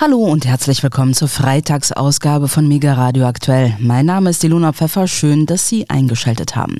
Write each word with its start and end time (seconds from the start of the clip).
Hallo 0.00 0.18
und 0.18 0.46
herzlich 0.46 0.84
willkommen 0.84 1.12
zur 1.12 1.26
Freitagsausgabe 1.26 2.46
von 2.46 2.68
Mega 2.68 2.92
Radio 2.92 3.26
Aktuell. 3.26 3.76
Mein 3.80 4.06
Name 4.06 4.30
ist 4.30 4.44
Ilona 4.44 4.72
Pfeffer. 4.72 5.08
Schön, 5.08 5.44
dass 5.44 5.68
Sie 5.68 5.90
eingeschaltet 5.90 6.54
haben. 6.54 6.76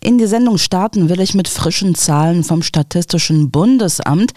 In 0.00 0.16
die 0.16 0.24
Sendung 0.24 0.56
starten 0.56 1.10
will 1.10 1.20
ich 1.20 1.34
mit 1.34 1.48
frischen 1.48 1.94
Zahlen 1.94 2.44
vom 2.44 2.62
Statistischen 2.62 3.50
Bundesamt. 3.50 4.32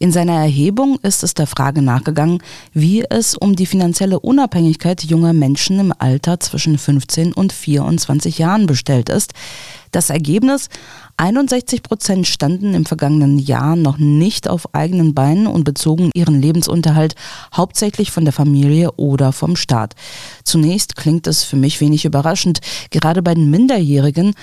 In 0.00 0.12
seiner 0.12 0.32
Erhebung 0.32 0.98
ist 1.02 1.22
es 1.22 1.34
der 1.34 1.46
Frage 1.46 1.82
nachgegangen, 1.82 2.42
wie 2.72 3.04
es 3.04 3.36
um 3.36 3.54
die 3.54 3.66
finanzielle 3.66 4.18
Unabhängigkeit 4.18 5.04
junger 5.04 5.34
Menschen 5.34 5.78
im 5.78 5.92
Alter 5.98 6.40
zwischen 6.40 6.78
15 6.78 7.34
und 7.34 7.52
24 7.52 8.38
Jahren 8.38 8.64
bestellt 8.64 9.10
ist. 9.10 9.34
Das 9.92 10.10
Ergebnis 10.10 10.68
61 11.16 11.82
Prozent 11.82 12.26
standen 12.26 12.74
im 12.74 12.84
vergangenen 12.84 13.38
Jahr 13.38 13.74
noch 13.74 13.98
nicht 13.98 14.48
auf 14.48 14.74
eigenen 14.74 15.14
Beinen 15.14 15.46
und 15.46 15.64
bezogen 15.64 16.10
ihren 16.14 16.40
Lebensunterhalt 16.40 17.14
hauptsächlich 17.54 18.10
von 18.10 18.24
der 18.24 18.32
Familie 18.32 18.92
oder 18.92 19.32
vom 19.32 19.56
Staat. 19.56 19.94
Zunächst 20.44 20.96
klingt 20.96 21.26
es 21.26 21.44
für 21.44 21.56
mich 21.56 21.80
wenig 21.80 22.04
überraschend. 22.04 22.60
Gerade 22.90 23.22
bei 23.22 23.34
den 23.34 23.50
Minderjährigen 23.50 24.34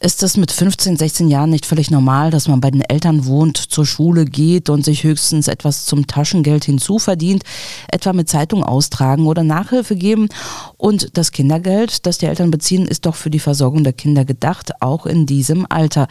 ist 0.00 0.22
es 0.22 0.36
mit 0.36 0.50
15, 0.52 0.96
16 0.96 1.28
Jahren 1.28 1.50
nicht 1.50 1.66
völlig 1.66 1.90
normal, 1.90 2.30
dass 2.30 2.48
man 2.48 2.60
bei 2.60 2.70
den 2.70 2.82
Eltern 2.82 3.26
wohnt, 3.26 3.56
zur 3.56 3.86
Schule 3.86 4.24
geht 4.24 4.68
und 4.68 4.84
sich 4.84 5.04
höchstens 5.04 5.48
etwas 5.48 5.86
zum 5.86 6.06
Taschengeld 6.06 6.64
hinzuverdient, 6.64 7.44
etwa 7.90 8.12
mit 8.12 8.28
Zeitung 8.28 8.64
austragen 8.64 9.26
oder 9.26 9.44
Nachhilfe 9.44 9.96
geben. 9.96 10.28
Und 10.76 11.16
das 11.16 11.32
Kindergeld, 11.32 12.06
das 12.06 12.18
die 12.18 12.26
Eltern 12.26 12.50
beziehen, 12.50 12.86
ist 12.86 13.06
doch 13.06 13.14
für 13.14 13.30
die 13.30 13.38
Versorgung 13.38 13.84
der 13.84 13.92
Kinder 13.92 14.24
gedacht, 14.24 14.82
auch 14.82 15.06
in 15.06 15.26
diesem 15.26 15.66
Alter. 15.68 16.08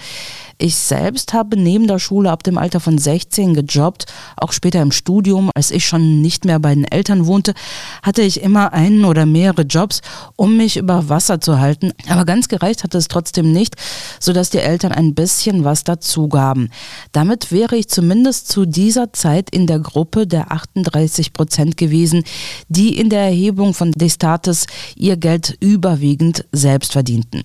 Ich 0.58 0.76
selbst 0.76 1.34
habe 1.34 1.58
neben 1.58 1.88
der 1.88 2.00
Schule 2.00 2.32
ab 2.32 2.44
dem 2.44 2.58
Alter 2.58 2.80
von 2.80 2.98
16 2.98 3.54
gejobbt, 3.54 4.06
auch 4.38 4.54
später 4.54 4.82
im 4.82 4.92
Studium, 4.92 5.50
als 5.56 5.72
ich 5.72 5.86
schon 5.86 6.22
nicht 6.22 6.46
mehr 6.46 6.60
bei 6.60 6.74
den 6.74 6.86
Eltern 6.86 7.26
wohnte, 7.26 7.54
hatte 8.02 8.22
ich 8.22 8.42
immer 8.42 8.72
einen 8.72 9.04
oder 9.04 9.26
mehrere 9.26 9.64
Jobs, 9.64 10.02
um 10.36 10.56
mich 10.58 10.78
über 10.78 11.10
Wasser 11.10 11.42
zu 11.42 11.60
halten. 11.60 11.92
Aber 12.08 12.26
ganz 12.26 12.48
gereicht 12.48 12.84
hatte 12.84 12.98
es 12.98 13.08
trotzdem 13.08 13.52
nicht, 13.52 13.73
sodass 14.20 14.50
die 14.50 14.60
Eltern 14.60 14.92
ein 14.92 15.14
bisschen 15.14 15.64
was 15.64 15.84
dazu 15.84 16.28
gaben. 16.28 16.70
Damit 17.12 17.52
wäre 17.52 17.76
ich 17.76 17.88
zumindest 17.88 18.48
zu 18.48 18.66
dieser 18.66 19.14
Zeit 19.14 19.50
in 19.50 19.68
der 19.68 19.80
Gruppe 19.80 20.28
der 20.28 20.52
38 20.52 21.34
Prozent 21.34 21.78
gewesen, 21.78 22.24
die 22.70 22.98
in 22.98 23.10
der 23.10 23.22
Erhebung 23.22 23.74
von 23.74 23.92
Destatis 23.92 24.68
ihr 24.96 25.18
Geld 25.18 25.58
überwiegend 25.60 26.46
selbst 26.52 26.94
verdienten. 26.94 27.44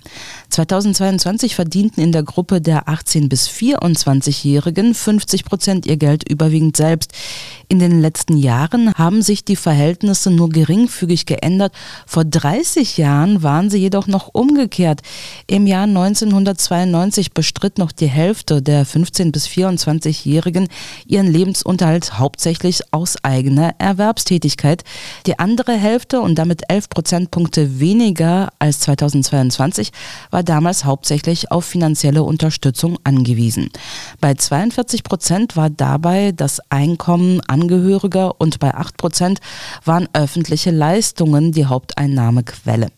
2022 0.50 1.54
verdienten 1.54 2.02
in 2.02 2.12
der 2.12 2.22
Gruppe 2.22 2.60
der 2.60 2.88
18 2.88 3.28
bis 3.28 3.48
24-Jährigen 3.48 4.94
50 4.94 5.44
Prozent 5.44 5.86
ihr 5.86 5.96
Geld 5.96 6.28
überwiegend 6.28 6.76
selbst. 6.76 7.12
In 7.70 7.80
den 7.80 8.00
letzten 8.00 8.38
Jahren 8.38 8.94
haben 8.94 9.20
sich 9.20 9.44
die 9.44 9.54
Verhältnisse 9.54 10.30
nur 10.30 10.48
geringfügig 10.48 11.26
geändert. 11.26 11.74
Vor 12.06 12.24
30 12.24 12.96
Jahren 12.96 13.42
waren 13.42 13.68
sie 13.68 13.76
jedoch 13.76 14.06
noch 14.06 14.30
umgekehrt. 14.32 15.02
Im 15.46 15.66
Jahr 15.66 15.82
1992 15.82 17.34
bestritt 17.34 17.76
noch 17.76 17.92
die 17.92 18.06
Hälfte 18.06 18.62
der 18.62 18.86
15 18.86 19.32
bis 19.32 19.46
24-Jährigen 19.48 20.68
ihren 21.04 21.26
Lebensunterhalt 21.30 22.18
hauptsächlich 22.18 22.84
aus 22.90 23.22
eigener 23.22 23.74
Erwerbstätigkeit. 23.78 24.82
Die 25.26 25.38
andere 25.38 25.74
Hälfte 25.74 26.22
und 26.22 26.36
damit 26.36 26.62
11 26.70 26.88
Prozentpunkte 26.88 27.80
weniger 27.80 28.48
als 28.58 28.80
2022 28.80 29.90
war 30.30 30.42
damals 30.42 30.86
hauptsächlich 30.86 31.52
auf 31.52 31.66
finanzielle 31.66 32.22
Unterstützung 32.22 32.96
angewiesen. 33.04 33.68
Bei 34.22 34.32
42 34.32 35.04
Prozent 35.04 35.54
war 35.54 35.68
dabei 35.68 36.32
das 36.32 36.60
Einkommen 36.70 37.42
an 37.46 37.57
Angehöriger 37.60 38.40
und 38.40 38.60
bei 38.60 38.72
8 38.72 38.96
Prozent 38.96 39.40
waren 39.84 40.08
öffentliche 40.12 40.70
Leistungen 40.70 41.50
die 41.50 41.66
Haupteinnahmequelle. 41.66 42.88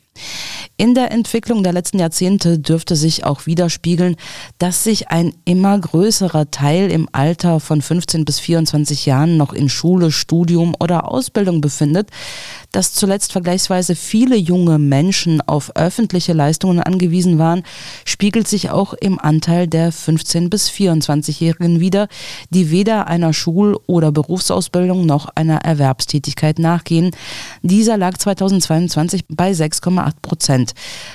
In 0.76 0.94
der 0.94 1.10
Entwicklung 1.10 1.62
der 1.62 1.72
letzten 1.72 1.98
Jahrzehnte 1.98 2.58
dürfte 2.58 2.96
sich 2.96 3.24
auch 3.24 3.46
widerspiegeln, 3.46 4.16
dass 4.58 4.84
sich 4.84 5.08
ein 5.08 5.34
immer 5.44 5.78
größerer 5.78 6.50
Teil 6.50 6.90
im 6.90 7.08
Alter 7.12 7.60
von 7.60 7.80
15 7.80 8.24
bis 8.24 8.38
24 8.40 9.06
Jahren 9.06 9.36
noch 9.36 9.52
in 9.52 9.68
Schule, 9.68 10.10
Studium 10.10 10.74
oder 10.80 11.08
Ausbildung 11.08 11.60
befindet, 11.60 12.08
dass 12.72 12.92
zuletzt 12.92 13.32
vergleichsweise 13.32 13.94
viele 13.94 14.36
junge 14.36 14.78
Menschen 14.78 15.40
auf 15.40 15.74
öffentliche 15.76 16.32
Leistungen 16.32 16.80
angewiesen 16.80 17.38
waren, 17.38 17.62
spiegelt 18.04 18.46
sich 18.46 18.70
auch 18.70 18.94
im 18.94 19.18
Anteil 19.18 19.66
der 19.66 19.92
15 19.92 20.50
bis 20.50 20.68
24-Jährigen 20.70 21.80
wider, 21.80 22.08
die 22.50 22.70
weder 22.70 23.08
einer 23.08 23.32
Schul- 23.32 23.78
oder 23.86 24.12
Berufsausbildung 24.12 25.06
noch 25.06 25.28
einer 25.34 25.58
Erwerbstätigkeit 25.58 26.58
nachgehen. 26.58 27.10
Dieser 27.62 27.96
lag 27.96 28.16
2022 28.16 29.24
bei 29.28 29.50
6,8 29.50 30.12
Prozent. 30.22 30.74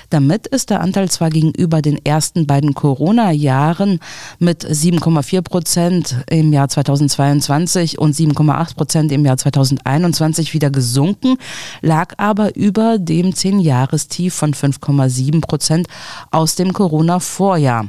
Damit 0.10 0.48
ist 0.48 0.70
der 0.70 0.82
Anteil 0.82 1.10
zwar 1.10 1.30
gegenüber 1.30 1.82
den 1.82 2.04
ersten 2.06 2.48
beiden 2.48 2.74
Corona-Jahren 2.74 4.00
mit 4.40 4.66
7,4 4.66 5.42
Prozent 5.42 6.16
im 6.30 6.52
Jahr 6.52 6.68
2022 6.68 7.98
und 8.00 8.16
7,8 8.16 8.76
Prozent 8.76 9.12
im 9.12 9.26
Jahr 9.26 9.38
2021 9.38 10.54
wieder 10.54 10.70
gesunken, 10.70 11.38
lag 11.82 12.14
aber 12.18 12.56
über 12.56 12.98
dem 13.00 13.32
10-Jahrestief 13.32 14.34
von 14.34 14.54
5,7 14.54 15.42
Prozent 15.42 15.88
aus 16.32 16.56
dem 16.56 16.74
Corona-Vorjahr 16.74 17.88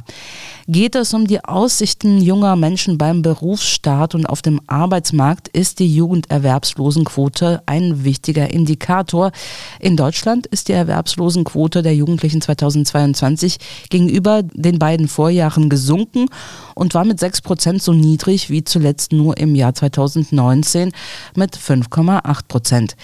geht 0.67 0.95
es 0.95 1.13
um 1.13 1.27
die 1.27 1.43
Aussichten 1.43 2.21
junger 2.21 2.57
Menschen 2.57 2.97
beim 2.97 3.21
Berufsstart 3.21 4.15
und 4.15 4.25
auf 4.25 4.41
dem 4.41 4.59
Arbeitsmarkt, 4.67 5.47
ist 5.47 5.79
die 5.79 5.93
Jugenderwerbslosenquote 5.93 7.61
ein 7.65 8.03
wichtiger 8.03 8.49
Indikator. 8.51 9.31
In 9.79 9.95
Deutschland 9.95 10.45
ist 10.45 10.67
die 10.67 10.73
Erwerbslosenquote 10.73 11.81
der 11.81 11.95
Jugendlichen 11.95 12.41
2022 12.41 13.57
gegenüber 13.89 14.43
den 14.43 14.77
beiden 14.77 15.07
Vorjahren 15.07 15.69
gesunken 15.69 16.27
und 16.75 16.93
war 16.93 17.05
mit 17.05 17.19
6 17.19 17.41
Prozent 17.41 17.81
so 17.81 17.93
niedrig 17.93 18.49
wie 18.49 18.65
zuletzt 18.65 19.13
nur 19.13 19.37
im 19.37 19.55
Jahr 19.55 19.73
2019 19.73 20.91
mit 21.35 21.55
5,8 21.55 22.39
Prozent. 22.49 22.97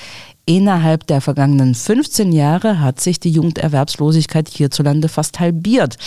Innerhalb 0.45 1.07
der 1.07 1.21
vergangenen 1.21 1.73
15 1.73 2.33
Jahre 2.33 2.81
hat 2.81 2.99
sich 2.99 3.21
die 3.21 3.31
Jugenderwerbslosigkeit 3.31 4.49
hierzulande 4.49 5.07
fast 5.07 5.39
halbiert. 5.39 5.97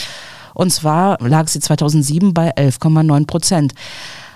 Und 0.57 0.71
zwar 0.71 1.19
lag 1.21 1.49
sie 1.49 1.61
2007 1.61 2.33
bei 2.33 2.57
11,9 2.57 3.27
Prozent. 3.27 3.75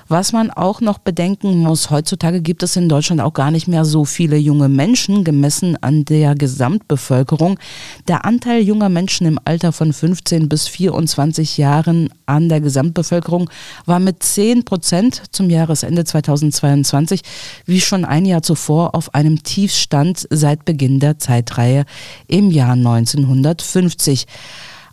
Was 0.06 0.32
man 0.32 0.50
auch 0.50 0.80
noch 0.80 0.98
bedenken 0.98 1.58
muss, 1.58 1.88
heutzutage 1.88 2.42
gibt 2.42 2.64
es 2.64 2.74
in 2.74 2.88
Deutschland 2.88 3.20
auch 3.20 3.32
gar 3.32 3.52
nicht 3.52 3.68
mehr 3.68 3.84
so 3.84 4.04
viele 4.04 4.36
junge 4.36 4.68
Menschen, 4.68 5.22
gemessen 5.22 5.78
an 5.82 6.04
der 6.04 6.34
Gesamtbevölkerung. 6.34 7.60
Der 8.08 8.24
Anteil 8.24 8.60
junger 8.60 8.88
Menschen 8.88 9.28
im 9.28 9.38
Alter 9.44 9.72
von 9.72 9.92
15 9.92 10.48
bis 10.48 10.66
24 10.66 11.56
Jahren 11.58 12.12
an 12.26 12.48
der 12.48 12.60
Gesamtbevölkerung 12.60 13.48
war 13.86 14.00
mit 14.00 14.22
10 14.22 14.64
Prozent 14.64 15.22
zum 15.30 15.48
Jahresende 15.48 16.04
2022, 16.04 17.22
wie 17.64 17.80
schon 17.80 18.04
ein 18.04 18.26
Jahr 18.26 18.42
zuvor, 18.42 18.96
auf 18.96 19.14
einem 19.14 19.44
Tiefstand 19.44 20.26
seit 20.28 20.64
Beginn 20.64 20.98
der 20.98 21.20
Zeitreihe 21.20 21.84
im 22.26 22.50
Jahr 22.50 22.72
1950. 22.72 24.26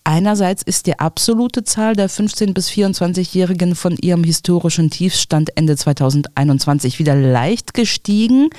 Einerseits 0.09 0.63
ist 0.63 0.87
die 0.87 0.97
absolute 0.99 1.65
Zahl 1.65 1.93
der 1.93 2.09
15- 2.09 2.53
bis 2.53 2.69
24-Jährigen 2.69 3.75
von 3.75 3.97
ihrem 3.97 4.23
historischen 4.23 4.89
Tiefstand 4.89 5.57
Ende 5.57 5.75
2021 5.75 6.97
wieder 6.97 7.13
leicht 7.13 7.73
gestiegen. 7.73 8.49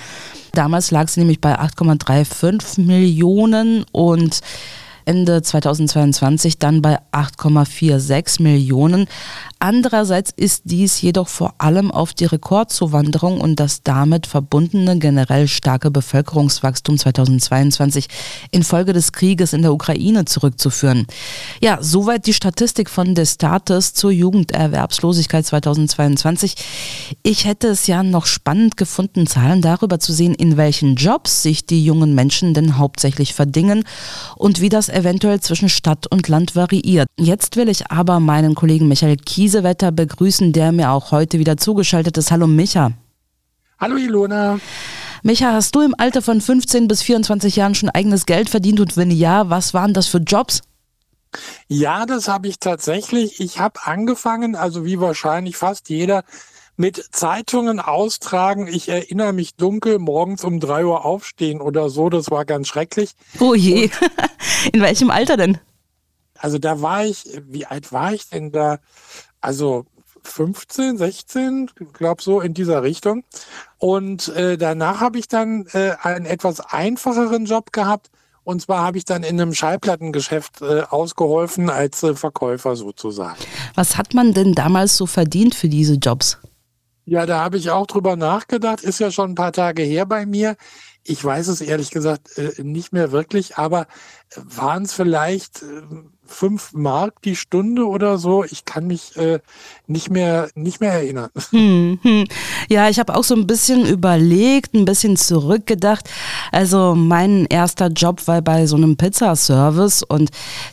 Damals 0.52 0.90
lag 0.90 1.08
sie 1.08 1.20
nämlich 1.20 1.40
bei 1.40 1.58
8,35 1.58 2.82
Millionen 2.82 3.86
und 3.92 4.40
Ende 5.08 5.40
2022 5.40 6.58
dann 6.58 6.82
bei 6.82 6.98
8,46 7.12 8.42
Millionen. 8.42 9.06
Andererseits 9.58 10.32
ist 10.36 10.64
dies 10.66 11.00
jedoch 11.00 11.28
vor 11.28 11.54
allem 11.58 11.90
auf 11.90 12.12
die 12.12 12.26
Rekordzuwanderung 12.26 13.40
und 13.40 13.58
das 13.58 13.82
damit 13.82 14.26
verbundene 14.26 14.98
generell 14.98 15.48
starke 15.48 15.90
Bevölkerungswachstum 15.90 16.98
2022 16.98 18.06
infolge 18.50 18.92
des 18.92 19.12
Krieges 19.12 19.54
in 19.54 19.62
der 19.62 19.72
Ukraine 19.72 20.26
zurückzuführen. 20.26 21.06
Ja, 21.62 21.78
soweit 21.80 22.26
die 22.26 22.34
Statistik 22.34 22.90
von 22.90 23.14
Destatis 23.14 23.94
zur 23.94 24.12
Jugenderwerbslosigkeit 24.12 25.46
2022. 25.46 26.54
Ich 27.22 27.46
hätte 27.46 27.68
es 27.68 27.86
ja 27.86 28.02
noch 28.02 28.26
spannend 28.26 28.76
gefunden, 28.76 29.26
Zahlen 29.26 29.62
darüber 29.62 29.98
zu 29.98 30.12
sehen, 30.12 30.34
in 30.34 30.58
welchen 30.58 30.96
Jobs 30.96 31.42
sich 31.42 31.64
die 31.64 31.82
jungen 31.82 32.14
Menschen 32.14 32.52
denn 32.52 32.76
hauptsächlich 32.76 33.32
verdingen 33.32 33.84
und 34.36 34.60
wie 34.60 34.68
das 34.68 34.88
eventuell 34.98 35.40
zwischen 35.40 35.68
Stadt 35.68 36.06
und 36.06 36.28
Land 36.28 36.54
variiert. 36.54 37.08
Jetzt 37.18 37.56
will 37.56 37.68
ich 37.68 37.90
aber 37.90 38.20
meinen 38.20 38.54
Kollegen 38.54 38.86
Michael 38.88 39.16
Kies 39.16 39.48
Kiesewetter 39.48 39.92
begrüßen, 39.92 40.52
der 40.52 40.72
mir 40.72 40.90
auch 40.90 41.10
heute 41.10 41.38
wieder 41.38 41.56
zugeschaltet 41.56 42.18
ist. 42.18 42.30
Hallo 42.30 42.46
Micha. 42.46 42.90
Hallo 43.78 43.96
Ilona. 43.96 44.60
Micha, 45.22 45.52
hast 45.52 45.74
du 45.74 45.80
im 45.80 45.94
Alter 45.96 46.20
von 46.20 46.42
15 46.42 46.86
bis 46.86 47.00
24 47.00 47.56
Jahren 47.56 47.74
schon 47.74 47.88
eigenes 47.88 48.26
Geld 48.26 48.50
verdient 48.50 48.78
und 48.78 48.98
wenn 48.98 49.10
ja, 49.10 49.48
was 49.48 49.72
waren 49.72 49.94
das 49.94 50.06
für 50.06 50.18
Jobs? 50.18 50.60
Ja, 51.66 52.04
das 52.04 52.28
habe 52.28 52.48
ich 52.48 52.58
tatsächlich. 52.58 53.40
Ich 53.40 53.58
habe 53.58 53.80
angefangen, 53.84 54.54
also 54.54 54.84
wie 54.84 55.00
wahrscheinlich 55.00 55.56
fast 55.56 55.88
jeder, 55.88 56.24
mit 56.78 57.04
Zeitungen 57.10 57.80
austragen. 57.80 58.68
Ich 58.68 58.88
erinnere 58.88 59.32
mich 59.32 59.56
dunkel, 59.56 59.98
morgens 59.98 60.44
um 60.44 60.60
drei 60.60 60.86
Uhr 60.86 61.04
aufstehen 61.04 61.60
oder 61.60 61.90
so. 61.90 62.08
Das 62.08 62.30
war 62.30 62.44
ganz 62.44 62.68
schrecklich. 62.68 63.14
Oh 63.40 63.54
je. 63.54 63.90
In 64.72 64.80
welchem 64.80 65.10
Alter 65.10 65.36
denn? 65.36 65.58
Also 66.38 66.58
da 66.58 66.80
war 66.80 67.04
ich, 67.04 67.24
wie 67.48 67.66
alt 67.66 67.92
war 67.92 68.14
ich 68.14 68.28
denn 68.28 68.52
da? 68.52 68.78
Also 69.40 69.86
15, 70.22 70.98
16, 70.98 71.70
glaube 71.92 72.22
so 72.22 72.40
in 72.40 72.54
dieser 72.54 72.82
Richtung. 72.82 73.24
Und 73.78 74.28
äh, 74.28 74.56
danach 74.56 75.00
habe 75.00 75.18
ich 75.18 75.26
dann 75.26 75.66
äh, 75.72 75.92
einen 76.00 76.26
etwas 76.26 76.60
einfacheren 76.60 77.44
Job 77.46 77.72
gehabt. 77.72 78.10
Und 78.44 78.62
zwar 78.62 78.82
habe 78.82 78.98
ich 78.98 79.04
dann 79.04 79.24
in 79.24 79.40
einem 79.40 79.52
Schallplattengeschäft 79.52 80.62
äh, 80.62 80.82
ausgeholfen 80.82 81.70
als 81.70 82.02
äh, 82.02 82.14
Verkäufer 82.14 82.76
sozusagen. 82.76 83.38
Was 83.74 83.96
hat 83.96 84.14
man 84.14 84.32
denn 84.32 84.54
damals 84.54 84.96
so 84.96 85.06
verdient 85.06 85.54
für 85.54 85.68
diese 85.68 85.94
Jobs? 85.94 86.38
Ja, 87.08 87.24
da 87.24 87.42
habe 87.42 87.56
ich 87.56 87.70
auch 87.70 87.86
drüber 87.86 88.16
nachgedacht. 88.16 88.82
Ist 88.82 89.00
ja 89.00 89.10
schon 89.10 89.30
ein 89.30 89.34
paar 89.34 89.52
Tage 89.52 89.82
her 89.82 90.04
bei 90.04 90.26
mir. 90.26 90.56
Ich 91.04 91.24
weiß 91.24 91.48
es 91.48 91.62
ehrlich 91.62 91.90
gesagt 91.90 92.36
äh, 92.36 92.62
nicht 92.62 92.92
mehr 92.92 93.12
wirklich, 93.12 93.56
aber 93.56 93.86
waren 94.36 94.82
es 94.82 94.92
vielleicht 94.92 95.62
äh, 95.62 95.80
fünf 96.26 96.74
Mark 96.74 97.22
die 97.22 97.34
Stunde 97.34 97.86
oder 97.86 98.18
so? 98.18 98.44
Ich 98.44 98.66
kann 98.66 98.86
mich 98.86 99.16
äh, 99.16 99.40
nicht 99.86 100.10
mehr 100.10 100.50
nicht 100.54 100.82
mehr 100.82 100.92
erinnern. 100.92 101.30
Hm, 101.50 101.98
hm. 102.02 102.24
Ja, 102.68 102.90
ich 102.90 102.98
habe 102.98 103.16
auch 103.16 103.24
so 103.24 103.34
ein 103.34 103.46
bisschen 103.46 103.86
überlegt, 103.86 104.74
ein 104.74 104.84
bisschen 104.84 105.16
zurückgedacht. 105.16 106.10
Also 106.52 106.94
mein 106.94 107.46
erster 107.46 107.86
Job 107.86 108.26
war 108.28 108.42
bei 108.42 108.66
so 108.66 108.76
einem 108.76 108.98
Pizzaservice 108.98 110.02
und 110.02 110.28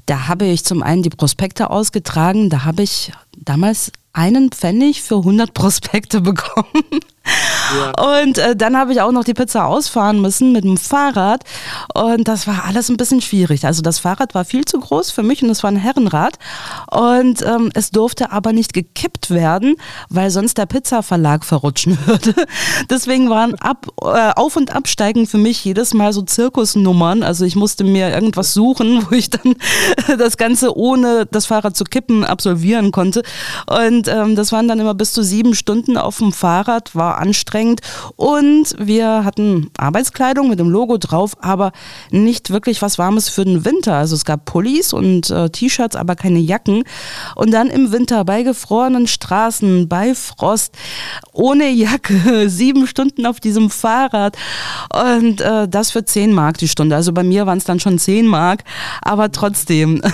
da 0.05 0.27
habe 0.27 0.43
ich 0.43 0.65
zum 0.65 0.83
einen 0.83 1.01
die 1.01 1.09
Prospekte 1.11 1.69
ausgetragen. 1.69 2.49
Da 2.49 2.65
habe 2.65 2.83
ich 2.83 3.13
damals 3.37 3.93
einen 4.15 4.49
Pfennig 4.49 5.01
für 5.01 5.17
100 5.17 5.53
Prospekte 5.53 6.21
bekommen. 6.21 6.83
Und 7.97 8.37
äh, 8.37 8.55
dann 8.55 8.77
habe 8.77 8.93
ich 8.93 9.01
auch 9.01 9.11
noch 9.11 9.23
die 9.23 9.33
Pizza 9.33 9.65
ausfahren 9.65 10.21
müssen 10.21 10.51
mit 10.51 10.63
dem 10.63 10.77
Fahrrad. 10.77 11.43
Und 11.93 12.27
das 12.27 12.47
war 12.47 12.65
alles 12.65 12.89
ein 12.89 12.97
bisschen 12.97 13.21
schwierig. 13.21 13.65
Also 13.65 13.81
das 13.81 13.99
Fahrrad 13.99 14.35
war 14.35 14.45
viel 14.45 14.65
zu 14.65 14.79
groß 14.79 15.11
für 15.11 15.23
mich 15.23 15.43
und 15.43 15.49
es 15.49 15.63
war 15.63 15.71
ein 15.71 15.77
Herrenrad. 15.77 16.37
Und 16.91 17.41
ähm, 17.41 17.71
es 17.73 17.91
durfte 17.91 18.31
aber 18.31 18.53
nicht 18.53 18.73
gekippt 18.73 19.31
werden, 19.31 19.75
weil 20.09 20.29
sonst 20.29 20.57
der 20.57 20.65
Pizzaverlag 20.65 21.43
verrutschen 21.43 21.97
würde. 22.05 22.33
Deswegen 22.89 23.29
waren 23.29 23.55
Ab, 23.55 23.87
äh, 24.01 24.31
Auf- 24.35 24.55
und 24.55 24.75
Absteigen 24.75 25.27
für 25.27 25.37
mich 25.37 25.63
jedes 25.65 25.93
Mal 25.93 26.13
so 26.13 26.21
Zirkusnummern. 26.21 27.23
Also 27.23 27.45
ich 27.45 27.55
musste 27.55 27.83
mir 27.83 28.13
irgendwas 28.13 28.53
suchen, 28.53 29.07
wo 29.09 29.15
ich 29.15 29.29
dann 29.29 29.55
das 30.17 30.37
Ganze 30.37 30.77
ohne 30.77 31.25
das 31.25 31.47
Fahrrad 31.47 31.75
zu 31.75 31.83
kippen 31.83 32.23
absolvieren 32.23 32.91
konnte. 32.91 33.23
Und 33.67 34.07
ähm, 34.07 34.35
das 34.35 34.51
waren 34.51 34.67
dann 34.67 34.79
immer 34.79 34.93
bis 34.93 35.13
zu 35.13 35.23
sieben 35.23 35.55
Stunden 35.55 35.97
auf 35.97 36.17
dem 36.17 36.31
Fahrrad, 36.31 36.95
war 36.95 37.14
anstrengend 37.17 37.81
und 38.15 38.75
wir 38.77 39.23
hatten 39.23 39.69
Arbeitskleidung 39.77 40.49
mit 40.49 40.59
dem 40.59 40.69
Logo 40.69 40.97
drauf, 40.97 41.35
aber 41.41 41.71
nicht 42.11 42.49
wirklich 42.49 42.81
was 42.81 42.97
Warmes 42.97 43.29
für 43.29 43.45
den 43.45 43.65
Winter. 43.65 43.95
Also 43.95 44.15
es 44.15 44.25
gab 44.25 44.45
Pullis 44.45 44.93
und 44.93 45.29
äh, 45.29 45.49
T-Shirts, 45.49 45.95
aber 45.95 46.15
keine 46.15 46.39
Jacken. 46.39 46.83
Und 47.35 47.51
dann 47.51 47.69
im 47.69 47.91
Winter 47.91 48.23
bei 48.25 48.43
gefrorenen 48.43 49.07
Straßen, 49.07 49.87
bei 49.87 50.15
Frost, 50.15 50.73
ohne 51.33 51.69
Jacke, 51.69 52.49
sieben 52.49 52.87
Stunden 52.87 53.25
auf 53.25 53.39
diesem 53.39 53.69
Fahrrad 53.69 54.37
und 54.93 55.41
äh, 55.41 55.67
das 55.67 55.91
für 55.91 56.05
zehn 56.05 56.33
Mark 56.33 56.57
die 56.57 56.67
Stunde. 56.67 56.95
Also 56.95 57.11
bei 57.13 57.23
mir 57.23 57.45
waren 57.45 57.57
es 57.57 57.65
dann 57.65 57.79
schon 57.79 57.99
zehn 57.99 58.27
Mark, 58.27 58.63
aber 59.01 59.31
trotzdem. 59.31 60.01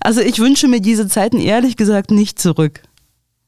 Also 0.00 0.20
ich 0.20 0.38
wünsche 0.38 0.68
mir 0.68 0.80
diese 0.80 1.06
Zeiten 1.06 1.38
ehrlich 1.38 1.76
gesagt 1.76 2.10
nicht 2.10 2.38
zurück. 2.40 2.82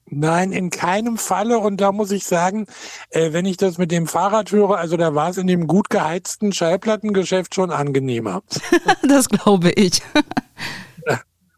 Nein, 0.07 0.53
in 0.53 0.71
keinem 0.71 1.17
Falle. 1.17 1.59
Und 1.59 1.81
da 1.81 1.93
muss 1.93 2.11
ich 2.11 2.25
sagen, 2.25 2.67
äh, 3.11 3.33
wenn 3.33 3.47
ich 3.47 3.57
das 3.57 3.79
mit 3.79 3.91
dem 3.91 4.07
Fahrrad 4.07 4.53
höre, 4.53 4.77
also 4.79 4.97
da 4.97 5.15
war 5.15 5.31
es 5.31 5.39
in 5.39 5.47
dem 5.47 5.67
gut 5.67 5.91
geheizten 5.91 6.53
Schallplattengeschäft 6.53 7.55
schon 7.55 7.71
angenehmer. 7.71 8.43
das 9.09 9.29
glaube 9.29 9.71
ich. 9.71 10.03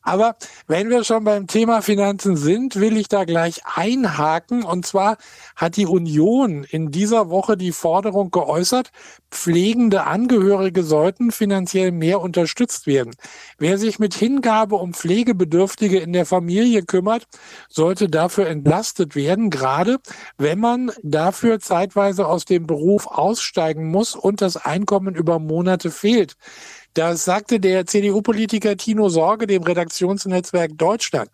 Aber 0.06 0.36
wenn 0.68 0.88
wir 0.88 1.02
schon 1.02 1.24
beim 1.24 1.48
Thema 1.48 1.82
Finanzen 1.82 2.36
sind, 2.36 2.76
will 2.76 2.96
ich 2.96 3.08
da 3.08 3.24
gleich 3.24 3.62
einhaken. 3.64 4.62
Und 4.62 4.86
zwar 4.86 5.16
hat 5.56 5.76
die 5.76 5.86
Union 5.86 6.62
in 6.62 6.92
dieser 6.92 7.28
Woche 7.28 7.56
die 7.56 7.72
Forderung 7.72 8.30
geäußert, 8.30 8.92
pflegende 9.32 10.04
Angehörige 10.04 10.84
sollten 10.84 11.32
finanziell 11.32 11.90
mehr 11.90 12.20
unterstützt 12.20 12.86
werden. 12.86 13.16
Wer 13.58 13.78
sich 13.78 13.98
mit 13.98 14.14
Hingabe 14.14 14.76
um 14.76 14.94
Pflegebedürftige 14.94 15.98
in 15.98 16.12
der 16.12 16.24
Familie 16.24 16.84
kümmert, 16.84 17.26
sollte 17.68 18.08
dafür 18.08 18.46
entlastet 18.46 19.16
werden, 19.16 19.50
gerade 19.50 19.98
wenn 20.38 20.60
man 20.60 20.92
dafür 21.02 21.58
zeitweise 21.58 22.28
aus 22.28 22.44
dem 22.44 22.68
Beruf 22.68 23.08
aussteigen 23.08 23.90
muss 23.90 24.14
und 24.14 24.40
das 24.40 24.56
Einkommen 24.56 25.16
über 25.16 25.40
Monate 25.40 25.90
fehlt. 25.90 26.36
Das 26.96 27.24
sagte 27.26 27.60
der 27.60 27.84
CDU-Politiker 27.84 28.78
Tino 28.78 29.10
Sorge 29.10 29.46
dem 29.46 29.62
Redaktionsnetzwerk 29.62 30.78
Deutschland. 30.78 31.28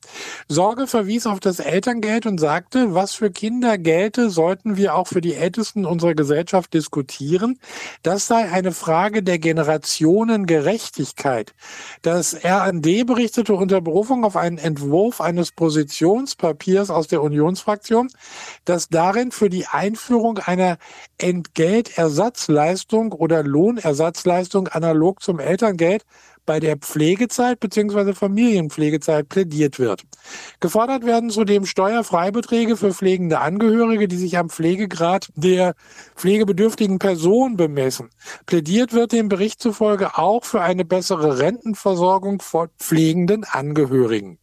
Sorge 0.49 0.89
verwies 0.89 1.25
auf 1.25 1.39
das 1.39 1.61
Elterngeld 1.61 2.27
und 2.27 2.39
sagte, 2.39 2.97
was 2.97 3.15
für 3.15 3.31
Kinder 3.31 3.79
gelte, 3.79 4.29
sollten 4.29 4.77
wir 4.77 4.97
auch 4.97 5.07
für 5.07 5.21
die 5.21 5.35
Ältesten 5.35 5.87
unserer 5.87 6.17
Gesellschaft 6.17 6.75
diskutieren. 6.75 7.61
Das 8.03 8.27
sei 8.27 8.51
eine 8.51 8.73
Frage 8.73 9.23
der 9.23 9.39
Generationengerechtigkeit. 9.39 11.55
Das 12.03 12.37
RND 12.45 13.07
berichtete 13.07 13.55
unter 13.55 13.81
Berufung 13.81 14.25
auf 14.25 14.37
einen 14.37 14.59
Entwurf 14.59 15.21
eines 15.21 15.53
Positionspapiers 15.53 16.91
aus 16.91 17.07
der 17.07 17.23
Unionsfraktion, 17.23 18.09
das 18.65 18.89
darin 18.89 19.31
für 19.31 19.49
die 19.49 19.69
Einführung 19.69 20.39
einer 20.39 20.79
Entgeltersatzleistung 21.19 23.13
oder 23.13 23.45
Lohnersatzleistung 23.45 24.67
analog 24.67 25.23
zum 25.23 25.39
Elterngeld 25.39 25.52
bei 26.47 26.61
der 26.61 26.77
Pflegezeit 26.77 27.61
bzw. 27.61 28.15
Familienpflegezeit 28.15 29.29
plädiert 29.29 29.79
wird. 29.79 30.03
Gefordert 30.61 31.05
werden 31.05 31.31
zudem 31.31 31.67
Steuerfreibeträge 31.67 32.77
für 32.77 32.93
pflegende 32.93 33.41
Angehörige, 33.41 34.09
die 34.09 34.17
sich 34.17 34.39
am 34.39 34.49
Pflegegrad 34.49 35.29
der 35.35 35.75
pflegebedürftigen 36.17 36.99
Person 36.99 37.57
bemessen. 37.57 38.11
Plädiert 38.47 38.93
wird 38.93 39.13
dem 39.13 39.29
Bericht 39.29 39.61
zufolge 39.61 40.19
auch 40.19 40.45
für 40.45 40.63
eine 40.63 40.85
bessere 40.85 41.39
Rentenversorgung 41.39 42.41
von 42.41 42.69
pflegenden 42.79 43.45
Angehörigen. 43.45 44.39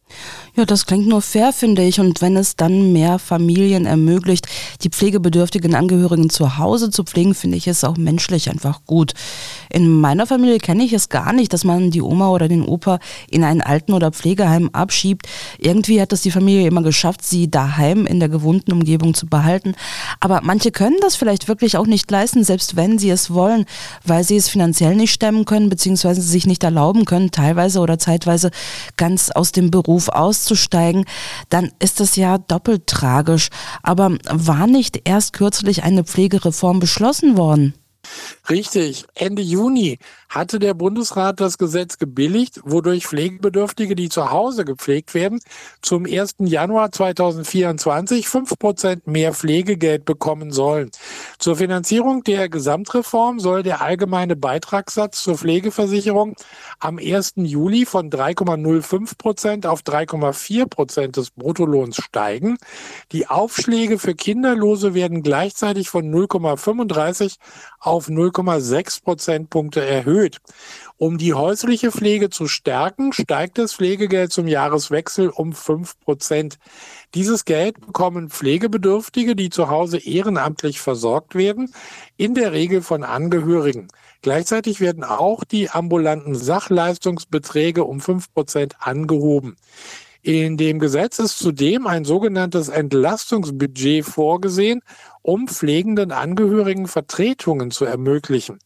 Ja, 0.56 0.64
das 0.64 0.84
klingt 0.84 1.06
nur 1.06 1.22
fair, 1.22 1.52
finde 1.52 1.82
ich. 1.82 2.00
Und 2.00 2.20
wenn 2.20 2.36
es 2.36 2.56
dann 2.56 2.92
mehr 2.92 3.18
Familien 3.18 3.86
ermöglicht, 3.86 4.46
die 4.82 4.88
pflegebedürftigen 4.88 5.74
Angehörigen 5.74 6.28
zu 6.28 6.58
Hause 6.58 6.90
zu 6.90 7.04
pflegen, 7.04 7.34
finde 7.34 7.56
ich 7.56 7.68
es 7.68 7.84
auch 7.84 7.96
menschlich 7.96 8.50
einfach 8.50 8.80
gut. 8.84 9.12
In 9.70 9.88
meiner 9.88 10.26
Familie 10.26 10.58
kenne 10.58 10.82
ich 10.84 10.92
es 10.92 11.08
gar 11.08 11.32
nicht, 11.32 11.52
dass 11.52 11.64
man 11.64 11.92
die 11.92 12.02
Oma 12.02 12.30
oder 12.30 12.48
den 12.48 12.64
Opa 12.64 12.98
in 13.30 13.44
ein 13.44 13.62
Alten- 13.62 13.92
oder 13.92 14.10
Pflegeheim 14.10 14.70
abschiebt. 14.72 15.28
Irgendwie 15.58 16.00
hat 16.00 16.12
es 16.12 16.22
die 16.22 16.32
Familie 16.32 16.66
immer 16.66 16.82
geschafft, 16.82 17.24
sie 17.24 17.48
daheim 17.48 18.06
in 18.06 18.18
der 18.18 18.28
gewohnten 18.28 18.72
Umgebung 18.72 19.14
zu 19.14 19.26
behalten. 19.26 19.74
Aber 20.18 20.40
manche 20.42 20.72
können 20.72 20.96
das 21.00 21.14
vielleicht 21.14 21.46
wirklich 21.46 21.76
auch 21.76 21.86
nicht 21.86 22.10
leisten, 22.10 22.42
selbst 22.42 22.74
wenn 22.74 22.98
sie 22.98 23.10
es 23.10 23.32
wollen, 23.32 23.66
weil 24.04 24.24
sie 24.24 24.36
es 24.36 24.48
finanziell 24.48 24.96
nicht 24.96 25.12
stemmen 25.12 25.44
können, 25.44 25.68
beziehungsweise 25.68 26.22
sich 26.22 26.46
nicht 26.46 26.64
erlauben 26.64 27.04
können, 27.04 27.30
teilweise 27.30 27.78
oder 27.78 27.98
zeitweise 27.98 28.50
ganz 28.96 29.30
aus 29.30 29.52
dem 29.52 29.70
Beruf 29.70 29.99
auszusteigen. 30.08 31.04
Dann 31.48 31.72
ist 31.78 32.00
das 32.00 32.16
ja 32.16 32.38
doppelt 32.38 32.86
tragisch. 32.86 33.48
Aber 33.82 34.16
war 34.28 34.66
nicht 34.66 35.02
erst 35.04 35.32
kürzlich 35.32 35.82
eine 35.82 36.04
Pflegereform 36.04 36.80
beschlossen 36.80 37.36
worden? 37.36 37.74
Richtig. 38.48 39.04
Ende 39.14 39.42
Juni 39.42 39.98
hatte 40.30 40.60
der 40.60 40.74
Bundesrat 40.74 41.40
das 41.40 41.58
Gesetz 41.58 41.98
gebilligt, 41.98 42.60
wodurch 42.64 43.08
Pflegebedürftige, 43.08 43.96
die 43.96 44.08
zu 44.08 44.30
Hause 44.30 44.64
gepflegt 44.64 45.12
werden, 45.12 45.40
zum 45.82 46.06
1. 46.06 46.36
Januar 46.38 46.92
2024 46.92 48.28
fünf 48.28 48.56
Prozent 48.56 49.08
mehr 49.08 49.34
Pflegegeld 49.34 50.04
bekommen 50.04 50.52
sollen. 50.52 50.90
Zur 51.38 51.56
Finanzierung 51.56 52.22
der 52.22 52.48
Gesamtreform 52.48 53.40
soll 53.40 53.64
der 53.64 53.82
allgemeine 53.82 54.36
Beitragssatz 54.36 55.20
zur 55.22 55.36
Pflegeversicherung 55.36 56.36
am 56.78 56.98
1. 56.98 57.32
Juli 57.36 57.84
von 57.84 58.08
3,05 58.08 59.18
Prozent 59.18 59.66
auf 59.66 59.80
3,4 59.80 60.68
Prozent 60.68 61.16
des 61.16 61.32
Bruttolohns 61.32 61.96
steigen. 61.96 62.56
Die 63.10 63.26
Aufschläge 63.26 63.98
für 63.98 64.14
Kinderlose 64.14 64.94
werden 64.94 65.24
gleichzeitig 65.24 65.90
von 65.90 66.08
0,35 66.08 67.36
auf 67.80 68.08
0,6 68.08 69.02
Prozentpunkte 69.02 69.84
erhöht. 69.84 70.19
Um 70.96 71.18
die 71.18 71.34
häusliche 71.34 71.90
Pflege 71.90 72.30
zu 72.30 72.46
stärken, 72.46 73.12
steigt 73.12 73.58
das 73.58 73.74
Pflegegeld 73.74 74.32
zum 74.32 74.46
Jahreswechsel 74.46 75.30
um 75.30 75.52
5 75.52 75.98
Prozent. 76.00 76.58
Dieses 77.14 77.44
Geld 77.44 77.80
bekommen 77.80 78.30
Pflegebedürftige, 78.30 79.34
die 79.34 79.50
zu 79.50 79.70
Hause 79.70 79.98
ehrenamtlich 79.98 80.80
versorgt 80.80 81.34
werden, 81.34 81.72
in 82.16 82.34
der 82.34 82.52
Regel 82.52 82.82
von 82.82 83.02
Angehörigen. 83.02 83.88
Gleichzeitig 84.22 84.80
werden 84.80 85.04
auch 85.04 85.44
die 85.44 85.70
ambulanten 85.70 86.34
Sachleistungsbeträge 86.34 87.84
um 87.84 88.00
5 88.00 88.34
Prozent 88.34 88.76
angehoben. 88.80 89.56
In 90.22 90.58
dem 90.58 90.78
Gesetz 90.80 91.18
ist 91.18 91.38
zudem 91.38 91.86
ein 91.86 92.04
sogenanntes 92.04 92.68
Entlastungsbudget 92.68 94.04
vorgesehen, 94.04 94.82
um 95.22 95.48
pflegenden 95.48 96.12
Angehörigen 96.12 96.86
Vertretungen 96.86 97.70
zu 97.70 97.84
ermöglichen. 97.84 98.58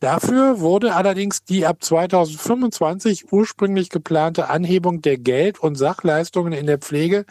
Dafür 0.00 0.60
wurde 0.60 0.94
allerdings 0.94 1.44
die 1.44 1.66
ab 1.66 1.82
2025 1.82 3.32
ursprünglich 3.32 3.88
geplante 3.88 4.48
Anhebung 4.48 5.02
der 5.02 5.18
Geld- 5.18 5.60
und 5.60 5.76
Sachleistungen 5.76 6.52
in 6.52 6.66
der 6.66 6.78
Pflege 6.78 7.24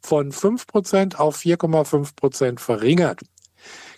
von 0.00 0.32
5% 0.32 1.16
auf 1.16 1.38
4,5% 1.38 2.60
verringert. 2.60 3.20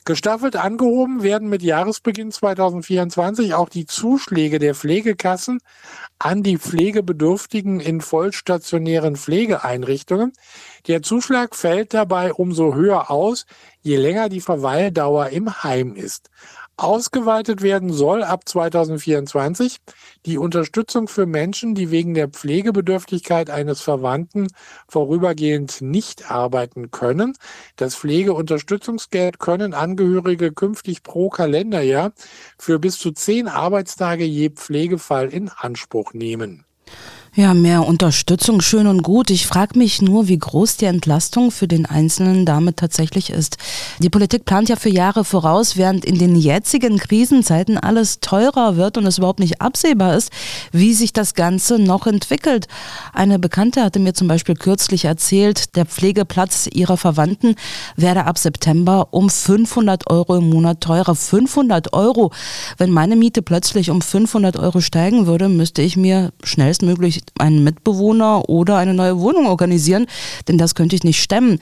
Gestaffelt 0.09 0.57
angehoben 0.57 1.23
werden 1.23 1.51
mit 1.51 1.63
Jahresbeginn 1.63 2.33
2024 2.33 3.53
auch 3.53 3.69
die 3.69 3.85
Zuschläge 3.85 4.59
der 4.59 4.75
Pflegekassen 4.75 5.61
an 6.19 6.43
die 6.43 6.57
Pflegebedürftigen 6.57 7.79
in 7.79 8.01
vollstationären 8.01 9.17
Pflegeeinrichtungen. 9.17 10.33
Der 10.87 11.03
Zuschlag 11.03 11.55
fällt 11.55 11.93
dabei 11.93 12.33
umso 12.33 12.75
höher 12.75 13.11
aus, 13.11 13.45
je 13.89 13.97
länger 13.97 14.29
die 14.29 14.43
Verweildauer 14.43 15.31
im 15.31 15.63
Heim 15.63 15.95
ist. 15.97 16.31
Ausgeweitet 16.77 17.61
werden 17.63 17.93
soll 17.93 18.23
ab 18.23 18.49
2024 18.49 19.79
die 20.27 20.39
Unterstützung 20.39 21.09
für 21.09 21.27
Menschen, 21.27 21.75
die 21.75 21.91
wegen 21.91 22.15
der 22.15 22.29
Pflegebedürftigkeit 22.29 23.51
eines 23.51 23.81
Verwandten 23.81 24.47
vorübergehend 24.87 25.81
nicht 25.81 26.31
arbeiten 26.31 26.93
können. 26.93 27.33
Das 27.75 27.97
Pflegeunterstützungsgeld 27.97 29.41
können 29.41 29.75
Angehörige 29.75 30.53
künftig 30.53 31.03
pro 31.03 31.31
Kalenderjahr 31.31 32.13
für 32.59 32.79
bis 32.79 32.99
zu 32.99 33.11
zehn 33.11 33.49
Arbeitstage 33.49 34.25
je 34.25 34.51
Pflegefall 34.51 35.31
in 35.31 35.49
Anspruch 35.49 36.13
nehmen. 36.13 36.65
Ja, 37.39 37.55
mehr 37.55 37.87
Unterstützung, 37.87 38.61
schön 38.61 38.89
und 38.89 39.05
gut. 39.05 39.31
Ich 39.31 39.47
frage 39.47 39.79
mich 39.79 40.03
nur, 40.03 40.27
wie 40.27 40.39
groß 40.39 40.77
die 40.77 40.87
Entlastung 40.87 41.53
für 41.53 41.69
den 41.69 41.87
Einzelnen 41.87 42.45
damit 42.45 42.79
tatsächlich 42.79 43.31
ist. 43.31 43.59
Die 44.01 44.11
Politik 44.11 44.45
plant 44.45 44.69
ja 44.69 44.75
für 44.75 44.89
Jahre 44.89 45.25
voraus, 45.25 45.77
während 45.77 46.05
in 46.05 46.19
den 46.19 46.35
jetzigen 46.35 46.99
Krisenzeiten 46.99 47.79
alles 47.79 48.19
teurer 48.19 48.75
wird 48.75 48.99
und 48.99 49.07
es 49.07 49.19
überhaupt 49.19 49.39
nicht 49.39 49.61
absehbar 49.61 50.17
ist, 50.17 50.33
wie 50.73 50.93
sich 50.95 51.13
das 51.13 51.35
Ganze 51.35 51.79
noch 51.79 52.09
entwickelt. 52.09 52.67
Eine 53.13 53.39
Bekannte 53.39 53.85
hatte 53.85 54.01
mir 54.01 54.15
zum 54.15 54.27
Beispiel 54.27 54.57
kürzlich 54.57 55.05
erzählt, 55.05 55.77
der 55.77 55.87
Pflegeplatz 55.87 56.69
ihrer 56.73 56.97
Verwandten 56.97 57.55
werde 57.95 58.25
ab 58.25 58.39
September 58.39 59.11
um 59.13 59.31
500 59.31 60.11
Euro 60.11 60.39
im 60.39 60.51
Monat 60.51 60.81
teurer. 60.81 61.15
500 61.15 61.93
Euro. 61.93 62.33
Wenn 62.79 62.91
meine 62.91 63.15
Miete 63.15 63.43
plötzlich 63.43 63.91
um 63.91 64.03
500 64.03 64.57
Euro 64.57 64.81
steigen 64.81 65.29
würde, 65.29 65.49
müsste 65.49 65.83
ich 65.83 65.97
mir 65.97 66.33
schnellstmöglich 66.43 67.28
einen 67.39 67.65
Mitbewohner 67.65 68.49
oder 68.49 68.77
eine 68.77 68.95
neue 68.95 69.21
Wohnung 69.21 69.47
organisieren, 69.47 70.07
denn 70.47 70.59
das 70.59 70.75
könnte 70.75 70.97
ich 70.97 71.05
nicht 71.05 71.23
stemmen. 71.23 71.59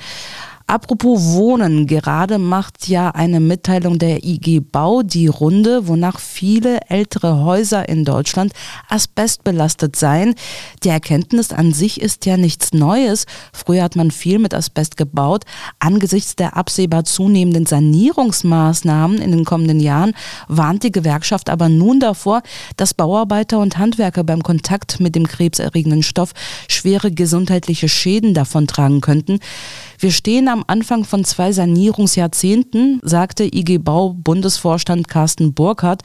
Apropos 0.68 1.35
Wohnen, 1.35 1.87
gerade 1.87 2.38
macht 2.38 2.88
ja 2.88 3.11
eine 3.11 3.38
Mitteilung 3.38 4.00
der 4.00 4.25
IG 4.25 4.58
Bau 4.58 5.02
die 5.02 5.28
Runde, 5.28 5.87
wonach 5.87 6.18
viele 6.18 6.80
ältere 6.88 7.44
Häuser 7.44 7.88
in 7.88 8.04
Deutschland 8.04 8.52
asbestbelastet 8.88 9.94
seien. 9.94 10.35
Die 10.82 10.88
Erkenntnis 10.88 11.52
an 11.52 11.73
sich 11.73 12.00
ist 12.00 12.26
ja 12.26 12.37
nichts 12.37 12.73
Neues. 12.73 13.26
Früher 13.52 13.85
hat 13.85 13.94
man 13.94 14.11
viel 14.11 14.40
mit 14.40 14.54
Asbest 14.54 14.96
gebaut. 14.96 15.44
Angesichts 15.78 16.35
der 16.35 16.56
absehbar 16.56 17.04
zunehmenden 17.04 17.66
Sanierungsmaßnahmen 17.66 19.18
in 19.18 19.30
den 19.30 19.44
kommenden 19.44 19.78
Jahren 19.78 20.14
warnt 20.49 20.82
die 20.82 20.90
Gewerkschaft 20.90 21.49
aber 21.49 21.68
nun 21.68 22.00
davor, 22.00 22.42
dass 22.76 22.92
Bauarbeiter 22.92 23.61
und 23.61 23.78
Handwerker 23.78 24.25
beim 24.25 24.42
Kontakt 24.42 24.99
mit 24.99 25.14
dem 25.14 25.28
krebserregenden 25.28 26.02
Stoff 26.02 26.32
schwere 26.68 27.12
gesundheitliche 27.12 27.88
Schäden 27.88 28.35
davontragen 28.35 29.00
könnten. 29.00 29.38
Wir 29.99 30.11
stehen 30.11 30.49
am 30.49 30.62
Anfang 30.67 31.05
von 31.05 31.25
zwei 31.25 31.53
Sanierungsjahrzehnten, 31.53 33.00
sagte 33.03 33.45
IG 33.45 33.79
Bau 33.79 34.12
Bundesvorstand 34.12 35.09
Carsten 35.09 35.55
Burkhardt. 35.55 36.03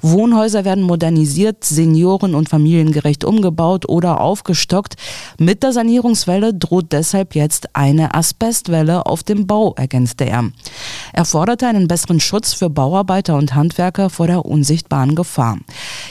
Wohnhäuser 0.00 0.64
werden 0.64 0.84
modernisiert, 0.84 1.64
senioren- 1.64 2.36
und 2.36 2.48
familiengerecht 2.48 3.24
umgebaut 3.24 3.88
oder 3.88 4.20
aufgestockt. 4.20 4.94
Mit 5.38 5.64
der 5.64 5.72
Sanierungswelle 5.72 6.54
droht 6.54 6.92
deshalb 6.92 7.34
jetzt 7.34 7.74
eine 7.74 8.14
Asbestwelle 8.14 9.06
auf 9.06 9.24
dem 9.24 9.46
Bau, 9.48 9.74
ergänzte 9.76 10.24
er. 10.24 10.50
Er 11.12 11.24
forderte 11.24 11.66
einen 11.66 11.88
besseren 11.88 12.20
Schutz 12.20 12.54
für 12.54 12.70
Bauarbeiter 12.70 13.36
und 13.36 13.54
Handwerker 13.54 14.08
vor 14.08 14.28
der 14.28 14.44
unsichtbaren 14.44 15.16
Gefahr. 15.16 15.58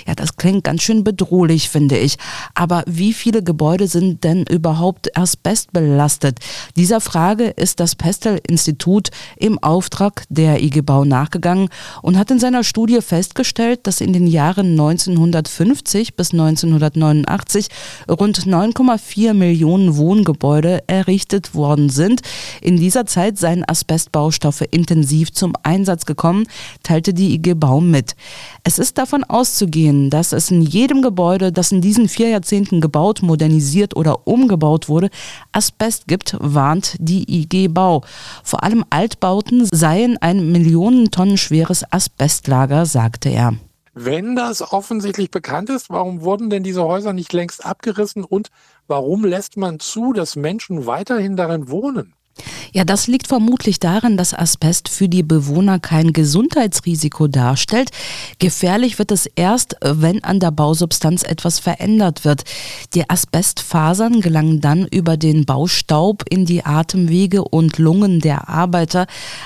Ja, 0.05 0.15
das 0.15 0.35
klingt 0.35 0.65
ganz 0.65 0.81
schön 0.81 1.05
bedrohlich, 1.05 1.69
finde 1.69 1.97
ich. 1.97 2.17
Aber 2.55 2.83
wie 2.87 3.13
viele 3.13 3.41
Gebäude 3.41 3.87
sind 3.87 4.25
denn 4.25 4.43
überhaupt 4.43 5.17
asbestbelastet? 5.17 6.39
Dieser 6.75 6.99
Frage 6.99 7.20
Frage 7.21 7.49
ist 7.49 7.79
das 7.79 7.95
Pestel-Institut 7.95 9.09
im 9.37 9.59
Auftrag 9.59 10.23
der 10.29 10.63
IG 10.63 10.81
Bau 10.81 11.05
nachgegangen 11.05 11.69
und 12.01 12.17
hat 12.17 12.31
in 12.31 12.39
seiner 12.39 12.63
Studie 12.63 12.99
festgestellt, 12.99 13.81
dass 13.83 14.01
in 14.01 14.11
den 14.11 14.25
Jahren 14.25 14.71
1950 14.71 16.15
bis 16.15 16.31
1989 16.31 17.67
rund 18.09 18.39
9,4 18.39 19.35
Millionen 19.35 19.97
Wohngebäude 19.97 20.79
errichtet 20.87 21.53
worden 21.53 21.89
sind. 21.89 22.21
In 22.59 22.77
dieser 22.77 23.05
Zeit 23.05 23.37
seien 23.37 23.69
Asbestbaustoffe 23.69 24.63
intensiv 24.71 25.31
zum 25.31 25.53
Einsatz 25.61 26.07
gekommen, 26.07 26.47
teilte 26.81 27.13
die 27.13 27.35
IG 27.35 27.53
Bau 27.53 27.81
mit. 27.81 28.15
Es 28.63 28.79
ist 28.79 28.97
davon 28.97 29.23
auszugehen, 29.23 30.09
dass 30.09 30.31
es 30.31 30.49
in 30.49 30.63
jedem 30.63 31.03
Gebäude, 31.03 31.51
das 31.51 31.71
in 31.71 31.81
diesen 31.81 32.09
vier 32.09 32.29
Jahrzehnten 32.29 32.81
gebaut, 32.81 33.21
modernisiert 33.21 33.95
oder 33.95 34.25
umgebaut 34.25 34.89
wurde, 34.89 35.11
Asbest 35.51 36.07
gibt, 36.07 36.35
warnt 36.39 36.95
die 36.97 37.10
die 37.11 37.41
IG 37.41 37.67
Bau. 37.67 38.03
Vor 38.43 38.63
allem 38.63 38.85
Altbauten 38.89 39.67
seien 39.71 40.17
ein 40.21 40.51
Millionen 40.51 41.11
Tonnen 41.11 41.37
schweres 41.37 41.83
Asbestlager, 41.91 42.85
sagte 42.85 43.29
er. 43.29 43.55
Wenn 43.93 44.37
das 44.37 44.61
offensichtlich 44.61 45.31
bekannt 45.31 45.69
ist, 45.69 45.89
warum 45.89 46.21
wurden 46.21 46.49
denn 46.49 46.63
diese 46.63 46.83
Häuser 46.83 47.11
nicht 47.11 47.33
längst 47.33 47.65
abgerissen 47.65 48.23
und 48.23 48.47
warum 48.87 49.25
lässt 49.25 49.57
man 49.57 49.81
zu, 49.81 50.13
dass 50.13 50.37
Menschen 50.37 50.85
weiterhin 50.85 51.35
darin 51.35 51.69
wohnen? 51.69 52.13
Ja, 52.73 52.85
das 52.85 53.07
liegt 53.07 53.27
vermutlich 53.27 53.79
daran, 53.79 54.15
dass 54.15 54.33
Asbest 54.33 54.87
für 54.87 55.09
die 55.09 55.23
Bewohner 55.23 55.79
kein 55.79 56.13
Gesundheitsrisiko 56.13 57.27
darstellt. 57.27 57.91
Gefährlich 58.39 58.97
wird 58.97 59.11
es 59.11 59.25
erst, 59.25 59.75
wenn 59.81 60.23
an 60.23 60.39
der 60.39 60.51
Bausubstanz 60.51 61.23
etwas 61.23 61.59
verändert 61.59 62.23
wird. 62.23 62.43
Die 62.93 63.09
Asbestfasern 63.09 64.21
gelangen 64.21 64.61
dann 64.61 64.87
über 64.87 65.17
den 65.17 65.45
Baustaub 65.45 66.23
in 66.29 66.45
die 66.45 66.65
Atemwege 66.65 67.43
und 67.43 67.77
Lungen 67.77 68.21
der 68.21 68.47
Arbeiter. 68.47 69.05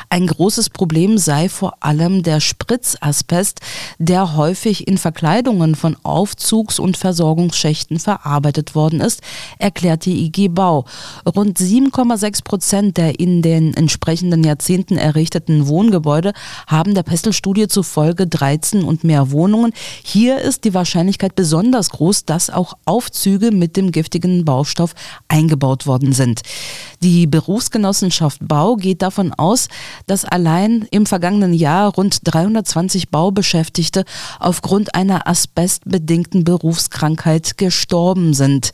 Ein 0.09 0.27
großes 0.27 0.69
Problem 0.69 1.17
sei 1.17 1.49
vor 1.49 1.77
allem 1.79 2.21
der 2.21 2.39
Spritzasbest, 2.39 3.59
der 3.97 4.35
häufig 4.35 4.87
in 4.87 4.99
Verkleidungen 4.99 5.73
von 5.73 5.97
Aufzugs- 6.03 6.79
und 6.79 6.95
Versorgungsschächten 6.95 7.97
verarbeitet 7.97 8.75
worden 8.75 9.01
ist, 9.01 9.21
erklärt 9.57 10.05
die 10.05 10.25
IG 10.25 10.49
Bau. 10.49 10.85
Rund 11.25 11.57
7,6 11.57 12.43
Prozent 12.43 12.74
Prozent 12.75 12.97
der 12.97 13.21
in 13.21 13.41
den 13.41 13.73
entsprechenden 13.73 14.43
Jahrzehnten 14.43 14.97
errichteten 14.97 15.67
Wohngebäude 15.67 16.33
haben 16.67 16.93
der 16.93 17.03
Pestel-Studie 17.03 17.69
zufolge 17.69 18.27
13 18.27 18.83
und 18.83 19.05
mehr 19.05 19.31
Wohnungen. 19.31 19.71
Hier 20.03 20.39
ist 20.39 20.65
die 20.65 20.73
Wahrscheinlichkeit 20.73 21.35
besonders 21.35 21.91
groß, 21.91 22.25
dass 22.25 22.49
auch 22.49 22.73
Aufzüge 22.83 23.51
mit 23.51 23.77
dem 23.77 23.93
giftigen 23.93 24.43
Baustoff 24.43 24.93
eingebaut 25.29 25.87
worden 25.87 26.11
sind. 26.11 26.41
Die 27.01 27.27
Berufsgenossenschaft 27.27 28.45
Bau 28.45 28.75
geht 28.75 29.01
davon 29.01 29.31
aus, 29.31 29.69
dass 30.05 30.25
allein 30.25 30.85
im 30.91 31.05
vergangenen 31.05 31.53
Jahr 31.53 31.93
rund 31.93 32.19
320 32.25 33.07
Baubeschäftigte 33.09 34.03
aufgrund 34.37 34.95
einer 34.95 35.29
asbestbedingten 35.29 36.43
Berufskrankheit 36.43 37.57
gestorben 37.57 38.33
sind. 38.33 38.71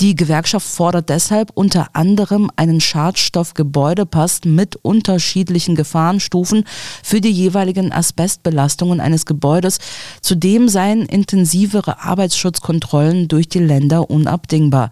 Die 0.00 0.16
Gewerkschaft 0.16 0.66
fordert 0.66 1.10
deshalb 1.10 1.50
unter 1.52 1.88
anderem 1.92 2.50
einen 2.56 2.80
Schadstoffgebäudepass 2.80 4.46
mit 4.46 4.76
unterschiedlichen 4.76 5.74
Gefahrenstufen 5.74 6.64
für 7.02 7.20
die 7.20 7.30
jeweiligen 7.30 7.92
Asbestbelastungen 7.92 9.00
eines 9.00 9.26
Gebäudes. 9.26 9.78
Zudem 10.22 10.70
seien 10.70 11.04
intensivere 11.04 12.00
Arbeitsschutzkontrollen 12.00 13.28
durch 13.28 13.50
die 13.50 13.58
Länder 13.58 14.08
unabdingbar. 14.08 14.90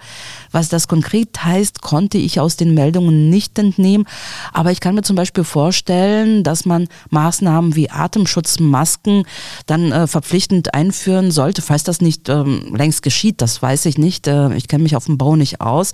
Was 0.50 0.68
das 0.68 0.88
konkret 0.88 1.42
heißt, 1.42 1.80
konnte 1.80 2.18
ich 2.18 2.38
aus 2.38 2.56
den 2.56 2.74
Meldungen 2.74 3.30
nicht 3.30 3.58
entnehmen, 3.58 4.06
aber 4.52 4.72
ich 4.72 4.80
kann 4.80 4.94
mir 4.94 5.02
zum 5.02 5.16
Beispiel 5.16 5.44
vorstellen, 5.44 6.42
dass 6.42 6.66
man 6.66 6.86
Maßnahmen 7.08 7.74
wie 7.76 7.88
Atemschutzmasken 7.88 9.22
dann 9.64 9.90
äh, 9.90 10.06
verpflichtend 10.06 10.74
einführen 10.74 11.30
sollte, 11.30 11.62
falls 11.62 11.82
das 11.82 12.02
nicht 12.02 12.28
ähm, 12.28 12.74
längst 12.76 13.02
geschieht. 13.02 13.40
Das 13.40 13.62
weiß 13.62 13.86
ich 13.86 13.96
nicht. 13.96 14.26
Äh, 14.26 14.54
ich 14.54 14.68
kenne 14.68 14.82
mich 14.82 14.97
auf 14.98 15.06
dem 15.06 15.16
Bau 15.16 15.36
nicht 15.36 15.62
aus. 15.62 15.92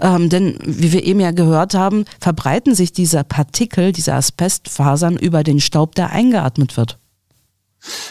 Ähm, 0.00 0.28
denn 0.28 0.58
wie 0.64 0.92
wir 0.92 1.04
eben 1.04 1.20
ja 1.20 1.30
gehört 1.30 1.74
haben, 1.74 2.06
verbreiten 2.20 2.74
sich 2.74 2.92
diese 2.92 3.22
Partikel, 3.22 3.92
diese 3.92 4.14
Asbestfasern 4.14 5.16
über 5.16 5.44
den 5.44 5.60
Staub, 5.60 5.94
der 5.94 6.10
eingeatmet 6.10 6.76
wird. 6.76 6.98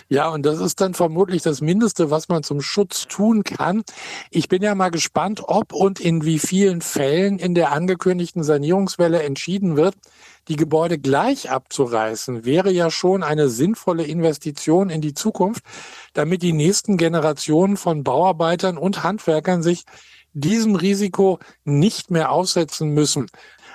Ja, 0.07 0.29
und 0.29 0.45
das 0.45 0.59
ist 0.59 0.81
dann 0.81 0.93
vermutlich 0.93 1.43
das 1.43 1.61
Mindeste, 1.61 2.09
was 2.09 2.27
man 2.27 2.43
zum 2.43 2.61
Schutz 2.61 3.07
tun 3.07 3.43
kann. 3.43 3.83
Ich 4.31 4.49
bin 4.49 4.63
ja 4.63 4.73
mal 4.73 4.89
gespannt, 4.89 5.41
ob 5.45 5.73
und 5.73 5.99
in 5.99 6.25
wie 6.25 6.39
vielen 6.39 6.81
Fällen 6.81 7.37
in 7.37 7.53
der 7.53 7.71
angekündigten 7.71 8.43
Sanierungswelle 8.43 9.21
entschieden 9.21 9.77
wird, 9.77 9.95
die 10.47 10.55
Gebäude 10.55 10.97
gleich 10.97 11.51
abzureißen, 11.51 12.45
wäre 12.45 12.71
ja 12.71 12.89
schon 12.89 13.21
eine 13.21 13.49
sinnvolle 13.49 14.03
Investition 14.03 14.89
in 14.89 15.01
die 15.01 15.13
Zukunft, 15.13 15.63
damit 16.13 16.41
die 16.41 16.53
nächsten 16.53 16.97
Generationen 16.97 17.77
von 17.77 18.03
Bauarbeitern 18.03 18.77
und 18.77 19.03
Handwerkern 19.03 19.61
sich 19.61 19.83
diesem 20.33 20.75
Risiko 20.75 21.39
nicht 21.63 22.11
mehr 22.11 22.31
aussetzen 22.31 22.89
müssen. 22.89 23.27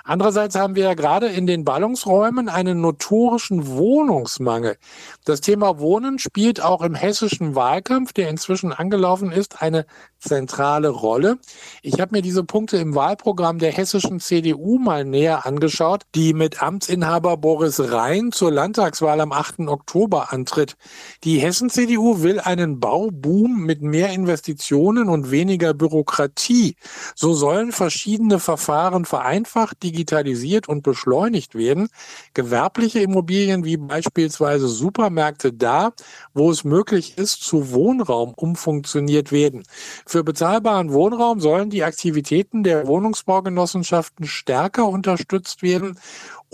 Andererseits 0.06 0.54
haben 0.54 0.76
wir 0.76 0.84
ja 0.84 0.94
gerade 0.94 1.28
in 1.28 1.46
den 1.46 1.64
Ballungsräumen 1.64 2.50
einen 2.50 2.82
notorischen 2.82 3.66
Wohnungsmangel. 3.66 4.76
Das 5.24 5.40
Thema 5.40 5.78
Wohnen 5.78 6.18
spielt 6.18 6.62
auch 6.62 6.82
im 6.82 6.94
hessischen 6.94 7.54
Wahlkampf, 7.54 8.12
der 8.12 8.28
inzwischen 8.28 8.74
angelaufen 8.74 9.32
ist, 9.32 9.62
eine 9.62 9.86
zentrale 10.18 10.88
Rolle. 10.88 11.38
Ich 11.80 12.00
habe 12.00 12.16
mir 12.16 12.22
diese 12.22 12.44
Punkte 12.44 12.76
im 12.76 12.94
Wahlprogramm 12.94 13.58
der 13.58 13.72
hessischen 13.72 14.20
CDU 14.20 14.78
mal 14.78 15.06
näher 15.06 15.46
angeschaut, 15.46 16.02
die 16.14 16.34
mit 16.34 16.62
Amtsinhaber 16.62 17.38
Boris 17.38 17.80
Rhein 17.80 18.30
zur 18.30 18.50
Landtagswahl 18.50 19.22
am 19.22 19.32
8. 19.32 19.60
Oktober 19.60 20.32
antritt. 20.34 20.76
Die 21.24 21.38
Hessen-CDU 21.38 22.22
will 22.22 22.40
einen 22.40 22.78
Bauboom 22.78 23.64
mit 23.64 23.80
mehr 23.80 24.10
Investitionen 24.10 25.08
und 25.08 25.30
weniger 25.30 25.72
Bürokratie. 25.72 26.76
So 27.14 27.32
sollen 27.32 27.72
verschiedene 27.72 28.38
Verfahren 28.38 29.06
vereinfacht, 29.06 29.82
digitalisiert 29.94 30.68
und 30.68 30.82
beschleunigt 30.82 31.54
werden. 31.54 31.88
Gewerbliche 32.34 33.00
Immobilien 33.00 33.64
wie 33.64 33.76
beispielsweise 33.76 34.66
Supermärkte 34.66 35.52
da, 35.52 35.92
wo 36.34 36.50
es 36.50 36.64
möglich 36.64 37.16
ist, 37.16 37.42
zu 37.42 37.70
Wohnraum 37.70 38.34
umfunktioniert 38.34 39.30
werden. 39.30 39.62
Für 40.06 40.24
bezahlbaren 40.24 40.92
Wohnraum 40.92 41.40
sollen 41.40 41.70
die 41.70 41.84
Aktivitäten 41.84 42.64
der 42.64 42.86
Wohnungsbaugenossenschaften 42.86 44.26
stärker 44.26 44.88
unterstützt 44.88 45.62
werden 45.62 45.98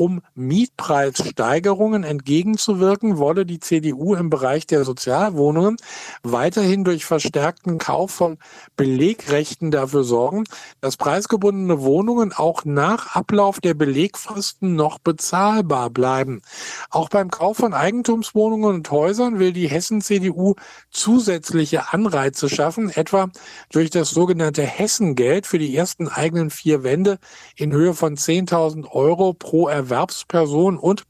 um 0.01 0.23
Mietpreissteigerungen 0.35 2.05
entgegenzuwirken, 2.05 3.19
wolle 3.19 3.45
die 3.45 3.61
CDU 3.61 4.15
im 4.15 4.31
Bereich 4.31 4.67
der 4.67 4.85
Sozialwohnungen 4.85 5.77
weiterhin 6.23 6.85
durch 6.85 7.05
verstärkten 7.05 7.77
Kauf 7.77 8.11
von 8.11 8.39
Belegrechten 8.77 9.71
dafür 9.71 10.03
sorgen, 10.03 10.45
dass 10.81 10.97
preisgebundene 10.97 11.83
Wohnungen 11.83 12.33
auch 12.33 12.65
nach 12.65 13.15
Ablauf 13.15 13.61
der 13.61 13.75
Belegfristen 13.75 14.75
noch 14.75 15.01
bezahlbar 15.01 15.91
bleiben. 15.91 16.41
Auch 16.89 17.11
beim 17.11 17.31
Kauf 17.31 17.59
von 17.59 17.75
Eigentumswohnungen 17.75 18.77
und 18.77 18.91
Häusern 18.91 19.39
will 19.39 19.53
die 19.53 19.69
Hessen-CDU 19.69 20.55
zusätzliche 20.91 21.93
Anreize 21.93 22.49
schaffen, 22.49 22.89
etwa 22.89 23.29
durch 23.71 23.91
das 23.91 24.09
sogenannte 24.09 24.63
Hessengeld 24.63 25.47
für 25.47 25.59
die 25.59 25.77
ersten 25.77 26.09
eigenen 26.09 26.49
vier 26.49 26.85
Wände 26.85 27.19
in 27.55 27.71
Höhe 27.71 27.93
von 27.93 28.17
10.000 28.17 28.91
Euro 28.91 29.35
pro 29.35 29.69
Erwerb 29.69 29.90
Erwerbsperson 29.91 30.79
und 30.79 31.05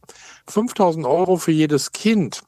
5000 0.49 1.07
Euro 1.07 1.37
für 1.37 1.53
jedes 1.53 1.93
Kind. 1.93 2.43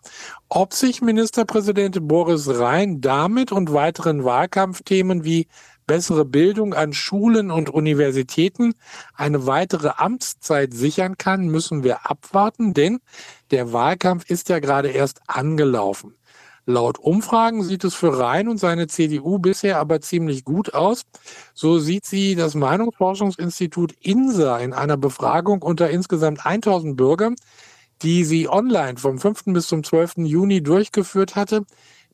Ob 0.49 0.73
sich 0.73 1.03
Ministerpräsident 1.03 2.09
Boris 2.09 2.49
Rhein 2.49 3.01
damit 3.01 3.53
und 3.53 3.73
weiteren 3.73 4.25
Wahlkampfthemen 4.25 5.25
wie 5.25 5.47
bessere 5.87 6.25
Bildung 6.25 6.75
an 6.75 6.93
Schulen 6.93 7.51
und 7.51 7.69
Universitäten 7.69 8.75
eine 9.15 9.47
weitere 9.47 9.91
Amtszeit 9.97 10.73
sichern 10.73 11.19
kann, 11.19 11.49
müssen 11.49 11.85
wir 11.85 12.11
abwarten, 12.11 12.73
denn 12.73 13.01
der 13.51 13.73
Wahlkampf 13.73 14.29
ist 14.31 14.49
ja 14.49 14.59
gerade 14.59 14.89
erst 14.89 15.21
angelaufen. 15.27 16.15
Laut 16.65 17.01
Umfragen 17.01 17.65
sieht 17.65 17.83
es 17.83 17.95
für 17.95 18.19
Rhein 18.19 18.47
und 18.47 18.59
seine 18.59 18.87
CDU 18.87 19.39
bisher 19.39 19.79
aber 19.79 20.01
ziemlich 20.01 20.45
gut 20.45 20.75
aus. 20.75 21.03
So 21.55 21.81
sieht 21.81 22.07
sie 22.07 22.37
das 22.37 22.55
Meinungsforschungsinstitut 22.55 23.95
INSA 24.01 24.59
in 24.59 24.73
einer 24.73 24.97
Befragung 24.97 25.63
unter 25.63 25.91
insgesamt 25.91 26.47
1000 26.47 26.97
Bürgern, 26.97 27.35
die 28.03 28.25
sie 28.25 28.49
online 28.49 28.97
vom 28.97 29.19
5. 29.19 29.45
bis 29.47 29.67
zum 29.67 29.83
12. 29.83 30.19
Juni 30.19 30.63
durchgeführt 30.63 31.35
hatte, 31.35 31.65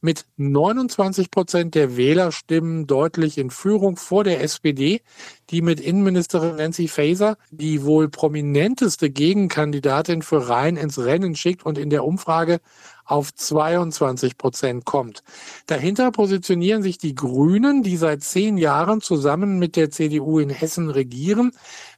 mit 0.00 0.26
29 0.36 1.30
Prozent 1.30 1.74
der 1.74 1.96
Wählerstimmen 1.96 2.87
deutlich 2.87 3.38
in 3.38 3.50
Führung 3.50 3.96
vor 3.96 4.24
der 4.24 4.42
SPD, 4.42 5.02
die 5.50 5.62
mit 5.62 5.80
Innenministerin 5.80 6.56
Nancy 6.56 6.88
Faeser 6.88 7.37
die 7.50 7.84
wohl 7.84 8.08
prominenteste 8.08 9.11
Gegenkandidatin 9.11 10.22
für 10.22 10.48
Rhein 10.48 10.76
ins 10.76 10.98
Rennen 10.98 11.34
schickt 11.34 11.64
und 11.66 11.78
in 11.78 11.90
der 11.90 12.04
Umfrage 12.04 12.61
auf 13.09 13.35
22 13.35 14.37
Prozent 14.37 14.85
kommt. 14.85 15.23
Dahinter 15.66 16.12
positionieren 16.12 16.83
sich 16.83 16.99
die 16.99 17.14
Grünen, 17.14 17.83
die 17.83 17.97
seit 17.97 18.23
zehn 18.23 18.59
Jahren 18.59 19.01
zusammen 19.01 19.59
mit 19.59 19.77
der 19.77 19.90
CDU 19.90 20.38
in 20.38 20.51
Hessen 20.51 20.90
regieren, 20.90 21.53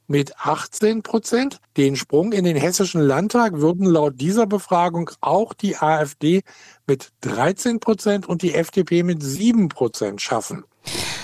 mit 0.07 0.37
18 0.37 1.03
Prozent. 1.03 1.59
Den 1.77 1.95
Sprung 1.95 2.31
in 2.31 2.45
den 2.45 2.55
hessischen 2.55 3.01
Landtag 3.01 3.53
würden 3.59 3.85
laut 3.85 4.19
dieser 4.19 4.47
Befragung 4.47 5.11
auch 5.21 5.53
die 5.53 5.77
AfD 5.77 6.41
mit 6.87 7.09
13 7.21 7.79
Prozent 7.79 8.27
und 8.27 8.41
die 8.41 8.53
FDP 8.53 9.03
mit 9.03 9.21
7 9.21 9.69
Prozent 9.69 10.21
schaffen. 10.21 10.65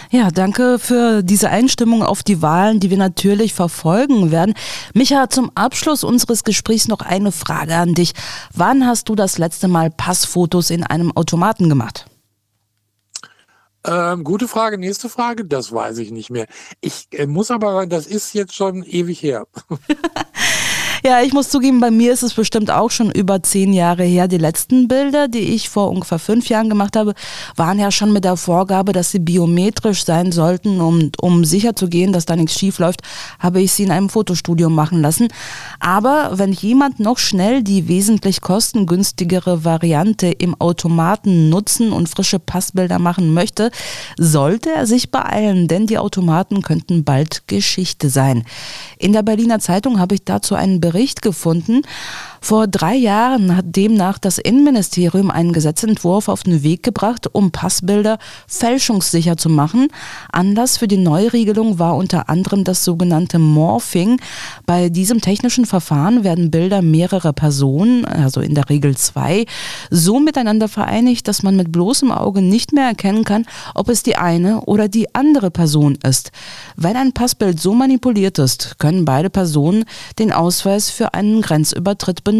Ja, 0.10 0.32
danke 0.32 0.80
für 0.80 1.22
diese 1.22 1.50
Einstimmung 1.50 2.02
auf 2.02 2.24
die 2.24 2.42
Wahlen, 2.42 2.80
die 2.80 2.90
wir 2.90 2.98
natürlich 2.98 3.54
verfolgen 3.54 4.32
werden. 4.32 4.54
Micha, 4.94 5.30
zum 5.30 5.52
Abschluss 5.54 6.04
unseres 6.06 6.46
Gesprächs 6.46 6.88
noch 6.88 7.02
eine 7.02 7.34
Frage 7.34 7.76
an 7.76 7.94
dich. 7.94 8.14
Wann 8.54 8.86
hast 8.86 9.10
du 9.10 9.16
das 9.16 9.38
letzte 9.38 9.68
Mal 9.68 9.90
Passfotos 9.90 10.70
in 10.70 10.84
einem 10.84 11.12
Automaten 11.16 11.68
gemacht? 11.68 12.06
Ähm, 13.86 14.24
gute 14.24 14.48
Frage, 14.48 14.78
nächste 14.78 15.10
Frage, 15.10 15.46
das 15.46 15.72
weiß 15.72 15.98
ich 16.00 16.12
nicht 16.12 16.30
mehr. 16.30 16.48
Ich 16.82 17.08
äh, 17.12 17.26
muss 17.26 17.52
aber, 17.52 17.86
das 17.86 18.06
ist 18.06 18.34
jetzt 18.34 18.56
schon 18.56 18.84
ewig 18.84 19.22
her. 19.22 19.46
Ja, 21.06 21.22
ich 21.22 21.34
muss 21.34 21.50
zugeben, 21.50 21.80
bei 21.80 21.92
mir 21.92 22.12
ist 22.12 22.24
es 22.24 22.34
bestimmt 22.34 22.72
auch 22.72 22.90
schon 22.90 23.12
über 23.12 23.44
zehn 23.44 23.72
Jahre 23.72 24.04
her. 24.04 24.28
Die 24.28 24.38
letzten 24.38 24.88
Bilder, 24.88 25.28
die 25.28 25.54
ich 25.54 25.70
vor 25.70 25.90
ungefähr 25.92 26.20
fünf 26.20 26.50
Jahren 26.50 26.70
gemacht 26.70 26.96
habe, 26.96 27.14
waren 27.56 27.80
ja 27.80 27.92
schon 27.92 28.12
mit 28.12 28.24
der 28.24 28.36
Vorgabe, 28.36 28.94
dass 28.94 29.12
sie 29.12 29.20
biometrisch 29.20 30.06
sein 30.06 30.32
sollten. 30.32 30.82
Und 30.82 31.22
um 31.22 31.46
sicher 31.46 31.76
zu 31.76 31.88
gehen, 31.88 32.14
dass 32.14 32.26
da 32.26 32.36
nichts 32.36 32.58
schief 32.58 32.80
läuft, 32.80 33.02
habe 33.40 33.62
ich 33.62 33.74
sie 33.74 33.84
in 33.84 33.92
einem 33.92 34.10
Fotostudio 34.10 34.70
machen 34.70 35.02
lassen. 35.02 35.28
Aber 35.80 36.32
wenn 36.34 36.52
jemand 36.52 37.00
noch 37.00 37.20
schnell 37.20 37.62
die 37.64 37.88
wesentlich 37.88 38.42
kostengünstigere 38.42 39.64
Variante 39.64 40.28
im 40.28 40.60
Automaten 40.60 41.50
nutzen 41.50 41.92
und 41.92 42.10
frische 42.10 42.40
Passbilder 42.40 42.98
machen 42.98 43.34
möchte, 43.34 43.72
sollte 44.18 44.72
er 44.72 44.88
sich 44.88 45.12
beeilen, 45.12 45.68
denn 45.68 45.86
die 45.86 46.00
Automaten 46.00 46.62
könnten 46.62 47.04
bald 47.04 47.48
Geschichte 47.48 48.10
sein. 48.10 48.44
In 48.98 49.14
der 49.14 49.22
Berliner 49.22 49.60
Zeitung 49.60 50.00
habe 50.00 50.16
ich 50.16 50.24
dazu 50.24 50.56
einen 50.56 50.82
Bericht 50.88 51.22
gefunden. 51.22 51.82
Vor 52.48 52.66
drei 52.66 52.96
Jahren 52.96 53.58
hat 53.58 53.76
demnach 53.76 54.20
das 54.20 54.38
Innenministerium 54.38 55.32
einen 55.32 55.52
Gesetzentwurf 55.52 56.30
auf 56.30 56.44
den 56.44 56.64
Weg 56.64 56.82
gebracht, 56.82 57.28
um 57.34 57.52
Passbilder 57.52 58.20
fälschungssicher 58.48 59.36
zu 59.36 59.50
machen. 59.50 59.90
Anlass 60.32 60.78
für 60.78 60.88
die 60.88 60.96
Neuregelung 60.96 61.78
war 61.78 61.98
unter 61.98 62.30
anderem 62.30 62.64
das 62.64 62.86
sogenannte 62.86 63.38
Morphing. 63.38 64.22
Bei 64.66 64.88
diesem 64.88 65.20
technischen 65.20 65.66
Verfahren 65.66 66.24
werden 66.24 66.50
Bilder 66.50 66.82
mehrerer 66.82 67.34
Personen, 67.34 68.06
also 68.06 68.40
in 68.40 68.56
der 68.56 68.70
Regel 68.70 68.96
zwei, 68.96 69.46
so 69.90 70.22
miteinander 70.22 70.70
vereinigt, 70.70 71.28
dass 71.28 71.44
man 71.44 71.58
mit 71.58 71.74
bloßem 71.74 72.14
Auge 72.14 72.42
nicht 72.42 72.72
mehr 72.72 72.86
erkennen 72.86 73.26
kann, 73.26 73.46
ob 73.76 73.90
es 73.90 74.04
die 74.04 74.16
eine 74.16 74.62
oder 74.62 74.88
die 74.88 75.14
andere 75.14 75.52
Person 75.52 75.98
ist. 76.02 76.32
Wenn 76.78 76.96
ein 76.96 77.12
Passbild 77.12 77.60
so 77.60 77.74
manipuliert 77.74 78.40
ist, 78.40 78.80
können 78.80 79.04
beide 79.04 79.30
Personen 79.30 79.84
den 80.18 80.32
Ausweis 80.32 80.90
für 80.90 81.14
einen 81.14 81.42
Grenzübertritt 81.42 82.24
benutzen, 82.24 82.37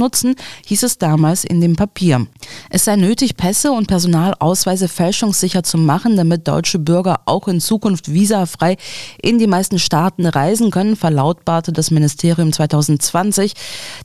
hieß 0.66 0.84
es 0.84 0.98
damals 0.98 1.44
in 1.44 1.62
dem 1.62 1.76
Papier. 1.76 2.28
Es 2.70 2.86
sei 2.86 2.96
nötig, 2.96 3.38
Pässe 3.38 3.72
und 3.72 3.88
Personalausweise 3.88 4.88
fälschungssicher 4.88 5.64
zu 5.64 5.78
machen, 5.78 6.16
damit 6.16 6.48
deutsche 6.48 6.80
Bürger 6.80 7.22
auch 7.26 7.48
in 7.48 7.60
Zukunft 7.60 8.12
visafrei 8.12 8.78
in 9.22 9.40
die 9.40 9.48
meisten 9.48 9.80
Staaten 9.80 10.26
reisen 10.26 10.72
können, 10.72 10.96
verlautbarte 10.96 11.72
das 11.72 11.92
Ministerium 11.92 12.52
2020. 12.52 13.54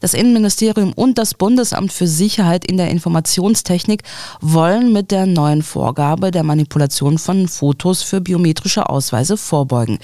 Das 0.01 0.15
Innenministerium 0.15 0.93
und 0.93 1.19
das 1.19 1.35
Bundesamt 1.35 1.93
für 1.93 2.07
Sicherheit 2.07 2.65
in 2.65 2.77
der 2.77 2.91
Informationstechnik 2.91 4.03
wollen 4.41 4.93
mit 4.93 5.11
der 5.11 5.27
neuen 5.27 5.63
Vorgabe 5.63 6.31
der 6.31 6.43
Manipulation 6.43 7.19
von 7.19 7.49
Fotos 7.49 8.03
für 8.03 8.21
biometrische 8.21 8.89
Ausweise 8.89 9.37
vorbeugen. 9.37 9.99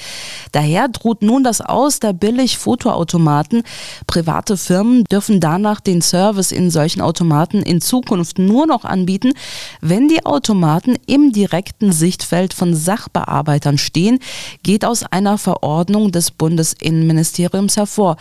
Daher 0.53 0.89
droht 0.89 1.23
nun 1.23 1.45
das 1.45 1.61
Aus 1.61 2.01
der 2.01 2.13
billig 2.13 2.59
Fotoautomaten. 2.59 3.63
Private 4.07 4.57
Firmen 4.57 5.05
dürfen 5.05 5.41
danach 5.41 5.68
danach 5.69 5.81
den 5.81 6.01
Service 6.01 6.51
in 6.51 6.71
solchen 6.71 7.03
Automaten 7.03 7.63
in 7.63 7.81
Zukunft 7.83 8.39
nur 8.39 8.67
noch 8.67 8.85
anbieten, 8.85 9.35
wenn 9.83 10.09
die 10.09 10.25
Automaten 10.25 10.97
im 11.07 11.33
direkten 11.33 11.93
Sichtfeld 11.93 12.55
von 12.55 12.75
Sachbearbeitern 12.75 13.77
stehen, 13.77 14.19
geht 14.63 14.87
aus 14.87 15.03
einer 15.03 15.37
Verordnung 15.37 16.11
des 16.11 16.31
Bundesinnenministeriums 16.31 17.77
hervor. 17.77 18.17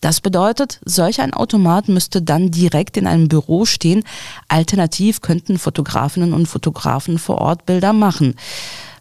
Das 0.00 0.20
bedeutet, 0.20 0.80
solch 0.84 1.20
ein 1.20 1.34
Automat 1.34 1.88
müsste 1.88 2.22
dann 2.22 2.52
direkt 2.52 2.96
in 2.96 3.08
einem 3.08 3.26
Büro 3.26 3.64
stehen. 3.64 4.04
Alternativ 4.46 5.20
könnten 5.20 5.58
Fotografinnen 5.58 6.32
und 6.32 6.46
Fotografen 6.46 7.18
vor 7.18 7.38
Ort 7.38 7.66
Bilder 7.66 7.92
machen 7.92 8.36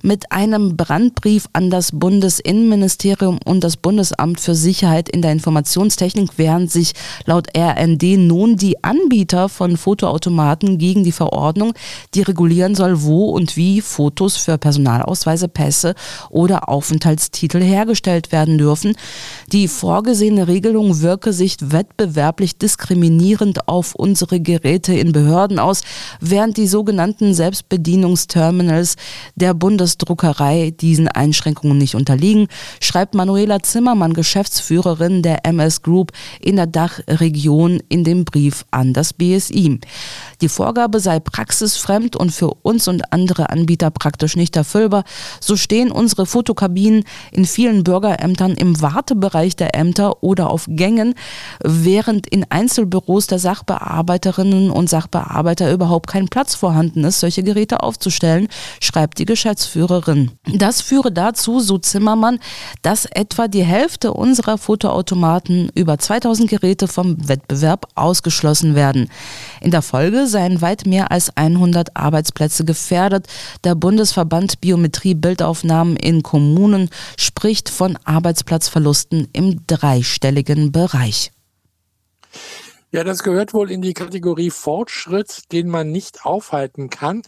mit 0.04 0.32
einem 0.32 0.76
Brandbrief 0.76 1.48
an 1.54 1.70
das 1.70 1.92
Bundesinnenministerium 1.92 3.40
und 3.46 3.64
das 3.64 3.78
Bundesamt 3.78 4.40
für 4.40 4.56
Sicherheit 4.56 5.10
in 5.10 5.22
der 5.22 5.32
Informationstechnik 5.32 6.38
wehren 6.38 6.68
sich 6.68 6.94
laut 7.26 7.48
RND 7.56 8.18
nun 8.18 8.58
die 8.58 8.84
Anbieter 8.84 9.50
von 9.50 9.78
Fotoautomaten 9.78 10.78
gegen 10.78 11.04
die 11.04 11.12
Verordnung, 11.12 11.74
die 12.14 12.22
regulieren 12.22 12.76
soll, 12.76 13.04
wo 13.04 13.30
und 13.30 13.58
wie 13.58 13.82
Fotos 13.82 14.38
für 14.38 14.58
Personalausweise, 14.58 15.48
Pässe 15.48 15.96
oder 16.30 16.70
Aufenthaltstitel 16.70 17.62
hergestellt 17.62 18.32
werden 18.32 18.58
dürfen. 18.58 18.96
Die 19.52 19.68
vorgesehene 19.68 20.48
Regelung 20.48 21.02
wirke 21.02 21.34
sich 21.34 21.58
wettbewerblich 21.60 22.58
diskriminierend 22.58 23.68
auf 23.68 23.96
unsere 23.96 24.40
Geräte 24.40 24.94
in 24.94 25.12
Behörden 25.12 25.60
aus, 25.60 25.82
während 26.20 26.58
die 26.58 26.68
sogenannten 26.68 27.34
Selbstbedienungsterminals 27.34 28.96
der 29.36 29.54
Bundes 29.54 29.91
Druckerei 29.98 30.72
diesen 30.72 31.08
Einschränkungen 31.08 31.78
nicht 31.78 31.96
unterliegen, 31.96 32.48
schreibt 32.80 33.16
Manuela 33.16 33.62
Zimmermann, 33.62 34.14
Geschäftsführerin 34.14 35.22
der 35.22 35.46
MS 35.46 35.82
Group 35.82 36.12
in 36.40 36.56
der 36.56 36.68
Dachregion 36.68 37.82
in 37.90 38.04
dem 38.04 38.26
Brief 38.26 38.66
an 38.72 38.94
das 38.94 39.14
BSI. 39.14 39.80
Die 40.42 40.50
Vorgabe 40.50 41.00
sei 41.00 41.20
praxisfremd 41.20 42.16
und 42.16 42.32
für 42.32 42.50
uns 42.62 42.88
und 42.88 43.14
andere 43.14 43.50
Anbieter 43.50 43.92
praktisch 43.92 44.36
nicht 44.36 44.56
erfüllbar. 44.56 45.04
So 45.40 45.56
stehen 45.56 45.92
unsere 45.92 46.26
Fotokabinen 46.26 47.04
in 47.32 47.46
vielen 47.46 47.84
Bürgerämtern 47.84 48.54
im 48.54 48.82
Wartebereich 48.82 49.56
der 49.56 49.76
Ämter 49.76 50.24
oder 50.24 50.50
auf 50.50 50.66
Gängen, 50.68 51.16
während 51.64 52.28
in 52.28 52.46
Einzelbüros 52.50 53.28
der 53.28 53.40
Sachbearbeiterinnen 53.40 54.72
und 54.72 54.90
Sachbearbeiter 54.90 55.72
überhaupt 55.72 56.08
kein 56.08 56.28
Platz 56.28 56.56
vorhanden 56.56 57.04
ist, 57.04 57.20
solche 57.20 57.44
Geräte 57.44 57.84
aufzustellen, 57.84 58.48
schreibt 58.80 59.20
die 59.20 59.26
Geschäftsführerin. 59.26 59.81
Geschäftsführerin. 59.82 60.32
Das 60.54 60.82
führe 60.82 61.12
dazu, 61.12 61.60
so 61.60 61.78
Zimmermann, 61.78 62.40
dass 62.82 63.06
etwa 63.06 63.48
die 63.48 63.64
Hälfte 63.64 64.14
unserer 64.14 64.58
Fotoautomaten 64.58 65.70
über 65.76 65.98
2000 65.98 66.50
Geräte 66.50 66.88
vom 66.88 67.28
Wettbewerb 67.28 67.88
ausgeschlossen 67.96 68.76
werden. 68.76 69.10
In 69.62 69.72
der 69.72 69.82
Folge 69.82 70.28
seien 70.28 70.62
weit 70.62 70.86
mehr 70.86 71.12
als 71.12 71.36
100 71.36 71.96
Arbeitsplätze 71.96 72.66
gefährdet. 72.66 73.28
Der 73.64 73.76
Bundesverband 73.76 74.62
Biometrie 74.62 75.16
Bildaufnahmen 75.16 75.96
in 75.96 76.24
Kommunen 76.24 76.90
spricht 77.18 77.70
von 77.70 77.98
Arbeitsplatzverlusten 78.04 79.28
im 79.34 79.66
dreistelligen 79.68 80.72
Bereich. 80.72 81.32
Ja, 82.94 83.06
das 83.06 83.24
gehört 83.24 83.54
wohl 83.54 83.72
in 83.72 83.82
die 83.82 83.94
Kategorie 83.94 84.50
Fortschritt, 84.50 85.50
den 85.54 85.70
man 85.70 85.92
nicht 85.92 86.26
aufhalten 86.26 86.90
kann. 86.90 87.22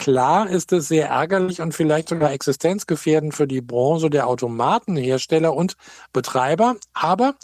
Klar 0.00 0.48
ist 0.48 0.72
es 0.72 0.88
sehr 0.88 1.08
ärgerlich 1.08 1.60
und 1.60 1.74
vielleicht 1.74 2.08
sogar 2.08 2.32
existenzgefährdend 2.32 3.34
für 3.34 3.46
die 3.46 3.60
Branche 3.60 4.08
der 4.08 4.28
Automatenhersteller 4.28 5.52
und 5.54 5.74
Betreiber. 6.14 6.76
Aber 6.94 7.34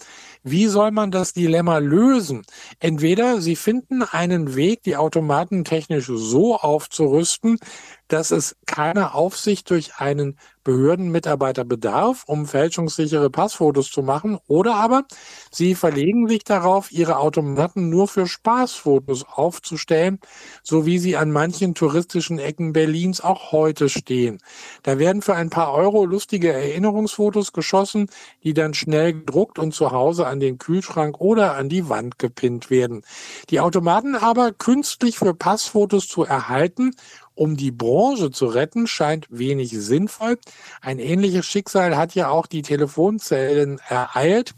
wie 0.41 0.65
soll 0.65 0.89
man 0.89 1.11
das 1.11 1.33
Dilemma 1.33 1.77
lösen? 1.77 2.47
Entweder 2.79 3.41
Sie 3.41 3.55
finden 3.55 4.01
einen 4.01 4.55
Weg, 4.55 4.81
die 4.81 4.97
Automaten 4.97 5.65
technisch 5.65 6.07
so 6.07 6.57
aufzurüsten, 6.57 7.59
dass 8.07 8.31
es 8.31 8.55
keine 8.65 9.13
Aufsicht 9.13 9.69
durch 9.69 9.97
einen 9.97 10.39
Behördenmitarbeiter 10.67 11.63
bedarf, 11.63 12.25
um 12.27 12.45
fälschungssichere 12.45 13.29
Passfotos 13.29 13.89
zu 13.89 14.03
machen, 14.03 14.37
oder 14.47 14.75
aber 14.75 15.05
sie 15.49 15.75
verlegen 15.75 16.27
sich 16.27 16.43
darauf, 16.43 16.91
ihre 16.91 17.19
Automaten 17.19 17.89
nur 17.89 18.09
für 18.09 18.27
Spaßfotos 18.27 19.23
aufzustellen, 19.29 20.19
so 20.63 20.85
wie 20.85 20.99
sie 20.99 21.15
an 21.15 21.31
manchen 21.31 21.73
touristischen 21.73 22.37
Ecken 22.37 22.73
Berlins 22.73 23.21
auch 23.21 23.53
heute 23.53 23.87
stehen. 23.87 24.39
Da 24.83 24.99
werden 24.99 25.21
für 25.21 25.35
ein 25.35 25.49
paar 25.49 25.71
Euro 25.71 26.03
lustige 26.03 26.51
Erinnerungsfotos 26.51 27.53
geschossen, 27.53 28.09
die 28.43 28.53
dann 28.53 28.73
schnell 28.73 29.13
gedruckt 29.13 29.59
und 29.59 29.73
zu 29.73 29.91
Hause 29.91 30.27
an 30.27 30.41
den 30.41 30.57
Kühlschrank 30.57 31.21
oder 31.21 31.55
an 31.55 31.69
die 31.69 31.87
Wand 31.87 32.19
gepinnt 32.19 32.69
werden. 32.69 33.03
Die 33.49 33.61
Automaten 33.61 34.15
aber 34.15 34.51
künstlich 34.51 35.17
für 35.17 35.33
Passfotos 35.33 36.09
zu 36.09 36.25
erhalten 36.25 36.91
um 37.37 37.55
die 37.55 37.71
Branche 37.71 38.31
zu 38.31 38.47
retten, 38.47 38.87
scheint 38.87 39.27
wenig 39.29 39.71
sinnvoll. 39.71 40.37
Ein 40.81 40.99
ähnliches 40.99 41.45
Schicksal 41.45 41.95
hat 41.95 42.15
ja 42.15 42.29
auch 42.29 42.47
die 42.47 42.63
Telefonzellen 42.63 43.79
ereilt. 43.87 44.55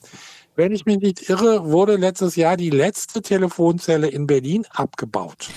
Wenn 0.55 0.71
ich 0.71 0.85
mich 0.85 0.99
nicht 0.99 1.29
irre, 1.29 1.65
wurde 1.65 1.97
letztes 1.97 2.35
Jahr 2.35 2.57
die 2.57 2.69
letzte 2.69 3.21
Telefonzelle 3.21 4.07
in 4.07 4.27
Berlin 4.27 4.65
abgebaut. 4.71 5.49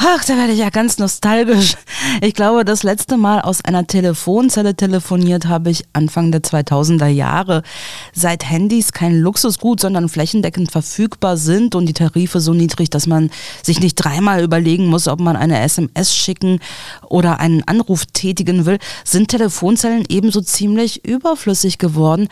Ach, 0.00 0.24
da 0.24 0.36
werde 0.36 0.52
ich 0.52 0.60
ja 0.60 0.70
ganz 0.70 0.98
nostalgisch. 0.98 1.74
Ich 2.22 2.34
glaube, 2.34 2.64
das 2.64 2.84
letzte 2.84 3.16
Mal 3.16 3.40
aus 3.40 3.64
einer 3.64 3.84
Telefonzelle 3.84 4.76
telefoniert 4.76 5.46
habe 5.46 5.70
ich 5.70 5.84
Anfang 5.92 6.30
der 6.30 6.40
2000er 6.40 7.08
Jahre. 7.08 7.64
Seit 8.12 8.48
Handys 8.48 8.92
kein 8.92 9.18
Luxusgut, 9.18 9.80
sondern 9.80 10.08
flächendeckend 10.08 10.70
verfügbar 10.70 11.36
sind 11.36 11.74
und 11.74 11.86
die 11.86 11.94
Tarife 11.94 12.38
so 12.38 12.54
niedrig, 12.54 12.90
dass 12.90 13.08
man 13.08 13.30
sich 13.60 13.80
nicht 13.80 13.96
dreimal 13.96 14.44
überlegen 14.44 14.86
muss, 14.86 15.08
ob 15.08 15.18
man 15.18 15.36
eine 15.36 15.60
SMS 15.60 16.14
schicken 16.14 16.60
oder 17.08 17.40
einen 17.40 17.64
Anruf 17.66 18.06
tätigen 18.06 18.66
will, 18.66 18.78
sind 19.04 19.28
Telefonzellen 19.28 20.04
ebenso 20.08 20.40
ziemlich 20.40 21.04
überflüssig 21.04 21.78
geworden. 21.78 22.28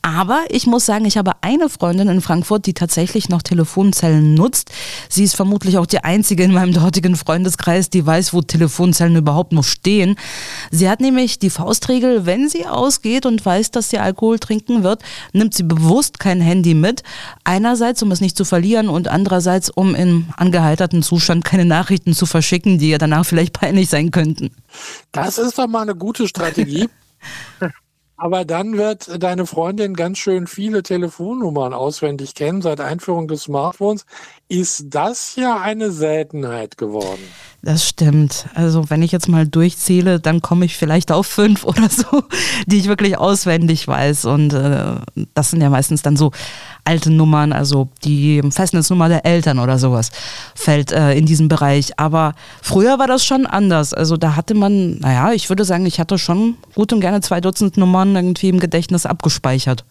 Aber 0.00 0.44
ich 0.48 0.66
muss 0.66 0.86
sagen, 0.86 1.04
ich 1.04 1.18
habe 1.18 1.32
eine 1.42 1.68
Freundin 1.68 2.08
in 2.08 2.22
Frankfurt, 2.22 2.64
die 2.64 2.74
tatsächlich 2.74 3.28
noch 3.28 3.42
Telefonzellen 3.42 4.32
nutzt. 4.32 4.70
Sie 5.10 5.24
ist 5.24 5.36
vermutlich 5.36 5.76
auch 5.76 5.86
die 5.86 6.02
einzige 6.02 6.44
in 6.44 6.54
meinem 6.54 6.72
dortigen 6.72 7.09
jetzigen 7.10 7.16
Freundeskreis, 7.16 7.90
die 7.90 8.04
weiß, 8.04 8.32
wo 8.32 8.42
Telefonzellen 8.42 9.16
überhaupt 9.16 9.52
noch 9.52 9.64
stehen. 9.64 10.16
Sie 10.70 10.88
hat 10.88 11.00
nämlich 11.00 11.38
die 11.38 11.50
Faustregel, 11.50 12.26
wenn 12.26 12.48
sie 12.48 12.66
ausgeht 12.66 13.26
und 13.26 13.44
weiß, 13.44 13.70
dass 13.70 13.90
sie 13.90 13.98
Alkohol 13.98 14.38
trinken 14.38 14.82
wird, 14.82 15.02
nimmt 15.32 15.54
sie 15.54 15.62
bewusst 15.62 16.18
kein 16.18 16.40
Handy 16.40 16.74
mit. 16.74 17.02
Einerseits, 17.44 18.02
um 18.02 18.12
es 18.12 18.20
nicht 18.20 18.36
zu 18.36 18.44
verlieren 18.44 18.88
und 18.88 19.08
andererseits, 19.08 19.70
um 19.70 19.94
im 19.94 20.26
angeheiterten 20.36 21.02
Zustand 21.02 21.44
keine 21.44 21.64
Nachrichten 21.64 22.14
zu 22.14 22.26
verschicken, 22.26 22.78
die 22.78 22.90
ihr 22.90 22.98
danach 22.98 23.26
vielleicht 23.26 23.52
peinlich 23.52 23.88
sein 23.88 24.10
könnten. 24.10 24.50
Das 25.12 25.38
ist 25.38 25.58
doch 25.58 25.66
mal 25.66 25.82
eine 25.82 25.94
gute 25.94 26.28
Strategie. 26.28 26.88
Aber 28.22 28.44
dann 28.44 28.76
wird 28.76 29.22
deine 29.22 29.46
Freundin 29.46 29.94
ganz 29.94 30.18
schön 30.18 30.46
viele 30.46 30.82
Telefonnummern 30.82 31.72
auswendig 31.72 32.34
kennen 32.34 32.60
seit 32.60 32.78
Einführung 32.78 33.28
des 33.28 33.44
Smartphones. 33.44 34.04
Ist 34.46 34.84
das 34.90 35.36
ja 35.36 35.58
eine 35.58 35.90
Seltenheit 35.90 36.76
geworden? 36.76 37.34
Das 37.62 37.86
stimmt. 37.86 38.46
Also 38.54 38.88
wenn 38.88 39.02
ich 39.02 39.12
jetzt 39.12 39.28
mal 39.28 39.46
durchzähle, 39.46 40.18
dann 40.18 40.40
komme 40.40 40.64
ich 40.64 40.78
vielleicht 40.78 41.12
auf 41.12 41.26
fünf 41.26 41.64
oder 41.64 41.90
so, 41.90 42.24
die 42.66 42.78
ich 42.78 42.88
wirklich 42.88 43.18
auswendig 43.18 43.86
weiß. 43.86 44.24
Und 44.24 44.54
äh, 44.54 44.94
das 45.34 45.50
sind 45.50 45.60
ja 45.60 45.68
meistens 45.68 46.00
dann 46.00 46.16
so 46.16 46.32
alte 46.84 47.10
Nummern, 47.10 47.52
also 47.52 47.88
die 48.02 48.40
Festnetznummer 48.50 49.08
der 49.08 49.26
Eltern 49.26 49.58
oder 49.58 49.78
sowas 49.78 50.10
fällt 50.54 50.90
äh, 50.92 51.12
in 51.12 51.26
diesen 51.26 51.48
Bereich. 51.48 51.98
Aber 51.98 52.34
früher 52.62 52.98
war 52.98 53.06
das 53.06 53.26
schon 53.26 53.44
anders. 53.44 53.92
Also 53.92 54.16
da 54.16 54.36
hatte 54.36 54.54
man, 54.54 54.98
naja, 54.98 55.32
ich 55.32 55.50
würde 55.50 55.66
sagen, 55.66 55.84
ich 55.84 56.00
hatte 56.00 56.16
schon 56.18 56.56
gut 56.74 56.94
und 56.94 57.00
gerne 57.00 57.20
zwei 57.20 57.42
Dutzend 57.42 57.76
Nummern 57.76 58.16
irgendwie 58.16 58.48
im 58.48 58.58
Gedächtnis 58.58 59.04
abgespeichert. 59.04 59.84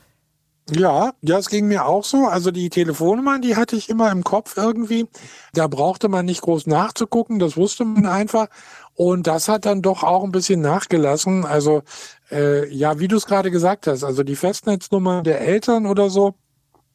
Ja, 0.71 1.13
es 1.21 1.49
ging 1.49 1.67
mir 1.67 1.85
auch 1.85 2.03
so. 2.03 2.27
Also 2.27 2.51
die 2.51 2.69
Telefonnummern, 2.69 3.41
die 3.41 3.55
hatte 3.55 3.75
ich 3.75 3.89
immer 3.89 4.11
im 4.11 4.23
Kopf 4.23 4.57
irgendwie. 4.57 5.07
Da 5.53 5.67
brauchte 5.67 6.09
man 6.09 6.25
nicht 6.25 6.41
groß 6.41 6.67
nachzugucken, 6.67 7.39
das 7.39 7.57
wusste 7.57 7.85
man 7.85 8.05
einfach. 8.05 8.47
Und 8.95 9.27
das 9.27 9.47
hat 9.47 9.65
dann 9.65 9.81
doch 9.81 10.03
auch 10.03 10.23
ein 10.23 10.31
bisschen 10.31 10.61
nachgelassen. 10.61 11.45
Also 11.45 11.83
äh, 12.31 12.67
ja, 12.73 12.99
wie 12.99 13.07
du 13.07 13.17
es 13.17 13.25
gerade 13.25 13.51
gesagt 13.51 13.87
hast, 13.87 14.03
also 14.03 14.23
die 14.23 14.35
Festnetznummer 14.35 15.23
der 15.23 15.41
Eltern 15.41 15.85
oder 15.85 16.09
so, 16.09 16.35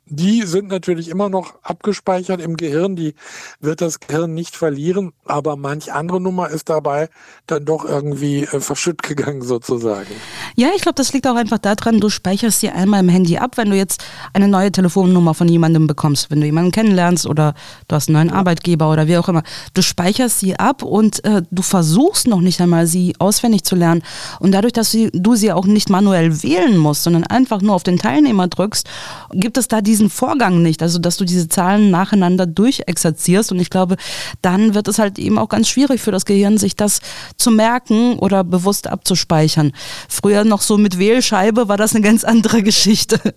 die 0.06 0.42
sind 0.42 0.68
natürlich 0.68 1.08
immer 1.08 1.28
noch 1.28 1.54
abgespeichert 1.62 2.40
im 2.40 2.56
Gehirn, 2.56 2.94
die 2.94 3.14
wird 3.60 3.80
das 3.80 4.00
Gehirn 4.00 4.34
nicht 4.34 4.54
verlieren, 4.54 5.12
aber 5.24 5.56
manch 5.56 5.92
andere 5.92 6.20
Nummer 6.20 6.50
ist 6.50 6.68
dabei 6.68 7.08
dann 7.46 7.64
doch 7.64 7.84
irgendwie 7.84 8.42
äh, 8.42 8.60
verschütt 8.60 9.02
gegangen 9.02 9.42
sozusagen. 9.42 10.10
Ja, 10.56 10.68
ich 10.76 10.82
glaube, 10.82 10.96
das 10.96 11.12
liegt 11.12 11.26
auch 11.26 11.36
einfach 11.36 11.58
daran, 11.58 12.00
du 12.00 12.10
speicherst 12.10 12.60
sie 12.60 12.68
einmal 12.68 13.00
im 13.00 13.08
Handy 13.08 13.38
ab, 13.38 13.56
wenn 13.56 13.70
du 13.70 13.76
jetzt 13.76 14.04
eine 14.32 14.48
neue 14.48 14.70
Telefonnummer 14.70 15.34
von 15.34 15.48
jemandem 15.48 15.86
bekommst, 15.86 16.30
wenn 16.30 16.40
du 16.40 16.46
jemanden 16.46 16.70
kennenlernst 16.70 17.26
oder 17.26 17.54
du 17.88 17.96
hast 17.96 18.08
einen 18.08 18.28
neuen. 18.28 18.44
Arbeitgeber 18.44 18.90
oder 18.90 19.06
wie 19.06 19.16
auch 19.16 19.28
immer. 19.28 19.42
Du 19.72 19.82
speicherst 19.82 20.40
sie 20.40 20.56
ab 20.58 20.82
und 20.82 21.24
äh, 21.24 21.42
du 21.50 21.62
versuchst 21.62 22.26
noch 22.26 22.40
nicht 22.40 22.60
einmal, 22.60 22.86
sie 22.86 23.14
auswendig 23.18 23.64
zu 23.64 23.74
lernen. 23.76 24.02
Und 24.40 24.52
dadurch, 24.52 24.72
dass 24.72 24.96
du 25.12 25.34
sie 25.34 25.52
auch 25.52 25.64
nicht 25.64 25.88
manuell 25.88 26.42
wählen 26.42 26.76
musst, 26.76 27.04
sondern 27.04 27.24
einfach 27.24 27.62
nur 27.62 27.74
auf 27.74 27.84
den 27.84 27.98
Teilnehmer 27.98 28.48
drückst, 28.48 28.86
gibt 29.32 29.56
es 29.56 29.68
da 29.68 29.80
die 29.80 29.93
diesen 29.94 30.10
Vorgang 30.10 30.60
nicht, 30.60 30.82
also 30.82 30.98
dass 30.98 31.16
du 31.16 31.24
diese 31.24 31.48
Zahlen 31.48 31.92
nacheinander 31.92 32.46
durchexerzierst 32.46 33.52
und 33.52 33.60
ich 33.60 33.70
glaube, 33.70 33.96
dann 34.42 34.74
wird 34.74 34.88
es 34.88 34.98
halt 34.98 35.20
eben 35.20 35.38
auch 35.38 35.48
ganz 35.48 35.68
schwierig 35.68 36.00
für 36.00 36.10
das 36.10 36.24
Gehirn, 36.24 36.58
sich 36.58 36.74
das 36.74 36.98
zu 37.36 37.52
merken 37.52 38.18
oder 38.18 38.42
bewusst 38.42 38.88
abzuspeichern. 38.88 39.70
Früher 40.08 40.42
noch 40.42 40.62
so 40.62 40.78
mit 40.78 40.98
Wählscheibe 40.98 41.68
war 41.68 41.76
das 41.76 41.94
eine 41.94 42.02
ganz 42.02 42.24
andere 42.24 42.62
Geschichte. 42.62 43.20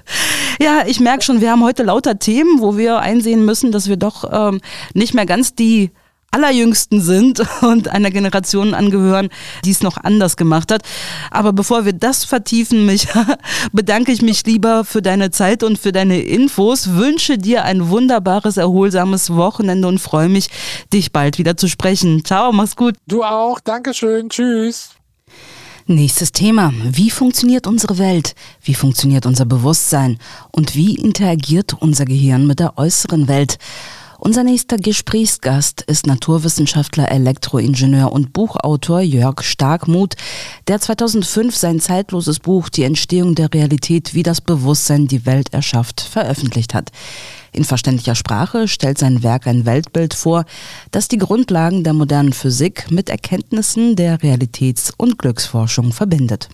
Ja, 0.60 0.84
ich 0.88 1.00
merke 1.00 1.24
schon, 1.24 1.39
wir 1.39 1.52
haben 1.52 1.63
heute 1.63 1.84
lauter 1.84 2.17
Themen, 2.17 2.62
wo 2.62 2.78
wir 2.78 2.98
einsehen 2.98 3.46
müssen, 3.46 3.72
dass 3.72 3.88
wir 3.88 3.98
doch 3.98 4.24
ähm, 4.32 4.60
nicht 4.96 5.13
mehr 5.13 5.28
ganz 5.28 5.54
die 5.54 5.91
allerjüngsten 6.31 7.01
sind 7.01 7.41
und 7.61 7.89
einer 7.89 8.11
Generation 8.11 8.73
angehören, 8.73 9.29
die 9.65 9.71
es 9.71 9.81
noch 9.81 9.97
anders 9.97 10.37
gemacht 10.37 10.71
hat. 10.71 10.83
Aber 11.31 11.53
bevor 11.53 11.85
wir 11.85 11.93
das 11.93 12.25
vertiefen, 12.25 12.85
Micha, 12.85 13.37
bedanke 13.71 14.11
ich 14.11 14.21
mich 14.21 14.45
lieber 14.45 14.83
für 14.83 15.01
deine 15.01 15.31
Zeit 15.31 15.63
und 15.63 15.77
für 15.77 15.91
deine 15.91 16.21
Infos, 16.21 16.93
wünsche 16.93 17.37
dir 17.37 17.63
ein 17.63 17.89
wunderbares, 17.89 18.57
erholsames 18.57 19.33
Wochenende 19.33 19.87
und 19.87 19.99
freue 19.99 20.29
mich, 20.29 20.49
dich 20.93 21.11
bald 21.11 21.37
wieder 21.37 21.57
zu 21.57 21.67
sprechen. 21.67 22.23
Ciao, 22.23 22.51
mach's 22.51 22.75
gut. 22.75 22.95
Du 23.07 23.23
auch, 23.23 23.59
Dankeschön, 23.59 24.29
tschüss. 24.29 24.91
Nächstes 25.89 26.33
Thema. 26.33 26.73
Wie 26.83 27.09
funktioniert 27.09 27.65
unsere 27.65 27.97
Welt? 27.97 28.35
Wie 28.61 28.73
funktioniert 28.73 29.25
unser 29.25 29.45
Bewusstsein? 29.45 30.19
Und 30.51 30.75
wie 30.75 30.95
interagiert 30.95 31.75
unser 31.79 32.03
Gehirn 32.03 32.45
mit 32.45 32.59
der 32.59 32.77
äußeren 32.77 33.29
Welt? 33.29 33.57
Unser 34.19 34.43
nächster 34.43 34.77
Gesprächsgast 34.77 35.82
ist 35.82 36.08
Naturwissenschaftler, 36.08 37.12
Elektroingenieur 37.12 38.12
und 38.12 38.34
Buchautor 38.34 39.01
Jörg 39.01 39.43
Starkmuth, 39.43 40.15
der 40.67 40.82
2005 40.82 41.56
sein 41.56 41.80
zeitloses 41.80 42.39
Buch 42.39 42.69
Die 42.69 42.84
Entstehung 42.84 43.36
der 43.36 43.53
Realität, 43.53 44.15
wie 44.15 44.23
das 44.23 44.41
Bewusstsein 44.41 45.08
die 45.08 45.27
Welt 45.27 45.53
erschafft, 45.53 46.01
veröffentlicht 46.01 46.73
hat. 46.73 46.91
In 47.51 47.63
verständlicher 47.63 48.15
Sprache 48.15 48.67
stellt 48.67 48.97
sein 48.97 49.21
Werk 49.21 49.45
ein 49.45 49.65
Weltbild 49.65 50.15
vor, 50.15 50.45
das 50.89 51.08
die 51.08 51.19
Grundlagen 51.19 51.84
der 51.84 51.93
modernen 51.93 52.34
Physik 52.34 52.89
mit 52.89 53.10
Erkenntnissen 53.10 53.95
der 53.95 54.21
Realitäts- 54.23 54.93
und 54.97 55.19
Glücksforschung 55.19 55.93
verbindet. 55.93 56.49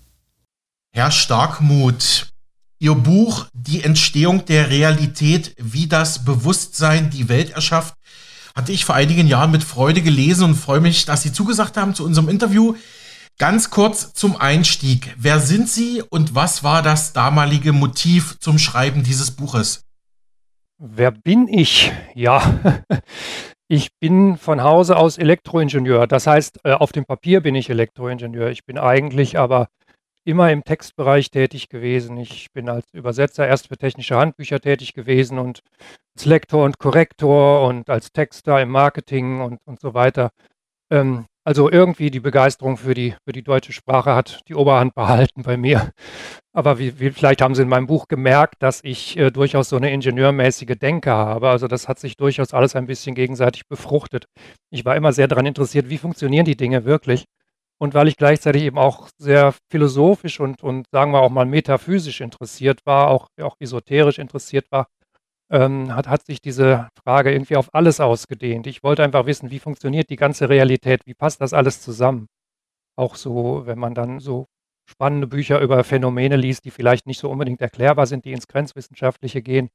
Herr 0.92 1.12
Starkmuth, 1.12 2.33
Ihr 2.84 2.96
Buch 2.96 3.46
Die 3.54 3.82
Entstehung 3.82 4.44
der 4.44 4.70
Realität, 4.70 5.56
wie 5.58 5.88
das 5.88 6.26
Bewusstsein 6.26 7.10
die 7.10 7.30
Welt 7.30 7.52
erschafft, 7.52 7.94
hatte 8.58 8.74
ich 8.74 8.84
vor 8.84 8.94
einigen 8.94 9.26
Jahren 9.26 9.52
mit 9.52 9.64
Freude 9.64 10.02
gelesen 10.02 10.44
und 10.44 10.56
freue 10.56 10.82
mich, 10.82 11.06
dass 11.06 11.22
Sie 11.22 11.32
zugesagt 11.32 11.78
haben 11.78 11.96
zu 11.96 12.04
unserem 12.04 12.28
Interview. 12.28 12.76
Ganz 13.38 13.70
kurz 13.70 14.14
zum 14.14 14.36
Einstieg. 14.36 15.16
Wer 15.18 15.40
sind 15.40 15.70
Sie 15.70 16.04
und 16.10 16.36
was 16.36 16.66
war 16.66 16.82
das 16.82 17.14
damalige 17.14 17.72
Motiv 17.72 18.38
zum 18.40 18.60
Schreiben 18.60 19.02
dieses 19.02 19.32
Buches? 19.32 19.86
Wer 20.78 21.12
bin 21.12 21.48
ich? 21.48 21.94
Ja, 22.16 22.60
ich 23.70 23.92
bin 24.02 24.36
von 24.36 24.62
Hause 24.62 24.98
aus 24.98 25.18
Elektroingenieur. 25.18 26.06
Das 26.06 26.28
heißt, 26.28 26.60
äh, 26.66 26.74
auf 26.74 26.92
dem 26.92 27.06
Papier 27.06 27.40
bin 27.40 27.56
ich 27.56 27.70
Elektroingenieur. 27.70 28.50
Ich 28.50 28.66
bin 28.66 28.78
eigentlich 28.78 29.40
aber 29.40 29.70
immer 30.26 30.52
im 30.52 30.64
Textbereich 30.64 31.30
tätig 31.32 31.70
gewesen. 31.70 32.18
Ich 32.18 32.52
bin 32.54 32.70
als 32.70 32.86
Übersetzer 32.94 33.48
erst 33.48 33.68
für 33.68 33.78
technische 33.78 34.16
Handbücher 34.16 34.60
tätig 34.60 34.94
gewesen 34.94 35.40
und 35.40 35.62
als 36.16 36.26
Lektor 36.26 36.64
und 36.64 36.80
Korrektor 36.80 37.68
und 37.68 37.90
als 37.90 38.12
Texter 38.12 38.62
im 38.62 38.70
Marketing 38.70 39.42
und, 39.42 39.60
und 39.66 39.80
so 39.80 39.94
weiter. 39.94 40.32
Ähm, 40.92 41.26
also 41.46 41.70
irgendwie 41.70 42.10
die 42.10 42.22
Begeisterung 42.22 42.78
für 42.78 42.94
die, 42.94 43.16
für 43.26 43.34
die 43.34 43.44
deutsche 43.44 43.74
Sprache 43.74 44.16
hat 44.16 44.40
die 44.48 44.56
Oberhand 44.56 44.96
behalten 44.96 45.44
bei 45.44 45.58
mir. 45.58 45.92
Aber 46.54 46.80
wie, 46.80 47.00
wie, 47.00 47.10
vielleicht 47.10 47.42
haben 47.42 47.54
Sie 47.54 47.64
in 47.64 47.68
meinem 47.68 47.88
Buch 47.88 48.08
gemerkt, 48.08 48.56
dass 48.64 48.82
ich 48.84 49.18
äh, 49.18 49.30
durchaus 49.30 49.68
so 49.70 49.76
eine 49.76 49.92
ingenieurmäßige 49.92 50.78
Denke 50.80 51.12
habe. 51.12 51.50
Also 51.50 51.68
das 51.68 51.90
hat 51.90 52.00
sich 52.00 52.16
durchaus 52.16 52.54
alles 52.54 52.76
ein 52.78 52.86
bisschen 52.86 53.14
gegenseitig 53.14 53.68
befruchtet. 53.68 54.26
Ich 54.70 54.86
war 54.86 54.96
immer 54.96 55.12
sehr 55.12 55.28
daran 55.28 55.46
interessiert, 55.46 55.90
wie 55.90 55.98
funktionieren 55.98 56.46
die 56.46 56.56
Dinge 56.56 56.86
wirklich 56.86 57.26
und 57.80 57.94
weil 57.94 58.08
ich 58.08 58.18
gleichzeitig 58.18 58.64
eben 58.64 58.78
auch 58.78 59.10
sehr 59.18 59.54
philosophisch 59.70 60.40
und, 60.40 60.64
und 60.64 60.88
sagen 60.92 61.12
wir 61.12 61.22
auch 61.22 61.30
mal 61.30 61.46
metaphysisch 61.46 62.22
interessiert 62.22 62.86
war, 62.86 63.10
auch, 63.10 63.30
auch 63.42 63.56
esoterisch 63.60 64.20
interessiert 64.20 64.72
war, 64.72 64.88
ähm, 65.52 65.96
hat, 65.96 66.08
hat 66.08 66.26
sich 66.26 66.42
diese 66.42 66.90
Frage 67.04 67.32
irgendwie 67.32 67.58
auf 67.58 67.74
alles 67.74 68.00
ausgedehnt. 68.00 68.68
Ich 68.68 68.84
wollte 68.84 69.04
einfach 69.04 69.26
wissen, 69.26 69.52
wie 69.52 69.60
funktioniert 69.60 70.10
die 70.10 70.16
ganze 70.16 70.50
Realität, 70.50 71.02
wie 71.06 71.14
passt 71.14 71.42
das 71.42 71.54
alles 71.54 71.82
zusammen? 71.82 72.28
Auch 72.98 73.16
so, 73.16 73.64
wenn 73.66 73.80
man 73.80 73.96
dann 73.96 74.20
so 74.20 74.48
spannende 74.90 75.28
Bücher 75.28 75.60
über 75.62 75.84
Phänomene 75.84 76.36
liest, 76.36 76.66
die 76.66 76.72
vielleicht 76.72 77.08
nicht 77.08 77.20
so 77.20 77.30
unbedingt 77.30 77.62
erklärbar 77.62 78.06
sind, 78.06 78.26
die 78.26 78.34
ins 78.34 78.48
Grenzwissenschaftliche 78.48 79.42
gehen, 79.42 79.70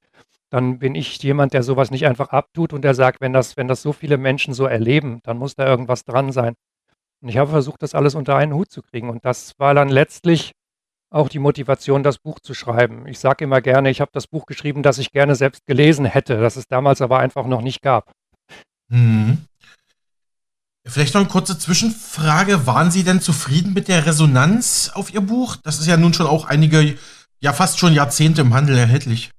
dann 0.51 0.79
bin 0.79 0.95
ich 0.95 1.23
jemand, 1.23 1.53
der 1.55 1.63
sowas 1.63 1.91
nicht 1.91 2.07
einfach 2.07 2.31
abtut 2.31 2.73
und 2.73 2.83
der 2.83 2.95
sagt, 2.95 3.21
wenn 3.21 3.33
das, 3.33 3.57
wenn 3.57 3.69
das 3.69 3.83
so 3.83 3.93
viele 3.93 4.19
Menschen 4.19 4.55
so 4.55 4.67
erleben, 4.67 5.21
dann 5.25 5.39
muss 5.39 5.55
da 5.55 5.67
irgendwas 5.67 6.05
dran 6.05 6.33
sein. 6.33 6.55
Und 7.21 7.29
ich 7.29 7.37
habe 7.37 7.51
versucht, 7.51 7.83
das 7.83 7.95
alles 7.95 8.15
unter 8.15 8.37
einen 8.37 8.55
Hut 8.55 8.71
zu 8.71 8.83
kriegen. 8.83 9.11
Und 9.11 9.25
das 9.25 9.55
war 9.59 9.75
dann 9.75 9.89
letztlich 9.89 10.53
auch 11.11 11.29
die 11.29 11.39
Motivation, 11.39 12.03
das 12.03 12.19
Buch 12.19 12.39
zu 12.41 12.55
schreiben. 12.55 13.07
Ich 13.07 13.19
sage 13.19 13.45
immer 13.45 13.61
gerne, 13.61 13.91
ich 13.91 14.01
habe 14.01 14.11
das 14.13 14.27
Buch 14.27 14.47
geschrieben, 14.47 14.83
das 14.83 14.99
ich 14.99 15.11
gerne 15.11 15.35
selbst 15.35 15.67
gelesen 15.67 16.05
hätte, 16.05 16.39
das 16.41 16.57
es 16.57 16.67
damals 16.67 17.01
aber 17.01 17.19
einfach 17.19 17.47
noch 17.47 17.63
nicht 17.63 17.83
gab. 17.83 18.13
Mhm. 18.89 19.39
Vielleicht 20.87 21.15
noch 21.15 21.21
eine 21.21 21.31
kurze 21.31 21.59
Zwischenfrage. 21.59 22.67
Waren 22.67 22.91
Sie 22.91 23.05
denn 23.05 23.21
zufrieden 23.21 23.75
mit 23.75 23.89
der 23.89 24.07
Resonanz 24.07 24.91
auf 24.95 25.13
Ihr 25.13 25.21
Buch? 25.21 25.57
Das 25.57 25.81
ist 25.81 25.87
ja 25.87 25.97
nun 25.97 26.15
schon 26.15 26.27
auch 26.27 26.47
einige, 26.47 26.97
ja 27.41 27.53
fast 27.53 27.79
schon 27.79 27.93
Jahrzehnte 27.93 28.41
im 28.41 28.55
Handel 28.55 28.77
erhältlich. 28.77 29.31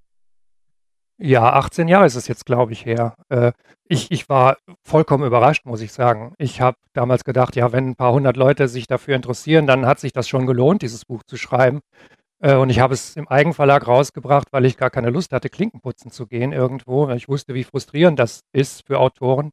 Ja, 1.21 1.51
18 1.51 1.89
Jahre 1.89 2.05
ist 2.05 2.15
es 2.15 2.29
jetzt, 2.29 2.45
glaube 2.45 2.71
ich, 2.71 2.85
her. 2.85 3.15
Äh, 3.27 3.51
ich, 3.89 4.09
ich 4.09 4.29
war 4.29 4.57
vollkommen 4.83 5.25
überrascht, 5.25 5.65
muss 5.65 5.81
ich 5.81 5.91
sagen. 5.91 6.33
Ich 6.37 6.61
habe 6.61 6.77
damals 6.93 7.25
gedacht, 7.25 7.57
ja, 7.57 7.73
wenn 7.73 7.89
ein 7.89 7.95
paar 7.95 8.13
hundert 8.13 8.37
Leute 8.37 8.69
sich 8.69 8.87
dafür 8.87 9.15
interessieren, 9.17 9.67
dann 9.67 9.85
hat 9.85 9.99
sich 9.99 10.13
das 10.13 10.29
schon 10.29 10.45
gelohnt, 10.45 10.81
dieses 10.81 11.03
Buch 11.03 11.23
zu 11.23 11.35
schreiben. 11.35 11.81
Äh, 12.41 12.55
und 12.55 12.69
ich 12.69 12.79
habe 12.79 12.93
es 12.93 13.17
im 13.17 13.27
Eigenverlag 13.27 13.85
rausgebracht, 13.87 14.47
weil 14.51 14.65
ich 14.65 14.77
gar 14.77 14.89
keine 14.89 15.09
Lust 15.09 15.33
hatte, 15.33 15.49
Klinkenputzen 15.49 16.09
zu 16.11 16.25
gehen 16.25 16.53
irgendwo. 16.53 17.09
Ich 17.09 17.27
wusste, 17.27 17.53
wie 17.53 17.65
frustrierend 17.65 18.17
das 18.19 18.41
ist 18.53 18.87
für 18.87 18.99
Autoren. 18.99 19.51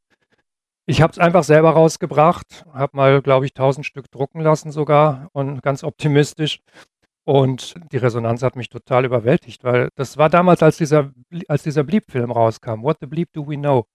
Ich 0.88 1.02
habe 1.02 1.10
es 1.12 1.18
einfach 1.18 1.42
selber 1.42 1.70
rausgebracht, 1.70 2.64
habe 2.72 2.96
mal, 2.96 3.20
glaube 3.22 3.44
ich, 3.44 3.54
tausend 3.54 3.86
Stück 3.86 4.08
drucken 4.12 4.40
lassen 4.40 4.70
sogar 4.70 5.28
und 5.32 5.60
ganz 5.62 5.82
optimistisch. 5.82 6.60
Und 7.26 7.74
die 7.90 7.96
Resonanz 7.96 8.42
hat 8.42 8.54
mich 8.54 8.68
total 8.68 9.04
überwältigt, 9.04 9.64
weil 9.64 9.88
das 9.96 10.16
war 10.16 10.30
damals, 10.30 10.62
als 10.62 10.76
dieser, 10.76 11.10
als 11.48 11.64
dieser 11.64 11.82
Bleep-Film 11.82 12.30
rauskam. 12.30 12.82
What 12.82 12.98
the 13.00 13.06
Bleep 13.06 13.32
do 13.32 13.48
we 13.48 13.56
know? 13.56 13.86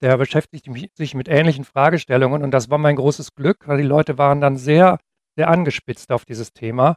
Der 0.00 0.16
beschäftigt 0.16 0.68
sich 0.94 1.14
mit 1.14 1.28
ähnlichen 1.28 1.64
Fragestellungen 1.64 2.44
und 2.44 2.52
das 2.52 2.70
war 2.70 2.78
mein 2.78 2.94
großes 2.94 3.34
Glück, 3.34 3.66
weil 3.66 3.78
die 3.78 3.82
Leute 3.82 4.16
waren 4.16 4.40
dann 4.40 4.56
sehr, 4.56 4.98
sehr 5.36 5.48
angespitzt 5.48 6.12
auf 6.12 6.24
dieses 6.24 6.52
Thema 6.52 6.94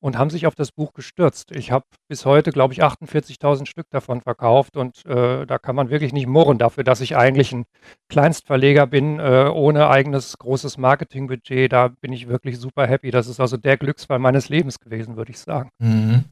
und 0.00 0.18
haben 0.18 0.30
sich 0.30 0.46
auf 0.46 0.54
das 0.54 0.72
Buch 0.72 0.92
gestürzt. 0.94 1.50
Ich 1.52 1.70
habe 1.70 1.84
bis 2.08 2.24
heute, 2.24 2.50
glaube 2.50 2.72
ich, 2.72 2.82
48.000 2.82 3.66
Stück 3.66 3.86
davon 3.90 4.20
verkauft 4.22 4.76
und 4.76 5.04
äh, 5.06 5.46
da 5.46 5.58
kann 5.58 5.76
man 5.76 5.90
wirklich 5.90 6.12
nicht 6.12 6.26
murren 6.26 6.58
dafür, 6.58 6.84
dass 6.84 7.00
ich 7.00 7.16
eigentlich 7.16 7.52
ein 7.52 7.64
Kleinstverleger 8.08 8.86
bin, 8.86 9.18
äh, 9.18 9.50
ohne 9.52 9.88
eigenes 9.88 10.38
großes 10.38 10.78
Marketingbudget. 10.78 11.72
Da 11.72 11.88
bin 11.88 12.12
ich 12.12 12.28
wirklich 12.28 12.58
super 12.58 12.86
happy. 12.86 13.10
Das 13.10 13.28
ist 13.28 13.40
also 13.40 13.56
der 13.56 13.76
Glücksfall 13.76 14.18
meines 14.18 14.48
Lebens 14.48 14.80
gewesen, 14.80 15.16
würde 15.16 15.30
ich 15.30 15.38
sagen. 15.38 15.70
Mhm. 15.78 16.24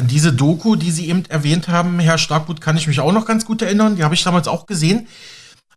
Diese 0.00 0.32
Doku, 0.32 0.74
die 0.74 0.90
Sie 0.90 1.08
eben 1.08 1.24
erwähnt 1.28 1.68
haben, 1.68 2.00
Herr 2.00 2.18
Starkgut, 2.18 2.60
kann 2.60 2.76
ich 2.76 2.86
mich 2.86 3.00
auch 3.00 3.12
noch 3.12 3.26
ganz 3.26 3.44
gut 3.44 3.62
erinnern. 3.62 3.96
Die 3.96 4.04
habe 4.04 4.14
ich 4.14 4.24
damals 4.24 4.48
auch 4.48 4.66
gesehen. 4.66 5.06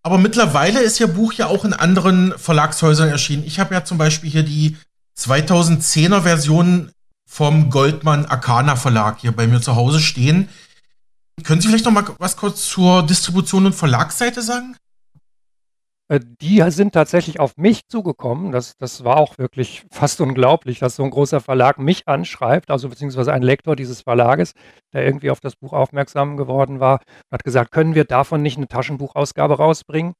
Aber 0.01 0.17
mittlerweile 0.17 0.81
ist 0.81 0.99
Ihr 0.99 1.07
Buch 1.07 1.33
ja 1.33 1.47
auch 1.47 1.65
in 1.65 1.73
anderen 1.73 2.33
Verlagshäusern 2.37 3.09
erschienen. 3.09 3.43
Ich 3.43 3.59
habe 3.59 3.73
ja 3.73 3.83
zum 3.83 3.97
Beispiel 3.97 4.29
hier 4.29 4.43
die 4.43 4.77
2010er 5.17 6.21
Version 6.21 6.91
vom 7.25 7.69
Goldman 7.69 8.25
Arcana 8.25 8.75
Verlag 8.75 9.19
hier 9.19 9.31
bei 9.31 9.47
mir 9.47 9.61
zu 9.61 9.75
Hause 9.75 9.99
stehen. 9.99 10.49
Können 11.43 11.61
Sie 11.61 11.67
vielleicht 11.67 11.85
noch 11.85 11.91
mal 11.91 12.05
was 12.17 12.37
kurz 12.37 12.67
zur 12.67 13.03
Distribution 13.03 13.65
und 13.65 13.75
Verlagsseite 13.75 14.41
sagen? 14.41 14.77
Äh, 16.07 16.19
die 16.41 16.63
sind 16.69 16.93
tatsächlich 16.93 17.39
auf 17.39 17.57
mich 17.57 17.87
zugekommen. 17.87 18.51
Das, 18.51 18.77
das 18.77 19.03
war 19.03 19.17
auch 19.17 19.37
wirklich 19.37 19.85
fast 19.91 20.21
unglaublich, 20.21 20.79
dass 20.79 20.95
so 20.95 21.03
ein 21.03 21.09
großer 21.09 21.41
Verlag 21.41 21.79
mich 21.79 22.07
anschreibt, 22.07 22.69
also 22.69 22.89
beziehungsweise 22.89 23.33
ein 23.33 23.41
Lektor 23.41 23.75
dieses 23.75 24.01
Verlages, 24.01 24.53
der 24.93 25.05
irgendwie 25.05 25.31
auf 25.31 25.39
das 25.39 25.55
Buch 25.55 25.73
aufmerksam 25.73 26.37
geworden 26.37 26.79
war, 26.79 27.01
hat 27.31 27.43
gesagt, 27.43 27.71
können 27.71 27.95
wir 27.95 28.05
davon 28.05 28.41
nicht 28.41 28.57
eine 28.57 28.67
Taschenbuchausgabe 28.67 29.57
rausbringen? 29.57 30.13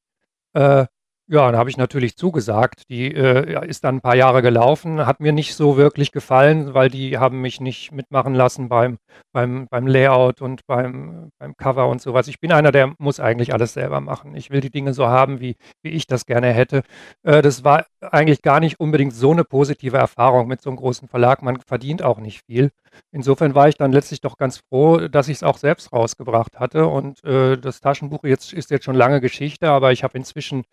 Äh, 0.53 0.87
Ja, 1.27 1.49
dann 1.49 1.57
habe 1.57 1.71
ich 1.71 1.77
natürlich 1.77 2.17
zugesagt. 2.17 2.87
Die 2.87 3.11
äh, 3.11 3.67
ist 3.67 3.83
dann 3.83 3.95
ein 3.95 4.01
paar 4.01 4.15
Jahre 4.15 4.43
gelaufen, 4.43 5.07
hat 5.07 5.19
mir 5.21 5.31
nicht 5.31 5.55
so 5.55 5.75
wirklich 5.75 6.11
gefallen, 6.11 6.75
weil 6.75 6.89
die 6.89 7.17
haben 7.17 7.41
mich 7.41 7.59
nicht 7.59 7.91
mitmachen 7.91 8.35
lassen 8.35 8.69
beim, 8.69 8.99
beim, 9.33 9.67
beim 9.71 9.87
Layout 9.87 10.43
und 10.43 10.67
beim, 10.67 11.31
beim 11.39 11.57
Cover 11.57 11.87
und 11.87 11.99
sowas. 11.99 12.27
Ich 12.27 12.39
bin 12.39 12.51
einer, 12.51 12.71
der 12.71 12.93
muss 12.99 13.19
eigentlich 13.19 13.53
alles 13.53 13.73
selber 13.73 14.01
machen. 14.01 14.35
Ich 14.35 14.51
will 14.51 14.61
die 14.61 14.69
Dinge 14.69 14.93
so 14.93 15.07
haben, 15.07 15.39
wie, 15.39 15.55
wie 15.81 15.89
ich 15.89 16.05
das 16.05 16.27
gerne 16.27 16.53
hätte. 16.53 16.83
Äh, 17.23 17.41
das 17.41 17.63
war 17.63 17.87
eigentlich 18.01 18.43
gar 18.43 18.59
nicht 18.59 18.79
unbedingt 18.79 19.13
so 19.15 19.31
eine 19.31 19.43
positive 19.43 19.97
Erfahrung 19.97 20.47
mit 20.47 20.61
so 20.61 20.69
einem 20.69 20.77
großen 20.77 21.07
Verlag. 21.07 21.41
Man 21.41 21.59
verdient 21.59 22.03
auch 22.03 22.19
nicht 22.19 22.41
viel. 22.45 22.69
Insofern 23.11 23.55
war 23.55 23.67
ich 23.67 23.77
dann 23.77 23.91
letztlich 23.91 24.21
doch 24.21 24.37
ganz 24.37 24.61
froh, 24.69 25.07
dass 25.07 25.27
ich 25.27 25.37
es 25.37 25.43
auch 25.43 25.57
selbst 25.57 25.91
rausgebracht 25.91 26.59
hatte. 26.59 26.85
Und 26.85 27.23
äh, 27.23 27.57
das 27.57 27.81
Taschenbuch 27.81 28.23
jetzt 28.25 28.53
ist 28.53 28.69
jetzt 28.69 28.85
schon 28.85 28.95
lange 28.95 29.21
Geschichte, 29.21 29.69
aber 29.69 29.91
ich 29.91 30.03
habe 30.03 30.15
inzwischen 30.19 30.65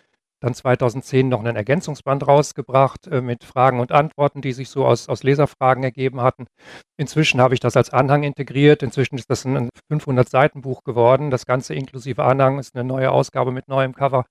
dann 0.43 0.55
2010 0.55 1.29
noch 1.29 1.41
einen 1.41 1.57
Ergänzungsband 1.57 2.27
rausgebracht 2.27 3.07
äh, 3.07 3.21
mit 3.21 3.45
Fragen 3.45 3.81
und 3.81 3.93
Antworten, 3.93 4.43
die 4.43 4.53
sich 4.53 4.69
so 4.69 4.85
aus, 4.85 5.09
aus 5.09 5.23
Leserfragen 5.23 5.85
ergeben 5.85 6.21
hatten. 6.21 6.47
Inzwischen 6.97 7.41
habe 7.41 7.55
ich 7.55 7.61
das 7.61 7.77
als 7.77 7.91
Anhang 7.91 8.25
integriert. 8.25 8.83
Inzwischen 8.83 9.17
ist 9.17 9.31
das 9.31 9.45
ein 9.45 9.69
500-Seiten-Buch 9.91 10.83
geworden. 10.85 11.31
Das 11.31 11.47
Ganze 11.47 11.75
inklusive 11.75 12.25
Anhang 12.25 12.59
ist 12.59 12.75
eine 12.75 12.85
neue 12.85 13.11
Ausgabe 13.13 13.53
mit 13.53 13.69
neuem 13.69 13.95
Cover 13.95 14.25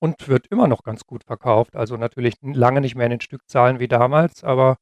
und 0.00 0.28
wird 0.28 0.46
immer 0.48 0.66
noch 0.66 0.82
ganz 0.82 1.04
gut 1.04 1.24
verkauft. 1.24 1.76
Also 1.76 1.96
natürlich 1.96 2.34
lange 2.42 2.80
nicht 2.80 2.94
mehr 2.94 3.06
in 3.06 3.10
den 3.10 3.20
Stückzahlen 3.20 3.80
wie 3.80 3.88
damals, 3.88 4.42
aber 4.42 4.76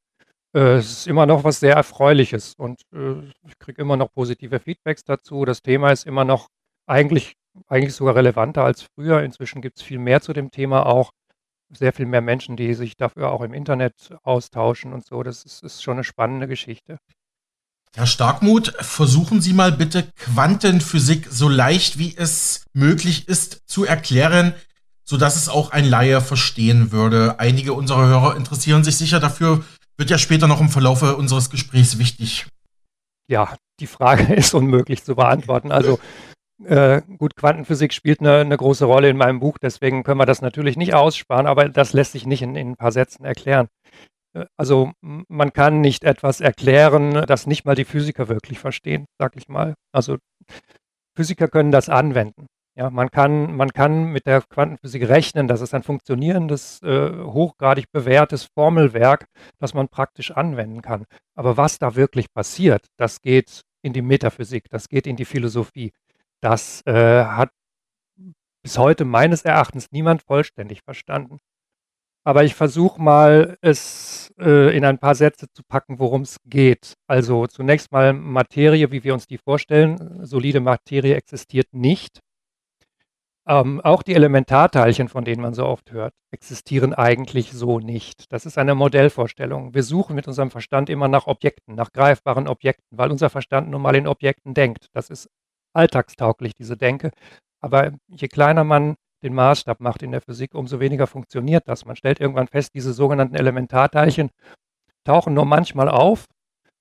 äh, 0.53 0.77
es 0.77 0.91
ist 0.91 1.07
immer 1.07 1.25
noch 1.25 1.43
was 1.43 1.59
sehr 1.59 1.75
Erfreuliches 1.75 2.55
und 2.57 2.81
äh, 2.93 3.19
ich 3.47 3.59
kriege 3.59 3.81
immer 3.81 3.97
noch 3.97 4.13
positive 4.13 4.59
Feedbacks 4.59 5.03
dazu. 5.03 5.45
Das 5.45 5.61
Thema 5.61 5.91
ist 5.91 6.05
immer 6.07 6.23
noch 6.23 6.47
eigentlich 6.89 7.35
eigentlich 7.67 7.93
sogar 7.93 8.15
relevanter 8.15 8.63
als 8.63 8.83
früher. 8.95 9.21
Inzwischen 9.23 9.61
gibt 9.61 9.77
es 9.77 9.83
viel 9.83 9.99
mehr 9.99 10.21
zu 10.21 10.33
dem 10.33 10.51
Thema 10.51 10.85
auch. 10.85 11.11
Sehr 11.71 11.93
viel 11.93 12.05
mehr 12.05 12.21
Menschen, 12.21 12.55
die 12.55 12.73
sich 12.73 12.97
dafür 12.97 13.31
auch 13.31 13.41
im 13.41 13.53
Internet 13.53 14.15
austauschen 14.23 14.93
und 14.93 15.05
so. 15.05 15.21
Das 15.21 15.43
ist, 15.43 15.63
ist 15.63 15.83
schon 15.83 15.97
eine 15.97 16.03
spannende 16.03 16.47
Geschichte. 16.47 16.97
Herr 17.95 18.07
Starkmuth, 18.07 18.73
versuchen 18.79 19.41
Sie 19.41 19.53
mal 19.53 19.71
bitte 19.71 20.11
Quantenphysik 20.15 21.27
so 21.29 21.49
leicht 21.49 21.97
wie 21.97 22.15
es 22.15 22.65
möglich 22.73 23.27
ist 23.27 23.63
zu 23.67 23.83
erklären, 23.83 24.53
sodass 25.03 25.35
es 25.35 25.49
auch 25.49 25.71
ein 25.71 25.85
Laie 25.85 26.21
verstehen 26.21 26.91
würde. 26.91 27.39
Einige 27.39 27.73
unserer 27.73 28.07
Hörer 28.07 28.35
interessieren 28.35 28.83
sich 28.83 28.97
sicher 28.97 29.19
dafür, 29.19 29.63
wird 29.97 30.11
ja 30.11 30.19
später 30.19 30.47
noch 30.47 30.61
im 30.61 30.69
Verlauf 30.69 31.01
unseres 31.01 31.49
Gesprächs 31.49 31.97
wichtig. 31.97 32.47
Ja, 33.27 33.55
die 33.79 33.87
Frage 33.87 34.33
ist 34.35 34.53
unmöglich 34.53 35.03
zu 35.03 35.15
beantworten. 35.15 35.71
Also 35.71 35.99
äh, 36.65 37.01
gut, 37.17 37.35
Quantenphysik 37.35 37.93
spielt 37.93 38.19
eine, 38.19 38.37
eine, 38.39 38.57
große 38.57 38.85
Rolle 38.85 39.09
in 39.09 39.17
meinem 39.17 39.39
Buch, 39.39 39.57
deswegen 39.57 40.03
können 40.03 40.19
wir 40.19 40.25
das 40.25 40.41
natürlich 40.41 40.77
nicht 40.77 40.93
aussparen, 40.93 41.47
aber 41.47 41.69
das 41.69 41.93
lässt 41.93 42.11
sich 42.11 42.25
nicht 42.25 42.41
in, 42.41 42.55
in 42.55 42.71
ein 42.71 42.75
paar 42.77 42.91
Sätzen 42.91 43.25
erklären. 43.25 43.67
Äh, 44.33 44.45
also 44.57 44.91
man 45.01 45.53
kann 45.53 45.81
nicht 45.81 46.03
etwas 46.03 46.41
erklären, 46.41 47.25
das 47.27 47.47
nicht 47.47 47.65
mal 47.65 47.75
die 47.75 47.85
Physiker 47.85 48.29
wirklich 48.29 48.59
verstehen, 48.59 49.05
sag 49.19 49.35
ich 49.35 49.47
mal. 49.47 49.75
Also 49.93 50.17
Physiker 51.15 51.47
können 51.47 51.71
das 51.71 51.89
anwenden. 51.89 52.47
Ja, 52.77 52.89
man 52.89 53.11
kann, 53.11 53.57
man 53.57 53.71
kann 53.71 54.05
mit 54.05 54.25
der 54.25 54.41
Quantenphysik 54.41 55.09
rechnen, 55.09 55.49
das 55.49 55.59
ist 55.59 55.73
ein 55.73 55.83
funktionierendes, 55.83 56.81
äh, 56.81 57.09
hochgradig 57.25 57.91
bewährtes 57.91 58.47
Formelwerk, 58.53 59.25
das 59.59 59.73
man 59.73 59.89
praktisch 59.89 60.31
anwenden 60.31 60.81
kann. 60.81 61.03
Aber 61.35 61.57
was 61.57 61.77
da 61.77 61.95
wirklich 61.95 62.31
passiert, 62.31 62.85
das 62.97 63.21
geht 63.21 63.63
in 63.81 63.91
die 63.91 64.01
Metaphysik, 64.01 64.69
das 64.69 64.87
geht 64.87 65.07
in 65.07 65.17
die 65.17 65.25
Philosophie. 65.25 65.91
Das 66.41 66.81
äh, 66.85 67.25
hat 67.25 67.51
bis 68.63 68.77
heute 68.77 69.05
meines 69.05 69.43
Erachtens 69.43 69.91
niemand 69.91 70.23
vollständig 70.23 70.81
verstanden. 70.83 71.39
Aber 72.25 72.43
ich 72.43 72.53
versuche 72.53 73.01
mal, 73.01 73.57
es 73.61 74.31
äh, 74.39 74.75
in 74.75 74.85
ein 74.85 74.99
paar 74.99 75.15
Sätze 75.15 75.47
zu 75.51 75.63
packen, 75.63 75.99
worum 75.99 76.21
es 76.21 76.37
geht. 76.45 76.93
Also 77.07 77.47
zunächst 77.47 77.91
mal 77.91 78.13
Materie, 78.13 78.91
wie 78.91 79.03
wir 79.03 79.13
uns 79.13 79.25
die 79.25 79.37
vorstellen. 79.37 80.25
Solide 80.25 80.59
Materie 80.59 81.15
existiert 81.15 81.73
nicht. 81.73 82.19
Ähm, 83.47 83.81
auch 83.81 84.03
die 84.03 84.13
Elementarteilchen, 84.13 85.07
von 85.07 85.23
denen 85.25 85.41
man 85.41 85.55
so 85.55 85.65
oft 85.65 85.91
hört, 85.91 86.13
existieren 86.29 86.93
eigentlich 86.93 87.51
so 87.51 87.79
nicht. 87.79 88.31
Das 88.31 88.45
ist 88.45 88.59
eine 88.59 88.75
Modellvorstellung. 88.75 89.73
Wir 89.73 89.81
suchen 89.81 90.15
mit 90.15 90.27
unserem 90.27 90.51
Verstand 90.51 90.89
immer 90.89 91.07
nach 91.07 91.25
Objekten, 91.25 91.73
nach 91.73 91.91
greifbaren 91.91 92.47
Objekten, 92.47 92.95
weil 92.95 93.09
unser 93.09 93.31
Verstand 93.31 93.69
nun 93.69 93.81
mal 93.81 93.95
in 93.95 94.07
Objekten 94.07 94.53
denkt. 94.53 94.89
Das 94.93 95.09
ist 95.09 95.29
alltagstauglich, 95.73 96.53
diese 96.53 96.77
Denke. 96.77 97.11
Aber 97.61 97.91
je 98.07 98.27
kleiner 98.27 98.63
man 98.63 98.95
den 99.23 99.33
Maßstab 99.33 99.79
macht 99.81 100.01
in 100.01 100.11
der 100.11 100.21
Physik, 100.21 100.55
umso 100.55 100.79
weniger 100.79 101.07
funktioniert 101.07 101.67
das. 101.67 101.85
Man 101.85 101.95
stellt 101.95 102.19
irgendwann 102.19 102.47
fest, 102.47 102.71
diese 102.73 102.93
sogenannten 102.93 103.35
Elementarteilchen 103.35 104.29
tauchen 105.03 105.33
nur 105.33 105.45
manchmal 105.45 105.89
auf. 105.89 106.25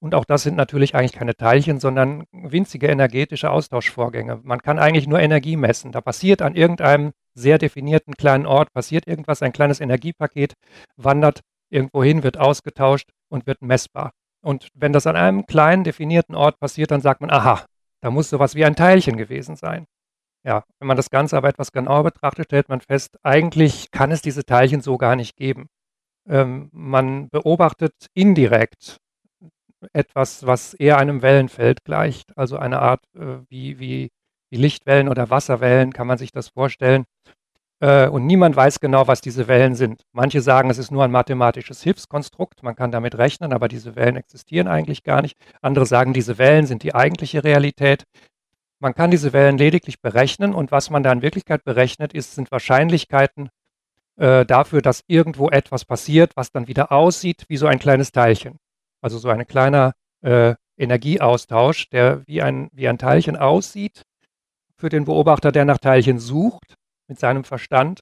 Und 0.00 0.14
auch 0.14 0.24
das 0.24 0.44
sind 0.44 0.56
natürlich 0.56 0.94
eigentlich 0.94 1.12
keine 1.12 1.34
Teilchen, 1.34 1.80
sondern 1.80 2.24
winzige 2.30 2.86
energetische 2.86 3.50
Austauschvorgänge. 3.50 4.40
Man 4.44 4.60
kann 4.60 4.78
eigentlich 4.78 5.08
nur 5.08 5.18
Energie 5.18 5.56
messen. 5.56 5.90
Da 5.90 6.00
passiert 6.00 6.40
an 6.40 6.54
irgendeinem 6.54 7.10
sehr 7.34 7.58
definierten 7.58 8.14
kleinen 8.14 8.46
Ort, 8.46 8.72
passiert 8.72 9.08
irgendwas, 9.08 9.42
ein 9.42 9.52
kleines 9.52 9.80
Energiepaket 9.80 10.54
wandert 10.96 11.40
irgendwo 11.70 12.04
hin, 12.04 12.22
wird 12.22 12.38
ausgetauscht 12.38 13.10
und 13.28 13.46
wird 13.46 13.60
messbar. 13.60 14.12
Und 14.40 14.68
wenn 14.74 14.92
das 14.92 15.06
an 15.06 15.16
einem 15.16 15.46
kleinen 15.46 15.82
definierten 15.82 16.36
Ort 16.36 16.60
passiert, 16.60 16.92
dann 16.92 17.00
sagt 17.00 17.20
man, 17.20 17.30
aha, 17.30 17.64
da 18.00 18.10
muss 18.10 18.30
sowas 18.30 18.54
wie 18.54 18.64
ein 18.64 18.76
Teilchen 18.76 19.16
gewesen 19.16 19.56
sein. 19.56 19.86
Ja, 20.44 20.64
wenn 20.78 20.88
man 20.88 20.96
das 20.96 21.10
Ganze 21.10 21.36
aber 21.36 21.48
etwas 21.48 21.72
genauer 21.72 22.04
betrachtet, 22.04 22.46
stellt 22.46 22.68
man 22.68 22.80
fest, 22.80 23.18
eigentlich 23.22 23.90
kann 23.90 24.12
es 24.12 24.22
diese 24.22 24.44
Teilchen 24.44 24.80
so 24.80 24.96
gar 24.96 25.16
nicht 25.16 25.36
geben. 25.36 25.68
Ähm, 26.28 26.70
man 26.72 27.28
beobachtet 27.30 27.94
indirekt 28.14 28.98
etwas, 29.92 30.46
was 30.46 30.74
eher 30.74 30.98
einem 30.98 31.22
Wellenfeld 31.22 31.84
gleicht, 31.84 32.36
also 32.36 32.56
eine 32.56 32.80
Art 32.80 33.04
äh, 33.14 33.38
wie, 33.48 33.78
wie, 33.78 34.10
wie 34.50 34.56
Lichtwellen 34.56 35.08
oder 35.08 35.30
Wasserwellen, 35.30 35.92
kann 35.92 36.06
man 36.06 36.18
sich 36.18 36.32
das 36.32 36.48
vorstellen. 36.48 37.04
Äh, 37.80 38.08
und 38.08 38.26
niemand 38.26 38.56
weiß 38.56 38.80
genau, 38.80 39.06
was 39.06 39.20
diese 39.20 39.46
Wellen 39.48 39.74
sind. 39.74 40.02
Manche 40.12 40.40
sagen, 40.40 40.70
es 40.70 40.78
ist 40.78 40.90
nur 40.90 41.04
ein 41.04 41.10
mathematisches 41.10 41.82
Hilfskonstrukt, 41.82 42.62
man 42.62 42.74
kann 42.74 42.90
damit 42.90 43.16
rechnen, 43.16 43.52
aber 43.52 43.68
diese 43.68 43.94
Wellen 43.94 44.16
existieren 44.16 44.68
eigentlich 44.68 45.04
gar 45.04 45.22
nicht. 45.22 45.36
Andere 45.62 45.86
sagen, 45.86 46.12
diese 46.12 46.38
Wellen 46.38 46.66
sind 46.66 46.82
die 46.82 46.94
eigentliche 46.94 47.44
Realität. 47.44 48.04
Man 48.80 48.94
kann 48.94 49.10
diese 49.10 49.32
Wellen 49.32 49.58
lediglich 49.58 50.00
berechnen 50.00 50.54
und 50.54 50.72
was 50.72 50.90
man 50.90 51.02
da 51.02 51.12
in 51.12 51.22
Wirklichkeit 51.22 51.64
berechnet, 51.64 52.12
ist, 52.12 52.34
sind 52.34 52.50
Wahrscheinlichkeiten 52.50 53.50
äh, 54.16 54.44
dafür, 54.44 54.82
dass 54.82 55.04
irgendwo 55.06 55.48
etwas 55.48 55.84
passiert, 55.84 56.32
was 56.36 56.50
dann 56.50 56.68
wieder 56.68 56.90
aussieht 56.92 57.44
wie 57.48 57.56
so 57.56 57.66
ein 57.66 57.78
kleines 57.78 58.12
Teilchen. 58.12 58.58
Also 59.00 59.18
so 59.18 59.28
ein 59.28 59.46
kleiner 59.46 59.94
äh, 60.22 60.54
Energieaustausch, 60.76 61.90
der 61.90 62.26
wie 62.26 62.42
ein, 62.42 62.68
wie 62.72 62.88
ein 62.88 62.98
Teilchen 62.98 63.36
aussieht 63.36 64.02
für 64.76 64.88
den 64.88 65.04
Beobachter, 65.04 65.52
der 65.52 65.64
nach 65.64 65.78
Teilchen 65.78 66.18
sucht 66.18 66.78
mit 67.08 67.18
seinem 67.18 67.44
Verstand, 67.44 68.00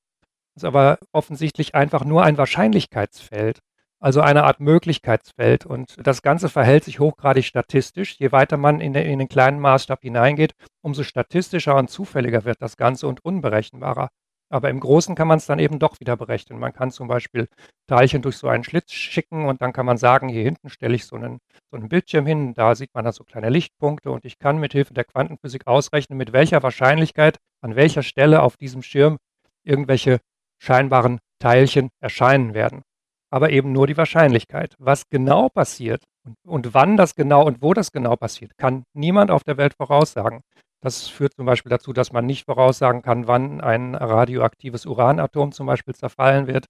ist 0.56 0.64
aber 0.64 0.98
offensichtlich 1.12 1.74
einfach 1.74 2.04
nur 2.04 2.24
ein 2.24 2.38
Wahrscheinlichkeitsfeld, 2.38 3.60
also 4.00 4.20
eine 4.20 4.44
Art 4.44 4.60
Möglichkeitsfeld. 4.60 5.66
Und 5.66 5.96
das 5.98 6.22
Ganze 6.22 6.48
verhält 6.48 6.84
sich 6.84 6.98
hochgradig 6.98 7.44
statistisch. 7.44 8.16
Je 8.18 8.32
weiter 8.32 8.56
man 8.56 8.80
in, 8.80 8.92
den, 8.92 9.06
in 9.06 9.18
den 9.18 9.28
kleinen 9.28 9.60
Maßstab 9.60 10.02
hineingeht, 10.02 10.54
umso 10.82 11.02
statistischer 11.02 11.76
und 11.76 11.90
zufälliger 11.90 12.44
wird 12.44 12.60
das 12.60 12.76
Ganze 12.76 13.06
und 13.06 13.24
unberechenbarer. 13.24 14.08
Aber 14.48 14.70
im 14.70 14.78
Großen 14.78 15.16
kann 15.16 15.26
man 15.26 15.38
es 15.38 15.46
dann 15.46 15.58
eben 15.58 15.80
doch 15.80 15.98
wieder 15.98 16.16
berechnen. 16.16 16.60
Man 16.60 16.72
kann 16.72 16.92
zum 16.92 17.08
Beispiel 17.08 17.48
Teilchen 17.88 18.22
durch 18.22 18.36
so 18.36 18.46
einen 18.46 18.62
Schlitz 18.62 18.92
schicken 18.92 19.46
und 19.46 19.60
dann 19.60 19.72
kann 19.72 19.86
man 19.86 19.96
sagen, 19.96 20.28
hier 20.28 20.44
hinten 20.44 20.68
stelle 20.68 20.94
ich 20.94 21.04
so 21.04 21.16
einen, 21.16 21.40
so 21.70 21.76
einen 21.76 21.88
Bildschirm 21.88 22.26
hin, 22.26 22.54
da 22.54 22.76
sieht 22.76 22.94
man 22.94 23.04
da 23.04 23.10
so 23.10 23.24
kleine 23.24 23.50
Lichtpunkte 23.50 24.10
und 24.10 24.24
ich 24.24 24.38
kann 24.38 24.58
mit 24.58 24.72
Hilfe 24.72 24.94
der 24.94 25.04
Quantenphysik 25.04 25.66
ausrechnen, 25.66 26.16
mit 26.16 26.32
welcher 26.32 26.62
Wahrscheinlichkeit 26.62 27.38
an 27.66 27.74
welcher 27.74 28.04
Stelle 28.04 28.42
auf 28.42 28.56
diesem 28.56 28.82
Schirm 28.82 29.18
irgendwelche 29.64 30.20
scheinbaren 30.62 31.18
Teilchen 31.40 31.90
erscheinen 32.00 32.54
werden. 32.54 32.82
Aber 33.28 33.50
eben 33.50 33.72
nur 33.72 33.88
die 33.88 33.96
Wahrscheinlichkeit. 33.96 34.76
Was 34.78 35.08
genau 35.08 35.48
passiert 35.48 36.04
und, 36.24 36.36
und 36.46 36.74
wann 36.74 36.96
das 36.96 37.16
genau 37.16 37.44
und 37.44 37.60
wo 37.62 37.74
das 37.74 37.90
genau 37.90 38.14
passiert, 38.14 38.52
kann 38.56 38.84
niemand 38.94 39.32
auf 39.32 39.42
der 39.42 39.56
Welt 39.56 39.74
voraussagen. 39.74 40.42
Das 40.80 41.08
führt 41.08 41.34
zum 41.34 41.46
Beispiel 41.46 41.70
dazu, 41.70 41.92
dass 41.92 42.12
man 42.12 42.24
nicht 42.24 42.44
voraussagen 42.44 43.02
kann, 43.02 43.26
wann 43.26 43.60
ein 43.60 43.96
radioaktives 43.96 44.86
Uranatom 44.86 45.50
zum 45.50 45.66
Beispiel 45.66 45.94
zerfallen 45.96 46.46
wird. 46.46 46.66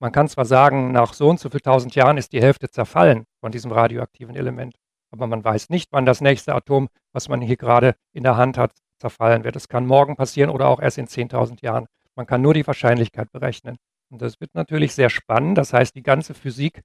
Man 0.00 0.10
kann 0.10 0.26
zwar 0.26 0.44
sagen, 0.44 0.90
nach 0.90 1.14
so 1.14 1.28
und 1.28 1.38
so 1.38 1.50
viel 1.50 1.60
tausend 1.60 1.94
Jahren 1.94 2.18
ist 2.18 2.32
die 2.32 2.42
Hälfte 2.42 2.68
zerfallen 2.68 3.26
von 3.40 3.52
diesem 3.52 3.70
radioaktiven 3.70 4.34
Element, 4.34 4.74
aber 5.12 5.28
man 5.28 5.44
weiß 5.44 5.68
nicht, 5.68 5.92
wann 5.92 6.04
das 6.04 6.20
nächste 6.20 6.56
Atom, 6.56 6.88
was 7.12 7.28
man 7.28 7.40
hier 7.40 7.56
gerade 7.56 7.94
in 8.12 8.24
der 8.24 8.36
Hand 8.36 8.58
hat, 8.58 8.72
zerfallen 9.02 9.44
wird. 9.44 9.56
Es 9.56 9.68
kann 9.68 9.86
morgen 9.86 10.16
passieren 10.16 10.50
oder 10.50 10.68
auch 10.68 10.80
erst 10.80 10.98
in 10.98 11.06
10.000 11.06 11.62
Jahren. 11.62 11.86
Man 12.16 12.26
kann 12.26 12.40
nur 12.40 12.54
die 12.54 12.66
Wahrscheinlichkeit 12.66 13.30
berechnen. 13.32 13.76
Und 14.10 14.22
das 14.22 14.40
wird 14.40 14.54
natürlich 14.54 14.94
sehr 14.94 15.10
spannend. 15.10 15.58
Das 15.58 15.72
heißt, 15.72 15.94
die 15.94 16.02
ganze 16.02 16.34
Physik 16.34 16.82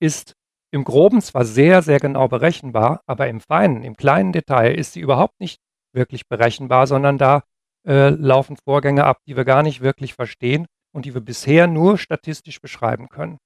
ist 0.00 0.34
im 0.72 0.84
Groben 0.84 1.20
zwar 1.20 1.44
sehr, 1.44 1.82
sehr 1.82 2.00
genau 2.00 2.28
berechenbar, 2.28 3.02
aber 3.06 3.28
im 3.28 3.40
Feinen, 3.40 3.82
im 3.82 3.96
kleinen 3.96 4.32
Detail 4.32 4.74
ist 4.74 4.92
sie 4.92 5.00
überhaupt 5.00 5.40
nicht 5.40 5.60
wirklich 5.92 6.28
berechenbar, 6.28 6.86
sondern 6.86 7.18
da 7.18 7.42
äh, 7.86 8.10
laufen 8.10 8.56
Vorgänge 8.56 9.04
ab, 9.04 9.18
die 9.26 9.36
wir 9.36 9.44
gar 9.44 9.62
nicht 9.62 9.80
wirklich 9.80 10.14
verstehen. 10.14 10.66
und 10.92 11.04
die 11.04 11.14
wir 11.14 11.20
bisher 11.20 11.68
nur 11.68 11.98
statistisch 11.98 12.60
beschreiben 12.60 13.08
können. 13.08 13.38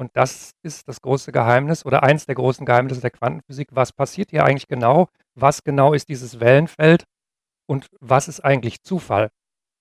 Und 0.00 0.12
das 0.14 0.52
ist 0.62 0.88
das 0.88 1.00
große 1.02 1.30
Geheimnis 1.32 1.84
oder 1.84 2.02
eins 2.02 2.24
der 2.26 2.36
großen 2.36 2.64
Geheimnisse 2.64 3.00
der 3.02 3.10
Quantenphysik. 3.10 3.68
Was 3.72 3.92
passiert 3.92 4.30
hier 4.30 4.44
eigentlich 4.44 4.68
genau? 4.68 5.08
Was 5.34 5.62
genau 5.62 5.92
ist 5.92 6.08
dieses 6.08 6.40
Wellenfeld? 6.40 7.04
Und 7.70 7.86
was 8.00 8.26
ist 8.26 8.40
eigentlich 8.40 8.82
Zufall? 8.82 9.30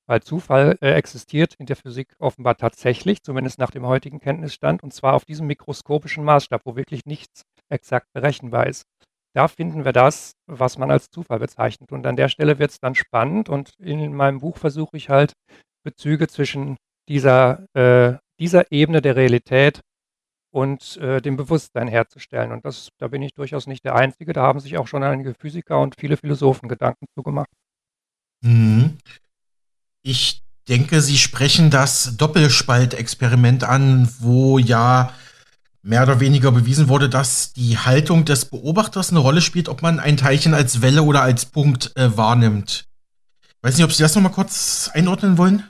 Weil 0.08 0.22
Zufall 0.22 0.78
äh, 0.80 0.92
existiert 0.92 1.56
in 1.56 1.66
der 1.66 1.76
Physik 1.76 2.16
offenbar 2.20 2.56
tatsächlich, 2.56 3.24
zumindest 3.24 3.58
nach 3.58 3.72
dem 3.72 3.84
heutigen 3.84 4.20
Kenntnisstand, 4.20 4.84
und 4.84 4.94
zwar 4.94 5.16
auf 5.16 5.26
diesem 5.26 5.48
mikroskopischen 5.48 6.24
Maßstab, 6.24 6.62
wo 6.66 6.76
wirklich 6.76 7.08
nichts 7.08 7.42
exakt 7.68 8.06
berechenbar 8.14 8.68
ist. 8.68 8.86
Da 9.34 9.48
finden 9.48 9.86
wir 9.86 9.92
das, 9.92 10.34
was 10.46 10.78
man 10.78 10.92
als 10.92 11.10
Zufall 11.10 11.40
bezeichnet. 11.40 11.92
Und 11.92 12.06
an 12.06 12.16
der 12.16 12.30
Stelle 12.30 12.60
wird 12.60 12.70
es 12.70 12.80
dann 12.80 12.94
spannend. 12.94 13.50
Und 13.50 13.72
in 13.80 14.14
meinem 14.14 14.40
Buch 14.40 14.58
versuche 14.58 14.96
ich 14.96 15.10
halt 15.10 15.34
Bezüge 15.84 16.28
zwischen 16.28 16.78
dieser, 17.08 17.66
äh, 17.74 18.20
dieser 18.40 18.72
Ebene 18.72 19.02
der 19.02 19.16
Realität 19.16 19.82
und 20.52 20.98
äh, 20.98 21.22
dem 21.22 21.38
Bewusstsein 21.38 21.88
herzustellen. 21.88 22.52
Und 22.52 22.66
das, 22.66 22.90
da 23.00 23.08
bin 23.08 23.24
ich 23.24 23.34
durchaus 23.34 23.66
nicht 23.66 23.84
der 23.84 23.96
Einzige. 23.96 24.34
Da 24.34 24.44
haben 24.44 24.60
sich 24.60 24.78
auch 24.78 24.86
schon 24.86 25.02
einige 25.02 25.34
Physiker 25.34 25.82
und 25.82 25.96
viele 26.00 26.18
Philosophen 26.18 26.70
Gedanken 26.70 27.08
zugemacht. 27.16 27.50
Mhm. 27.50 27.69
Ich 30.02 30.42
denke, 30.68 31.02
Sie 31.02 31.18
sprechen 31.18 31.70
das 31.70 32.16
Doppelspaltexperiment 32.18 33.64
an, 33.64 34.10
wo 34.20 34.60
ja 34.60 35.14
mehr 35.82 36.04
oder 36.04 36.20
weniger 36.20 36.52
bewiesen 36.52 36.90
wurde, 36.90 37.10
dass 37.10 37.54
die 37.54 37.78
Haltung 37.78 38.26
des 38.26 38.46
Beobachters 38.46 39.12
eine 39.12 39.20
Rolle 39.20 39.42
spielt, 39.42 39.70
ob 39.70 39.82
man 39.82 40.00
ein 40.00 40.18
Teilchen 40.18 40.54
als 40.54 40.82
Welle 40.82 41.04
oder 41.04 41.22
als 41.22 41.46
Punkt 41.46 41.96
äh, 41.96 42.16
wahrnimmt. 42.16 42.86
Weiß 43.62 43.76
nicht, 43.76 43.86
ob 43.86 43.92
Sie 43.92 44.04
das 44.04 44.16
noch 44.16 44.22
mal 44.22 44.30
kurz 44.30 44.90
einordnen 44.94 45.38
wollen? 45.38 45.64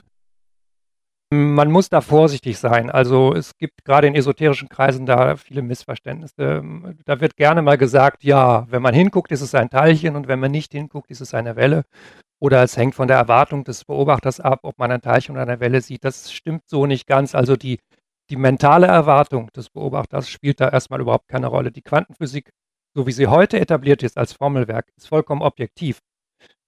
Man 1.32 1.70
muss 1.70 1.88
da 1.88 2.00
vorsichtig 2.00 2.58
sein. 2.58 2.90
Also 2.90 3.34
es 3.34 3.56
gibt 3.56 3.84
gerade 3.84 4.08
in 4.08 4.16
esoterischen 4.16 4.68
Kreisen 4.68 5.06
da 5.06 5.36
viele 5.36 5.62
Missverständnisse. 5.62 6.62
Da 7.04 7.20
wird 7.20 7.36
gerne 7.36 7.62
mal 7.62 7.78
gesagt, 7.78 8.24
ja, 8.24 8.66
wenn 8.68 8.82
man 8.82 8.94
hinguckt, 8.94 9.30
ist 9.30 9.40
es 9.40 9.54
ein 9.54 9.70
Teilchen 9.70 10.16
und 10.16 10.26
wenn 10.26 10.40
man 10.40 10.50
nicht 10.50 10.72
hinguckt, 10.72 11.08
ist 11.08 11.20
es 11.20 11.32
eine 11.32 11.54
Welle. 11.54 11.84
Oder 12.40 12.62
es 12.62 12.76
hängt 12.76 12.94
von 12.94 13.06
der 13.06 13.18
Erwartung 13.18 13.64
des 13.64 13.84
Beobachters 13.84 14.40
ab, 14.40 14.60
ob 14.62 14.78
man 14.78 14.90
ein 14.90 15.02
Teilchen 15.02 15.34
oder 15.34 15.42
eine 15.42 15.60
Welle 15.60 15.82
sieht. 15.82 16.04
Das 16.04 16.32
stimmt 16.32 16.62
so 16.66 16.86
nicht 16.86 17.06
ganz. 17.06 17.34
Also 17.34 17.54
die, 17.54 17.80
die 18.30 18.36
mentale 18.36 18.86
Erwartung 18.86 19.50
des 19.52 19.68
Beobachters 19.68 20.30
spielt 20.30 20.60
da 20.60 20.70
erstmal 20.70 21.00
überhaupt 21.00 21.28
keine 21.28 21.48
Rolle. 21.48 21.70
Die 21.70 21.82
Quantenphysik, 21.82 22.50
so 22.94 23.06
wie 23.06 23.12
sie 23.12 23.26
heute 23.26 23.60
etabliert 23.60 24.02
ist 24.02 24.16
als 24.16 24.32
Formelwerk, 24.32 24.86
ist 24.96 25.08
vollkommen 25.08 25.42
objektiv. 25.42 26.00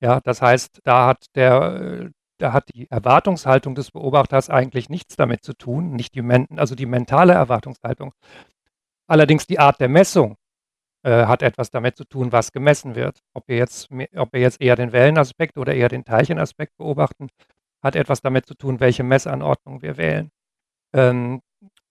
Ja, 0.01 0.21
das 0.21 0.43
heißt, 0.43 0.81
da 0.85 1.07
hat 1.07 1.27
der, 1.37 2.11
da 2.39 2.53
hat 2.53 2.69
die 2.75 2.91
Erwartungshaltung 2.91 3.75
des 3.75 3.93
Beobachters 3.93 4.51
eigentlich 4.51 4.91
nichts 4.91 5.17
damit 5.17 5.43
zu 5.45 5.55
tun, 5.55 5.93
nicht 5.93 6.15
die, 6.15 6.23
also 6.57 6.75
die 6.75 6.87
mentale 6.87 7.33
Erwartungshaltung. 7.33 8.13
Allerdings 9.07 9.47
die 9.47 9.59
Art 9.59 9.81
der 9.81 9.89
Messung 9.89 10.37
äh, 11.05 11.27
hat 11.27 11.43
etwas 11.43 11.71
damit 11.71 11.97
zu 11.97 12.05
tun, 12.05 12.33
was 12.33 12.53
gemessen 12.53 12.95
wird. 12.95 13.21
Ob 13.35 13.49
wir, 13.49 13.57
jetzt, 13.57 13.91
ob 14.17 14.33
wir 14.33 14.41
jetzt 14.41 14.61
eher 14.61 14.77
den 14.77 14.93
Wellenaspekt 14.93 15.59
oder 15.59 15.75
eher 15.75 15.89
den 15.89 16.05
Teilchenaspekt 16.05 16.77
beobachten, 16.77 17.29
hat 17.83 17.97
etwas 17.97 18.21
damit 18.21 18.47
zu 18.47 18.55
tun, 18.55 18.81
welche 18.81 19.03
Messanordnung 19.03 19.83
wir 19.83 19.97
wählen. 19.97 20.31
Ähm, 20.95 21.41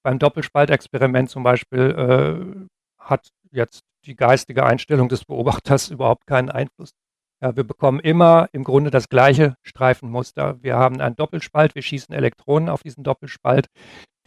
beim 0.03 0.19
Doppelspaltexperiment 0.19 1.29
zum 1.29 1.43
Beispiel 1.43 2.69
äh, 2.69 2.69
hat 2.97 3.29
jetzt 3.51 3.83
die 4.05 4.15
geistige 4.15 4.65
Einstellung 4.65 5.09
des 5.09 5.25
Beobachters 5.25 5.89
überhaupt 5.91 6.25
keinen 6.25 6.49
Einfluss. 6.49 6.91
Ja, 7.43 7.55
wir 7.55 7.63
bekommen 7.63 7.99
immer 7.99 8.49
im 8.51 8.63
Grunde 8.63 8.91
das 8.91 9.09
gleiche 9.09 9.55
Streifenmuster. 9.63 10.61
Wir 10.61 10.77
haben 10.77 11.01
einen 11.01 11.15
Doppelspalt, 11.15 11.73
wir 11.73 11.81
schießen 11.81 12.13
Elektronen 12.13 12.69
auf 12.69 12.83
diesen 12.83 13.03
Doppelspalt. 13.03 13.67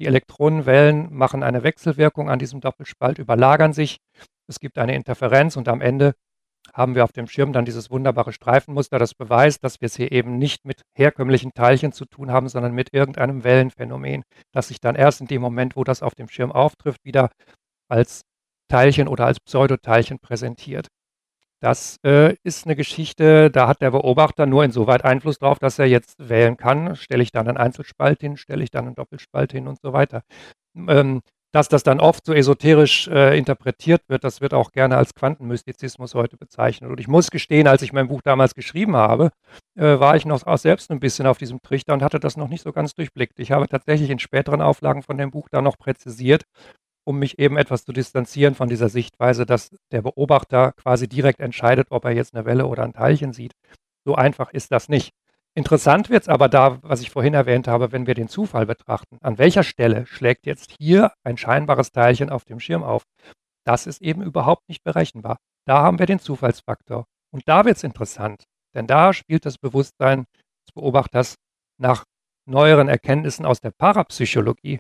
Die 0.01 0.07
Elektronenwellen 0.07 1.15
machen 1.15 1.45
eine 1.45 1.63
Wechselwirkung 1.63 2.29
an 2.29 2.41
diesem 2.41 2.61
Doppelspalt, 2.61 3.19
überlagern 3.19 3.73
sich. 3.73 3.99
Es 4.49 4.61
gibt 4.61 4.79
eine 4.79 4.95
Interferenz 4.95 5.57
und 5.57 5.69
am 5.69 5.81
Ende 5.81 6.15
haben 6.73 6.95
wir 6.95 7.05
auf 7.05 7.13
dem 7.13 7.27
Schirm 7.27 7.53
dann 7.53 7.65
dieses 7.65 7.91
wunderbare 7.91 8.33
Streifenmuster, 8.33 8.99
das 8.99 9.15
beweist, 9.15 9.63
dass 9.65 9.81
wir 9.81 9.87
es 9.87 9.97
hier 9.97 10.13
eben 10.13 10.39
nicht 10.39 10.65
mit 10.65 10.83
herkömmlichen 10.95 11.53
Teilchen 11.53 11.93
zu 11.93 12.07
tun 12.07 12.31
haben, 12.31 12.49
sondern 12.49 12.73
mit 12.73 12.93
irgendeinem 12.93 13.45
Wellenphänomen, 13.45 14.25
das 14.53 14.69
sich 14.69 14.81
dann 14.81 14.95
erst 14.95 15.21
in 15.21 15.27
dem 15.27 15.43
Moment, 15.43 15.77
wo 15.77 15.85
das 15.85 16.03
auf 16.03 16.15
dem 16.15 16.29
Schirm 16.29 16.53
auftrifft, 16.53 17.05
wieder 17.05 17.31
als 17.89 18.23
Teilchen 18.69 19.09
oder 19.09 19.27
als 19.27 19.41
Pseudoteilchen 19.41 20.19
präsentiert. 20.21 20.89
Das 21.61 21.99
äh, 22.05 22.37
ist 22.43 22.67
eine 22.67 22.77
Geschichte, 22.77 23.51
da 23.51 23.69
hat 23.69 23.81
der 23.81 23.91
Beobachter 23.91 24.45
nur 24.45 24.65
insoweit 24.65 25.05
Einfluss 25.05 25.39
drauf, 25.39 25.59
dass 25.59 25.79
er 25.79 25.87
jetzt 25.87 26.29
wählen 26.29 26.59
kann. 26.59 26.95
Stelle 26.95 27.23
ich 27.23 27.33
dann 27.33 27.49
einen 27.49 27.57
Einzelspalt 27.57 28.21
hin, 28.21 28.37
stelle 28.37 28.63
ich 28.63 28.71
dann 28.71 28.87
einen 28.87 28.95
Doppelspalt 28.95 29.53
hin 29.53 29.67
und 29.67 29.81
so 29.81 29.95
weiter. 29.95 30.25
Ähm, 30.77 31.23
dass 31.55 31.69
das 31.69 31.85
dann 31.85 32.01
oft 32.01 32.27
so 32.27 32.35
esoterisch 32.35 33.07
äh, 33.07 33.39
interpretiert 33.39 34.03
wird, 34.09 34.25
das 34.25 34.41
wird 34.41 34.53
auch 34.55 34.73
gerne 34.73 34.97
als 34.97 35.15
Quantenmystizismus 35.15 36.15
heute 36.15 36.37
bezeichnet. 36.37 36.91
Und 36.91 36.99
ich 36.99 37.07
muss 37.07 37.31
gestehen, 37.31 37.69
als 37.69 37.83
ich 37.83 37.93
mein 37.93 38.09
Buch 38.09 38.23
damals 38.23 38.57
geschrieben 38.57 38.97
habe, 38.97 39.31
äh, 39.77 40.01
war 40.01 40.17
ich 40.17 40.27
noch 40.27 40.45
auch 40.49 40.59
selbst 40.59 40.91
ein 40.91 40.99
bisschen 40.99 41.29
auf 41.29 41.39
diesem 41.39 41.63
Trichter 41.63 41.95
und 41.95 42.03
hatte 42.03 42.19
das 42.19 42.37
noch 42.37 42.49
nicht 42.49 42.65
so 42.65 42.73
ganz 42.73 42.95
durchblickt. 42.95 43.39
Ich 43.39 43.53
habe 43.53 43.69
tatsächlich 43.69 44.11
in 44.11 44.19
späteren 44.19 44.61
Auflagen 44.61 45.05
von 45.05 45.17
dem 45.17 45.31
Buch 45.31 45.49
da 45.49 45.63
noch 45.63 45.79
präzisiert, 45.79 46.43
um 47.05 47.21
mich 47.21 47.39
eben 47.39 47.57
etwas 47.57 47.85
zu 47.85 47.93
distanzieren 47.93 48.57
von 48.57 48.69
dieser 48.69 48.89
Sichtweise, 48.89 49.47
dass 49.47 49.71
der 49.93 50.03
Beobachter 50.03 50.73
quasi 50.73 51.09
direkt 51.09 51.39
entscheidet, 51.39 51.87
ob 51.91 52.05
er 52.05 52.11
jetzt 52.11 52.35
eine 52.35 52.47
Welle 52.47 52.67
oder 52.67 52.83
ein 52.83 52.95
Teilchen 52.95 53.33
sieht. 53.33 53.53
So 54.05 54.17
einfach 54.17 54.51
ist 54.53 54.73
das 54.73 54.89
nicht. 54.89 55.13
Interessant 55.57 56.11
wird 56.11 56.23
es 56.23 56.29
aber 56.29 56.49
da, 56.49 56.83
was 56.83 57.01
ich 57.01 57.11
vorhin 57.11 57.35
erwähnt 57.35 57.69
habe, 57.69 57.93
wenn 57.93 58.09
wir 58.09 58.15
den 58.15 58.29
Zufall 58.29 58.67
betrachten. 58.67 59.19
An 59.21 59.39
welcher 59.39 59.63
Stelle 59.63 60.05
schlägt 60.07 60.47
jetzt 60.47 60.75
hier 60.81 61.13
ein 61.23 61.37
scheinbares 61.37 61.93
Teilchen 61.93 62.29
auf 62.29 62.45
dem 62.45 62.59
Schirm 62.59 62.83
auf? 62.83 63.05
Das 63.65 63.87
ist 63.87 64.03
eben 64.03 64.23
überhaupt 64.23 64.69
nicht 64.69 64.83
berechenbar. 64.83 65.39
Da 65.65 65.81
haben 65.81 66.01
wir 66.01 66.07
den 66.07 66.19
Zufallsfaktor. 66.19 67.07
Und 67.33 67.45
da 67.47 67.65
wird 67.65 67.77
es 67.77 67.85
interessant, 67.85 68.45
denn 68.75 68.89
da 68.89 69.13
spielt 69.13 69.47
das 69.47 69.59
Bewusstsein 69.59 70.25
des 70.67 70.73
Beobachters 70.75 71.37
nach 71.81 72.05
neueren 72.47 72.89
Erkenntnissen 72.89 73.47
aus 73.47 73.61
der 73.61 73.71
Parapsychologie 73.71 74.79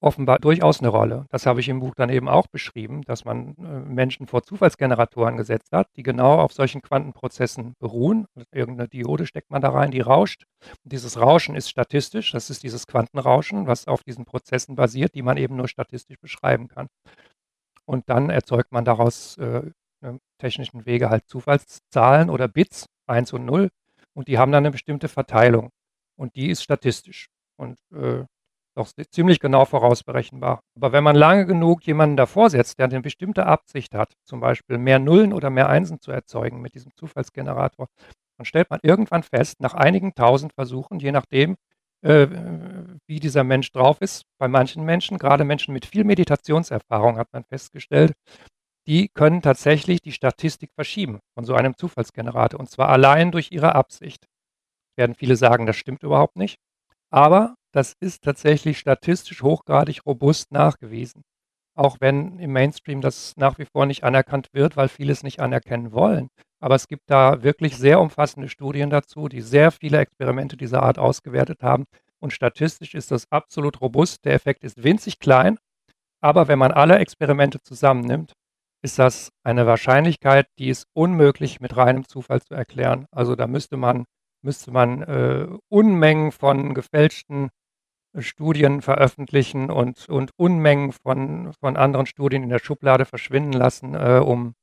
offenbar 0.00 0.38
durchaus 0.38 0.80
eine 0.80 0.88
Rolle. 0.88 1.26
Das 1.30 1.46
habe 1.46 1.60
ich 1.60 1.68
im 1.68 1.80
Buch 1.80 1.94
dann 1.94 2.10
eben 2.10 2.28
auch 2.28 2.46
beschrieben, 2.46 3.02
dass 3.02 3.24
man 3.24 3.56
äh, 3.56 3.80
Menschen 3.80 4.26
vor 4.26 4.42
Zufallsgeneratoren 4.42 5.36
gesetzt 5.36 5.72
hat, 5.72 5.88
die 5.96 6.02
genau 6.02 6.38
auf 6.38 6.52
solchen 6.52 6.82
Quantenprozessen 6.82 7.74
beruhen. 7.78 8.26
Irgendeine 8.52 8.88
Diode 8.88 9.26
steckt 9.26 9.50
man 9.50 9.62
da 9.62 9.70
rein, 9.70 9.90
die 9.90 10.00
rauscht. 10.00 10.44
Und 10.84 10.92
dieses 10.92 11.18
Rauschen 11.18 11.54
ist 11.54 11.70
statistisch, 11.70 12.32
das 12.32 12.50
ist 12.50 12.62
dieses 12.62 12.86
Quantenrauschen, 12.86 13.66
was 13.66 13.88
auf 13.88 14.02
diesen 14.04 14.24
Prozessen 14.24 14.76
basiert, 14.76 15.14
die 15.14 15.22
man 15.22 15.36
eben 15.38 15.56
nur 15.56 15.68
statistisch 15.68 16.18
beschreiben 16.20 16.68
kann. 16.68 16.88
Und 17.86 18.08
dann 18.08 18.30
erzeugt 18.30 18.72
man 18.72 18.84
daraus 18.84 19.38
äh, 19.38 19.62
technischen 20.38 20.86
Wege 20.86 21.08
halt 21.08 21.26
Zufallszahlen 21.26 22.30
oder 22.30 22.48
Bits, 22.48 22.86
1 23.06 23.32
und 23.32 23.44
0, 23.46 23.70
und 24.14 24.28
die 24.28 24.38
haben 24.38 24.50
dann 24.50 24.64
eine 24.64 24.72
bestimmte 24.72 25.08
Verteilung. 25.08 25.70
Und 26.16 26.36
die 26.36 26.48
ist 26.48 26.62
statistisch. 26.62 27.28
Und 27.56 27.78
äh, 27.92 28.24
doch 28.76 28.88
ziemlich 29.10 29.40
genau 29.40 29.64
vorausberechenbar. 29.64 30.60
Aber 30.76 30.92
wenn 30.92 31.04
man 31.04 31.16
lange 31.16 31.46
genug 31.46 31.86
jemanden 31.86 32.16
davor 32.16 32.50
setzt, 32.50 32.78
der 32.78 32.86
eine 32.86 33.00
bestimmte 33.00 33.46
Absicht 33.46 33.94
hat, 33.94 34.12
zum 34.24 34.40
Beispiel 34.40 34.78
mehr 34.78 34.98
Nullen 34.98 35.32
oder 35.32 35.50
mehr 35.50 35.68
Einsen 35.68 36.00
zu 36.00 36.12
erzeugen 36.12 36.60
mit 36.60 36.74
diesem 36.74 36.92
Zufallsgenerator, 36.94 37.88
dann 38.38 38.44
stellt 38.44 38.70
man 38.70 38.80
irgendwann 38.82 39.22
fest, 39.22 39.60
nach 39.60 39.74
einigen 39.74 40.14
tausend 40.14 40.52
Versuchen, 40.52 40.98
je 40.98 41.12
nachdem, 41.12 41.56
äh, 42.02 42.26
wie 43.06 43.18
dieser 43.18 43.44
Mensch 43.44 43.72
drauf 43.72 44.00
ist, 44.00 44.24
bei 44.38 44.48
manchen 44.48 44.84
Menschen, 44.84 45.16
gerade 45.18 45.44
Menschen 45.44 45.72
mit 45.72 45.86
viel 45.86 46.04
Meditationserfahrung, 46.04 47.16
hat 47.16 47.32
man 47.32 47.44
festgestellt, 47.44 48.12
die 48.86 49.08
können 49.08 49.42
tatsächlich 49.42 50.00
die 50.00 50.12
Statistik 50.12 50.70
verschieben 50.74 51.20
von 51.34 51.44
so 51.44 51.54
einem 51.54 51.76
Zufallsgenerator 51.76 52.60
und 52.60 52.70
zwar 52.70 52.90
allein 52.90 53.32
durch 53.32 53.50
ihre 53.50 53.74
Absicht. 53.74 54.26
Werden 54.96 55.14
viele 55.14 55.36
sagen, 55.36 55.66
das 55.66 55.76
stimmt 55.76 56.02
überhaupt 56.02 56.36
nicht. 56.36 56.58
Aber 57.10 57.54
das 57.72 57.94
ist 58.00 58.22
tatsächlich 58.22 58.78
statistisch 58.78 59.42
hochgradig 59.42 60.00
robust 60.06 60.52
nachgewiesen. 60.52 61.22
Auch 61.76 61.98
wenn 62.00 62.38
im 62.38 62.52
Mainstream 62.52 63.02
das 63.02 63.34
nach 63.36 63.58
wie 63.58 63.66
vor 63.66 63.84
nicht 63.86 64.02
anerkannt 64.02 64.48
wird, 64.52 64.76
weil 64.76 64.88
viele 64.88 65.12
es 65.12 65.22
nicht 65.22 65.40
anerkennen 65.40 65.92
wollen. 65.92 66.28
Aber 66.60 66.74
es 66.74 66.88
gibt 66.88 67.10
da 67.10 67.42
wirklich 67.42 67.76
sehr 67.76 68.00
umfassende 68.00 68.48
Studien 68.48 68.88
dazu, 68.88 69.28
die 69.28 69.42
sehr 69.42 69.70
viele 69.70 69.98
Experimente 69.98 70.56
dieser 70.56 70.82
Art 70.82 70.98
ausgewertet 70.98 71.62
haben. 71.62 71.84
Und 72.18 72.32
statistisch 72.32 72.94
ist 72.94 73.10
das 73.10 73.30
absolut 73.30 73.82
robust. 73.82 74.24
Der 74.24 74.32
Effekt 74.32 74.64
ist 74.64 74.82
winzig 74.82 75.18
klein. 75.18 75.58
Aber 76.22 76.48
wenn 76.48 76.58
man 76.58 76.72
alle 76.72 76.98
Experimente 76.98 77.60
zusammennimmt, 77.62 78.32
ist 78.82 78.98
das 78.98 79.30
eine 79.44 79.66
Wahrscheinlichkeit, 79.66 80.46
die 80.58 80.68
ist 80.68 80.86
unmöglich 80.94 81.60
mit 81.60 81.76
reinem 81.76 82.08
Zufall 82.08 82.40
zu 82.40 82.54
erklären. 82.54 83.06
Also 83.10 83.34
da 83.34 83.46
müsste 83.46 83.76
man, 83.76 84.04
müsste 84.46 84.70
man 84.70 85.02
äh, 85.02 85.46
Unmengen 85.68 86.32
von 86.32 86.72
gefälschten 86.72 87.50
Studien 88.18 88.80
veröffentlichen 88.80 89.70
und, 89.70 90.08
und 90.08 90.30
Unmengen 90.36 90.92
von, 90.92 91.52
von 91.60 91.76
anderen 91.76 92.06
Studien 92.06 92.42
in 92.42 92.48
der 92.48 92.60
Schublade 92.60 93.04
verschwinden 93.04 93.52
lassen, 93.52 93.94
äh, 93.94 94.22
um, 94.24 94.54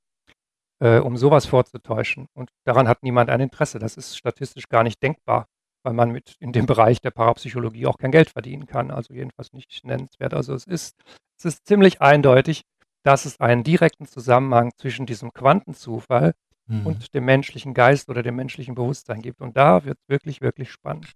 äh, 0.79 0.97
um 0.97 1.17
sowas 1.17 1.45
vorzutäuschen. 1.45 2.27
Und 2.33 2.49
daran 2.65 2.87
hat 2.87 3.03
niemand 3.03 3.29
ein 3.29 3.41
Interesse. 3.41 3.77
Das 3.77 3.95
ist 3.97 4.17
statistisch 4.17 4.69
gar 4.69 4.83
nicht 4.83 5.03
denkbar. 5.03 5.47
weil 5.85 5.93
man 5.93 6.11
mit 6.11 6.37
in 6.39 6.53
dem 6.53 6.65
Bereich 6.65 7.01
der 7.01 7.11
Parapsychologie 7.11 7.87
auch 7.87 7.97
kein 7.97 8.11
Geld 8.13 8.29
verdienen 8.29 8.67
kann, 8.67 8.89
also 8.89 9.13
jedenfalls 9.13 9.51
nicht 9.51 9.83
nennenswert. 9.83 10.33
Also 10.33 10.53
es 10.53 10.65
ist, 10.65 10.95
es 11.37 11.43
ist 11.45 11.67
ziemlich 11.67 12.01
eindeutig, 12.01 12.61
dass 13.03 13.25
es 13.25 13.41
einen 13.41 13.63
direkten 13.65 14.05
Zusammenhang 14.05 14.71
zwischen 14.77 15.05
diesem 15.05 15.33
Quantenzufall 15.33 16.35
mhm. 16.67 16.85
und 16.85 17.13
dem 17.13 17.25
menschlichen 17.25 17.73
Geist 17.73 18.09
oder 18.09 18.23
dem 18.23 18.35
menschlichen 18.35 18.75
Bewusstsein 18.75 19.21
gibt. 19.21 19.41
Und 19.41 19.57
da 19.57 19.83
wird 19.85 19.97
es 20.01 20.09
wirklich, 20.09 20.41
wirklich 20.41 20.71
spannend. 20.71 21.11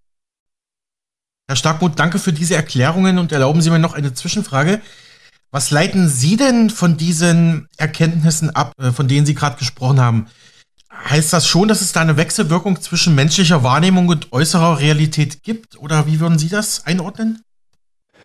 Herr 1.48 1.56
Starkmuth, 1.56 1.98
danke 1.98 2.20
für 2.20 2.34
diese 2.34 2.56
Erklärungen 2.56 3.18
und 3.20 3.32
erlauben 3.32 3.62
Sie 3.62 3.70
mir 3.70 3.80
noch 3.80 3.94
eine 3.94 4.14
Zwischenfrage. 4.14 4.82
Was 5.50 5.72
leiten 5.72 6.10
Sie 6.10 6.36
denn 6.36 6.70
von 6.70 6.98
diesen 6.98 7.68
Erkenntnissen 7.78 8.50
ab, 8.50 8.74
äh, 8.80 8.92
von 8.92 9.08
denen 9.08 9.26
Sie 9.26 9.34
gerade 9.34 9.58
gesprochen 9.58 10.02
haben? 10.02 10.28
Heißt 10.92 11.32
das 11.32 11.48
schon, 11.48 11.70
dass 11.70 11.82
es 11.82 11.94
da 11.94 12.02
eine 12.02 12.18
Wechselwirkung 12.18 12.82
zwischen 12.82 13.16
menschlicher 13.16 13.64
Wahrnehmung 13.64 14.10
und 14.10 14.34
äußerer 14.34 14.80
Realität 14.80 15.44
gibt? 15.44 15.78
Oder 15.80 16.06
wie 16.06 16.20
würden 16.20 16.38
Sie 16.38 16.50
das 16.50 16.86
einordnen? 16.86 17.44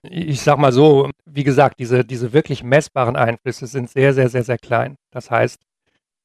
Ich 0.02 0.40
sag 0.40 0.58
mal 0.58 0.72
so, 0.72 1.10
wie 1.24 1.44
gesagt, 1.44 1.78
diese, 1.78 2.04
diese 2.04 2.32
wirklich 2.32 2.64
messbaren 2.64 3.14
Einflüsse 3.14 3.68
sind 3.68 3.88
sehr, 3.88 4.14
sehr, 4.14 4.28
sehr, 4.28 4.42
sehr 4.42 4.58
klein. 4.58 4.96
Das 5.12 5.30
heißt, 5.30 5.60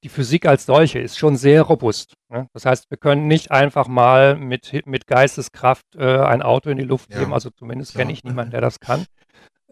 die 0.03 0.09
Physik 0.09 0.45
als 0.45 0.65
solche 0.65 0.99
ist 0.99 1.17
schon 1.17 1.35
sehr 1.35 1.63
robust. 1.63 2.13
Ne? 2.29 2.47
Das 2.53 2.65
heißt, 2.65 2.89
wir 2.89 2.97
können 2.97 3.27
nicht 3.27 3.51
einfach 3.51 3.87
mal 3.87 4.35
mit, 4.35 4.85
mit 4.85 5.07
Geisteskraft 5.07 5.85
äh, 5.95 6.19
ein 6.19 6.41
Auto 6.41 6.69
in 6.69 6.77
die 6.77 6.83
Luft 6.83 7.13
ja. 7.13 7.29
also 7.31 7.49
zumindest 7.49 7.95
kenne 7.95 8.11
ich 8.11 8.23
niemanden, 8.23 8.51
der 8.51 8.61
das 8.61 8.79
kann. 8.79 9.05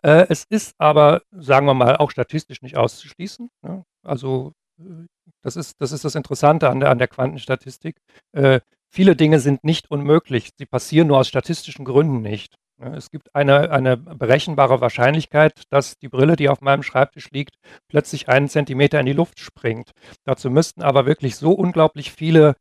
Äh, 0.02 0.26
es 0.30 0.46
ist 0.50 0.74
aber, 0.78 1.22
sagen 1.32 1.66
wir 1.68 1.74
mal, 1.74 1.98
auch 1.98 2.12
statistisch 2.12 2.62
nicht 2.62 2.78
auszuschließen. 2.78 3.50
Ne? 3.62 3.84
Also 4.04 4.54
äh, 4.80 5.06
das 5.42 5.56
ist, 5.56 5.80
das 5.80 5.92
ist 5.92 6.06
das 6.06 6.16
Interessante 6.16 6.70
an 6.70 6.80
der, 6.80 6.90
an 6.90 6.98
der 6.98 7.08
Quantenstatistik. 7.08 7.98
Äh, 8.32 8.62
viele 8.92 9.16
Dinge 9.16 9.40
sind 9.40 9.64
nicht 9.64 9.92
unmöglich, 9.92 10.50
sie 10.58 10.66
passieren 10.66 11.08
nur 11.08 11.20
aus 11.20 11.28
statistischen 11.28 11.86
Gründen 11.86 12.22
nicht. 12.22 12.56
Es 12.78 13.10
gibt 13.10 13.34
eine, 13.34 13.72
eine 13.72 13.96
berechenbare 13.96 14.82
Wahrscheinlichkeit, 14.82 15.64
dass 15.70 15.98
die 15.98 16.10
Brille, 16.10 16.36
die 16.36 16.50
auf 16.50 16.60
meinem 16.60 16.84
Schreibtisch 16.84 17.32
liegt, 17.32 17.56
plötzlich 17.88 18.28
einen 18.28 18.50
Zentimeter 18.50 19.00
in 19.00 19.06
die 19.06 19.14
Luft 19.14 19.40
springt. 19.40 19.92
Dazu 20.26 20.50
müssten 20.50 20.82
aber 20.82 21.06
wirklich 21.06 21.38
so 21.38 21.54
unglaublich 21.54 22.12
viele, 22.12 22.56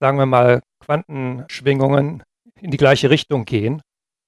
sagen 0.00 0.18
wir 0.18 0.26
mal, 0.26 0.62
Quantenschwingungen 0.80 2.22
in 2.60 2.70
die 2.70 2.76
gleiche 2.76 3.10
Richtung 3.10 3.44
gehen, 3.44 3.82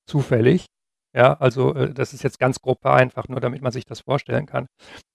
zufällig. 0.06 0.66
Ja, 1.14 1.34
also 1.34 1.74
äh, 1.74 1.94
das 1.94 2.12
ist 2.12 2.24
jetzt 2.24 2.40
ganz 2.40 2.60
grob 2.60 2.80
vereinfacht, 2.82 3.28
nur 3.30 3.40
damit 3.40 3.62
man 3.62 3.70
sich 3.70 3.84
das 3.84 4.00
vorstellen 4.00 4.46
kann. 4.46 4.66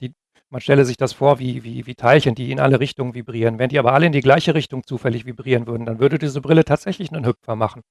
Die, 0.01 0.13
man 0.51 0.61
stelle 0.61 0.85
sich 0.85 0.97
das 0.97 1.13
vor 1.13 1.39
wie, 1.39 1.63
wie, 1.63 1.85
wie 1.85 1.95
Teilchen, 1.95 2.35
die 2.35 2.51
in 2.51 2.59
alle 2.59 2.79
Richtungen 2.79 3.13
vibrieren. 3.13 3.59
Wenn 3.59 3.69
die 3.69 3.79
aber 3.79 3.93
alle 3.93 4.07
in 4.07 4.11
die 4.11 4.21
gleiche 4.21 4.55
Richtung 4.55 4.83
zufällig 4.85 5.25
vibrieren 5.25 5.67
würden, 5.67 5.85
dann 5.85 5.99
würde 5.99 6.17
diese 6.17 6.41
Brille 6.41 6.65
tatsächlich 6.65 7.11
einen 7.11 7.25
Hüpfer 7.25 7.55
machen. 7.55 7.81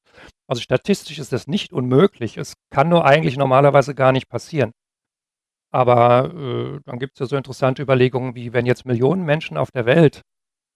Also 0.48 0.60
statistisch 0.60 1.18
ist 1.18 1.32
das 1.32 1.46
nicht 1.46 1.72
unmöglich. 1.72 2.36
Es 2.36 2.54
kann 2.70 2.88
nur 2.88 3.04
eigentlich 3.04 3.36
normalerweise 3.36 3.94
gar 3.94 4.12
nicht 4.12 4.28
passieren. 4.28 4.72
Aber 5.70 6.32
äh, 6.34 6.80
dann 6.84 6.98
gibt 6.98 7.14
es 7.14 7.20
ja 7.20 7.26
so 7.26 7.36
interessante 7.36 7.82
Überlegungen 7.82 8.34
wie, 8.34 8.52
wenn 8.52 8.66
jetzt 8.66 8.86
Millionen 8.86 9.24
Menschen 9.24 9.56
auf 9.56 9.70
der 9.70 9.86
Welt 9.86 10.22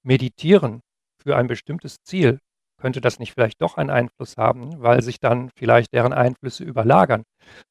meditieren 0.04 0.82
für 1.22 1.36
ein 1.36 1.46
bestimmtes 1.46 1.96
Ziel, 2.04 2.38
könnte 2.78 3.00
das 3.00 3.18
nicht 3.18 3.32
vielleicht 3.32 3.62
doch 3.62 3.76
einen 3.76 3.90
Einfluss 3.90 4.36
haben, 4.36 4.82
weil 4.82 5.02
sich 5.02 5.20
dann 5.20 5.50
vielleicht 5.56 5.94
deren 5.94 6.12
Einflüsse 6.12 6.64
überlagern, 6.64 7.22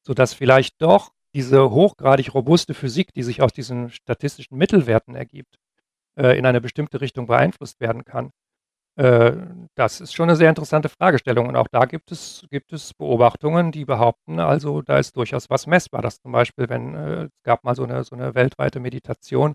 sodass 0.06 0.34
vielleicht 0.34 0.80
doch 0.80 1.10
diese 1.34 1.70
hochgradig 1.70 2.34
robuste 2.34 2.74
Physik, 2.74 3.12
die 3.14 3.22
sich 3.22 3.42
aus 3.42 3.52
diesen 3.52 3.90
statistischen 3.90 4.56
Mittelwerten 4.58 5.14
ergibt, 5.14 5.58
äh, 6.16 6.38
in 6.38 6.46
eine 6.46 6.60
bestimmte 6.60 7.00
Richtung 7.00 7.26
beeinflusst 7.26 7.80
werden 7.80 8.04
kann. 8.04 8.30
Äh, 8.96 9.32
das 9.74 10.00
ist 10.02 10.12
schon 10.14 10.28
eine 10.28 10.36
sehr 10.36 10.50
interessante 10.50 10.88
Fragestellung. 10.90 11.48
Und 11.48 11.56
auch 11.56 11.68
da 11.68 11.86
gibt 11.86 12.12
es, 12.12 12.46
gibt 12.50 12.72
es 12.72 12.92
Beobachtungen, 12.94 13.72
die 13.72 13.84
behaupten, 13.86 14.38
also 14.38 14.82
da 14.82 14.98
ist 14.98 15.16
durchaus 15.16 15.48
was 15.48 15.66
messbar. 15.66 16.02
Dass 16.02 16.20
zum 16.20 16.32
Beispiel, 16.32 16.68
wenn 16.68 16.94
äh, 16.94 17.22
es 17.24 17.30
gab 17.42 17.64
mal 17.64 17.74
so 17.74 17.84
eine, 17.84 18.04
so 18.04 18.14
eine 18.14 18.34
weltweite 18.34 18.80
Meditation 18.80 19.54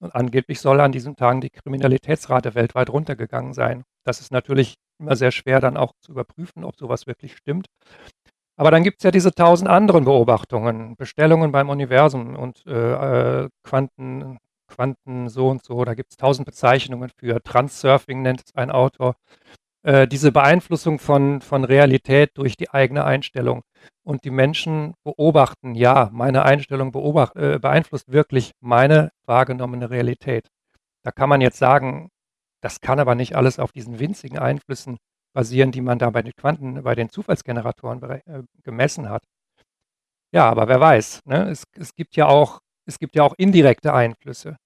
und 0.00 0.14
angeblich 0.14 0.60
soll 0.60 0.80
an 0.80 0.92
diesen 0.92 1.16
Tagen 1.16 1.40
die 1.40 1.50
Kriminalitätsrate 1.50 2.54
weltweit 2.54 2.90
runtergegangen 2.90 3.54
sein. 3.54 3.84
Das 4.04 4.20
ist 4.20 4.30
natürlich 4.30 4.76
immer 5.00 5.16
sehr 5.16 5.32
schwer 5.32 5.60
dann 5.60 5.76
auch 5.76 5.92
zu 6.00 6.12
überprüfen, 6.12 6.64
ob 6.64 6.76
sowas 6.76 7.06
wirklich 7.06 7.36
stimmt. 7.36 7.66
Aber 8.56 8.70
dann 8.70 8.82
gibt 8.82 8.98
es 8.98 9.04
ja 9.04 9.10
diese 9.10 9.32
tausend 9.32 9.68
anderen 9.68 10.04
Beobachtungen, 10.04 10.96
Bestellungen 10.96 11.52
beim 11.52 11.68
Universum 11.68 12.34
und 12.36 12.64
äh, 12.66 13.42
äh, 13.44 13.48
Quanten, 13.62 14.38
Quanten 14.66 15.28
so 15.28 15.48
und 15.48 15.62
so. 15.62 15.84
Da 15.84 15.94
gibt 15.94 16.10
es 16.12 16.16
tausend 16.16 16.46
Bezeichnungen 16.46 17.10
für. 17.16 17.42
Transsurfing 17.42 18.22
nennt 18.22 18.42
es 18.46 18.54
ein 18.54 18.70
Autor. 18.70 19.16
Äh, 19.82 20.08
diese 20.08 20.32
Beeinflussung 20.32 20.98
von, 20.98 21.40
von 21.42 21.64
Realität 21.64 22.30
durch 22.34 22.56
die 22.56 22.70
eigene 22.70 23.04
Einstellung. 23.04 23.62
Und 24.02 24.24
die 24.24 24.30
Menschen 24.30 24.94
beobachten, 25.04 25.74
ja, 25.74 26.10
meine 26.12 26.44
Einstellung 26.44 26.88
äh, 26.94 27.58
beeinflusst 27.58 28.10
wirklich 28.10 28.52
meine 28.60 29.12
wahrgenommene 29.26 29.90
Realität. 29.90 30.48
Da 31.04 31.12
kann 31.12 31.28
man 31.28 31.40
jetzt 31.40 31.58
sagen, 31.58 32.10
das 32.62 32.80
kann 32.80 32.98
aber 32.98 33.14
nicht 33.14 33.36
alles 33.36 33.58
auf 33.58 33.70
diesen 33.70 34.00
winzigen 34.00 34.38
Einflüssen 34.38 34.96
basieren, 35.36 35.70
die 35.70 35.82
man 35.82 35.98
da 35.98 36.08
bei 36.08 36.22
den 36.22 36.32
Quanten, 36.34 36.82
bei 36.82 36.94
den 36.94 37.10
Zufallsgeneratoren 37.10 38.02
äh, 38.02 38.42
gemessen 38.64 39.10
hat. 39.10 39.22
Ja, 40.32 40.48
aber 40.48 40.66
wer 40.66 40.80
weiß, 40.80 41.20
ne? 41.26 41.50
es, 41.50 41.64
es, 41.78 41.94
gibt 41.94 42.16
ja 42.16 42.26
auch, 42.26 42.60
es 42.86 42.98
gibt 42.98 43.14
ja 43.14 43.22
auch 43.22 43.34
indirekte 43.36 43.92
Einflüsse. 43.92 44.56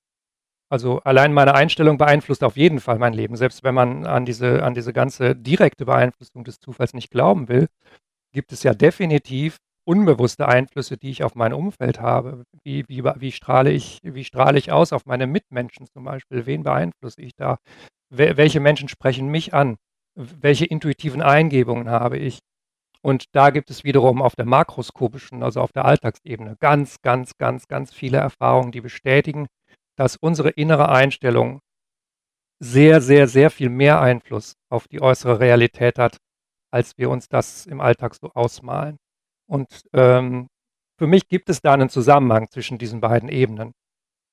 Also 0.70 1.00
allein 1.00 1.32
meine 1.32 1.54
Einstellung 1.54 1.98
beeinflusst 1.98 2.44
auf 2.44 2.56
jeden 2.56 2.78
Fall 2.78 3.00
mein 3.00 3.14
Leben. 3.14 3.34
Selbst 3.34 3.64
wenn 3.64 3.74
man 3.74 4.06
an 4.06 4.24
diese, 4.24 4.62
an 4.62 4.74
diese 4.74 4.92
ganze 4.92 5.34
direkte 5.34 5.86
Beeinflussung 5.86 6.44
des 6.44 6.60
Zufalls 6.60 6.94
nicht 6.94 7.10
glauben 7.10 7.48
will, 7.48 7.66
gibt 8.32 8.52
es 8.52 8.62
ja 8.62 8.72
definitiv 8.72 9.56
unbewusste 9.84 10.46
Einflüsse, 10.46 10.96
die 10.96 11.10
ich 11.10 11.24
auf 11.24 11.34
mein 11.34 11.52
Umfeld 11.52 12.00
habe. 12.00 12.44
Wie, 12.62 12.84
wie, 12.88 13.02
wie, 13.02 13.32
strahle 13.32 13.72
ich, 13.72 13.98
wie 14.04 14.24
strahle 14.24 14.56
ich 14.56 14.70
aus 14.70 14.92
auf 14.92 15.04
meine 15.04 15.26
Mitmenschen 15.26 15.88
zum 15.88 16.04
Beispiel? 16.04 16.46
Wen 16.46 16.62
beeinflusse 16.62 17.22
ich 17.22 17.34
da? 17.34 17.58
Welche 18.08 18.60
Menschen 18.60 18.88
sprechen 18.88 19.26
mich 19.28 19.52
an? 19.52 19.76
Welche 20.14 20.66
intuitiven 20.66 21.22
Eingebungen 21.22 21.88
habe 21.88 22.18
ich. 22.18 22.40
Und 23.02 23.24
da 23.32 23.50
gibt 23.50 23.70
es 23.70 23.84
wiederum 23.84 24.20
auf 24.20 24.36
der 24.36 24.44
makroskopischen, 24.44 25.42
also 25.42 25.60
auf 25.60 25.72
der 25.72 25.86
Alltagsebene, 25.86 26.56
ganz, 26.60 27.00
ganz, 27.00 27.38
ganz, 27.38 27.66
ganz 27.66 27.94
viele 27.94 28.18
Erfahrungen, 28.18 28.72
die 28.72 28.82
bestätigen, 28.82 29.46
dass 29.96 30.16
unsere 30.16 30.50
innere 30.50 30.90
Einstellung 30.90 31.60
sehr, 32.62 33.00
sehr, 33.00 33.26
sehr 33.26 33.50
viel 33.50 33.70
mehr 33.70 34.00
Einfluss 34.00 34.54
auf 34.70 34.86
die 34.86 35.00
äußere 35.00 35.40
Realität 35.40 35.98
hat, 35.98 36.18
als 36.70 36.98
wir 36.98 37.08
uns 37.08 37.28
das 37.28 37.66
im 37.66 37.80
Alltag 37.80 38.14
so 38.14 38.30
ausmalen. 38.34 38.98
Und 39.48 39.66
ähm, 39.94 40.48
für 40.98 41.06
mich 41.06 41.28
gibt 41.28 41.48
es 41.48 41.62
da 41.62 41.72
einen 41.72 41.88
Zusammenhang 41.88 42.50
zwischen 42.50 42.76
diesen 42.76 43.00
beiden 43.00 43.30
Ebenen. 43.30 43.72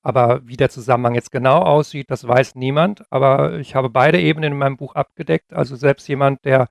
Aber 0.08 0.40
wie 0.48 0.56
der 0.56 0.70
Zusammenhang 0.70 1.14
jetzt 1.14 1.30
genau 1.30 1.58
aussieht, 1.58 2.10
das 2.10 2.26
weiß 2.26 2.54
niemand. 2.54 3.02
Aber 3.12 3.58
ich 3.58 3.74
habe 3.74 3.90
beide 3.90 4.18
Ebenen 4.18 4.52
in 4.52 4.58
meinem 4.58 4.78
Buch 4.78 4.94
abgedeckt. 4.94 5.52
Also 5.52 5.76
selbst 5.76 6.08
jemand, 6.08 6.46
der, 6.46 6.68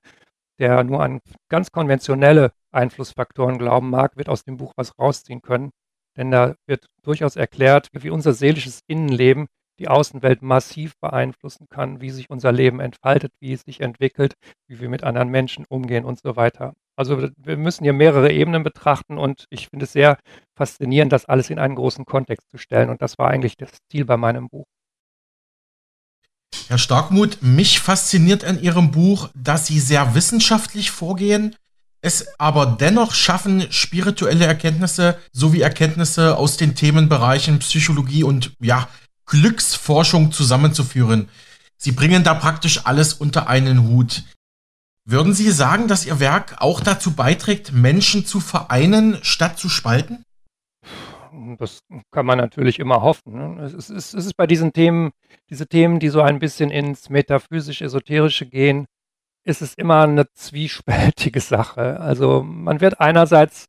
der 0.58 0.82
nur 0.82 1.04
an 1.04 1.20
ganz 1.48 1.70
konventionelle 1.70 2.50
Einflussfaktoren 2.72 3.56
glauben 3.56 3.90
mag, 3.90 4.16
wird 4.16 4.28
aus 4.28 4.42
dem 4.42 4.56
Buch 4.56 4.72
was 4.74 4.98
rausziehen 4.98 5.40
können. 5.40 5.70
Denn 6.16 6.32
da 6.32 6.56
wird 6.66 6.88
durchaus 7.04 7.36
erklärt, 7.36 7.90
wie 7.92 8.10
unser 8.10 8.32
seelisches 8.32 8.80
Innenleben 8.88 9.46
die 9.78 9.86
Außenwelt 9.86 10.42
massiv 10.42 10.98
beeinflussen 10.98 11.68
kann, 11.70 12.00
wie 12.00 12.10
sich 12.10 12.30
unser 12.30 12.50
Leben 12.50 12.80
entfaltet, 12.80 13.32
wie 13.38 13.52
es 13.52 13.60
sich 13.60 13.80
entwickelt, 13.80 14.34
wie 14.66 14.80
wir 14.80 14.88
mit 14.88 15.04
anderen 15.04 15.28
Menschen 15.28 15.64
umgehen 15.68 16.04
und 16.04 16.18
so 16.20 16.34
weiter. 16.34 16.74
Also 16.98 17.28
wir 17.36 17.56
müssen 17.56 17.84
hier 17.84 17.92
mehrere 17.92 18.32
Ebenen 18.32 18.64
betrachten 18.64 19.18
und 19.18 19.44
ich 19.50 19.68
finde 19.68 19.84
es 19.84 19.92
sehr 19.92 20.18
faszinierend, 20.56 21.12
das 21.12 21.26
alles 21.26 21.48
in 21.48 21.60
einen 21.60 21.76
großen 21.76 22.04
Kontext 22.04 22.50
zu 22.50 22.58
stellen. 22.58 22.90
Und 22.90 23.00
das 23.02 23.18
war 23.18 23.30
eigentlich 23.30 23.56
das 23.56 23.70
Ziel 23.88 24.04
bei 24.04 24.16
meinem 24.16 24.48
Buch. 24.48 24.66
Herr 26.66 26.78
Starkmuth, 26.78 27.38
mich 27.40 27.78
fasziniert 27.78 28.42
an 28.42 28.60
Ihrem 28.60 28.90
Buch, 28.90 29.30
dass 29.36 29.66
Sie 29.68 29.78
sehr 29.78 30.16
wissenschaftlich 30.16 30.90
vorgehen, 30.90 31.54
es 32.00 32.26
aber 32.40 32.66
dennoch 32.66 33.14
schaffen, 33.14 33.70
spirituelle 33.70 34.46
Erkenntnisse 34.46 35.18
sowie 35.32 35.60
Erkenntnisse 35.60 36.36
aus 36.36 36.56
den 36.56 36.74
Themenbereichen 36.74 37.60
Psychologie 37.60 38.24
und 38.24 38.54
ja, 38.60 38.88
Glücksforschung 39.26 40.32
zusammenzuführen. 40.32 41.28
Sie 41.76 41.92
bringen 41.92 42.24
da 42.24 42.34
praktisch 42.34 42.86
alles 42.86 43.14
unter 43.14 43.48
einen 43.48 43.86
Hut. 43.86 44.24
Würden 45.10 45.32
Sie 45.32 45.50
sagen, 45.50 45.88
dass 45.88 46.04
Ihr 46.04 46.20
Werk 46.20 46.56
auch 46.58 46.82
dazu 46.82 47.16
beiträgt, 47.16 47.72
Menschen 47.72 48.26
zu 48.26 48.40
vereinen, 48.40 49.16
statt 49.22 49.58
zu 49.58 49.70
spalten? 49.70 50.22
Das 51.58 51.80
kann 52.10 52.26
man 52.26 52.36
natürlich 52.36 52.78
immer 52.78 53.00
hoffen. 53.00 53.32
Ne? 53.32 53.62
Es, 53.62 53.72
ist, 53.72 53.88
es 53.88 54.12
ist 54.12 54.36
bei 54.36 54.46
diesen 54.46 54.74
Themen, 54.74 55.12
diese 55.48 55.66
Themen, 55.66 55.98
die 55.98 56.10
so 56.10 56.20
ein 56.20 56.40
bisschen 56.40 56.70
ins 56.70 57.08
metaphysisch-esoterische 57.08 58.44
gehen, 58.44 58.84
ist 59.44 59.62
es 59.62 59.72
immer 59.72 60.02
eine 60.02 60.30
zwiespältige 60.34 61.40
Sache. 61.40 62.00
Also 62.00 62.42
man 62.42 62.82
wird 62.82 63.00
einerseits 63.00 63.64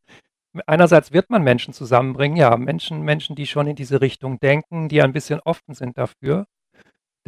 einerseits 0.65 1.13
wird 1.13 1.29
man 1.29 1.43
Menschen 1.43 1.73
zusammenbringen, 1.73 2.35
ja, 2.35 2.57
Menschen, 2.57 3.01
Menschen, 3.03 3.37
die 3.37 3.47
schon 3.47 3.67
in 3.67 3.77
diese 3.77 4.01
Richtung 4.01 4.41
denken, 4.41 4.89
die 4.89 5.01
ein 5.01 5.13
bisschen 5.13 5.39
offen 5.39 5.73
sind 5.73 5.97
dafür. 5.97 6.47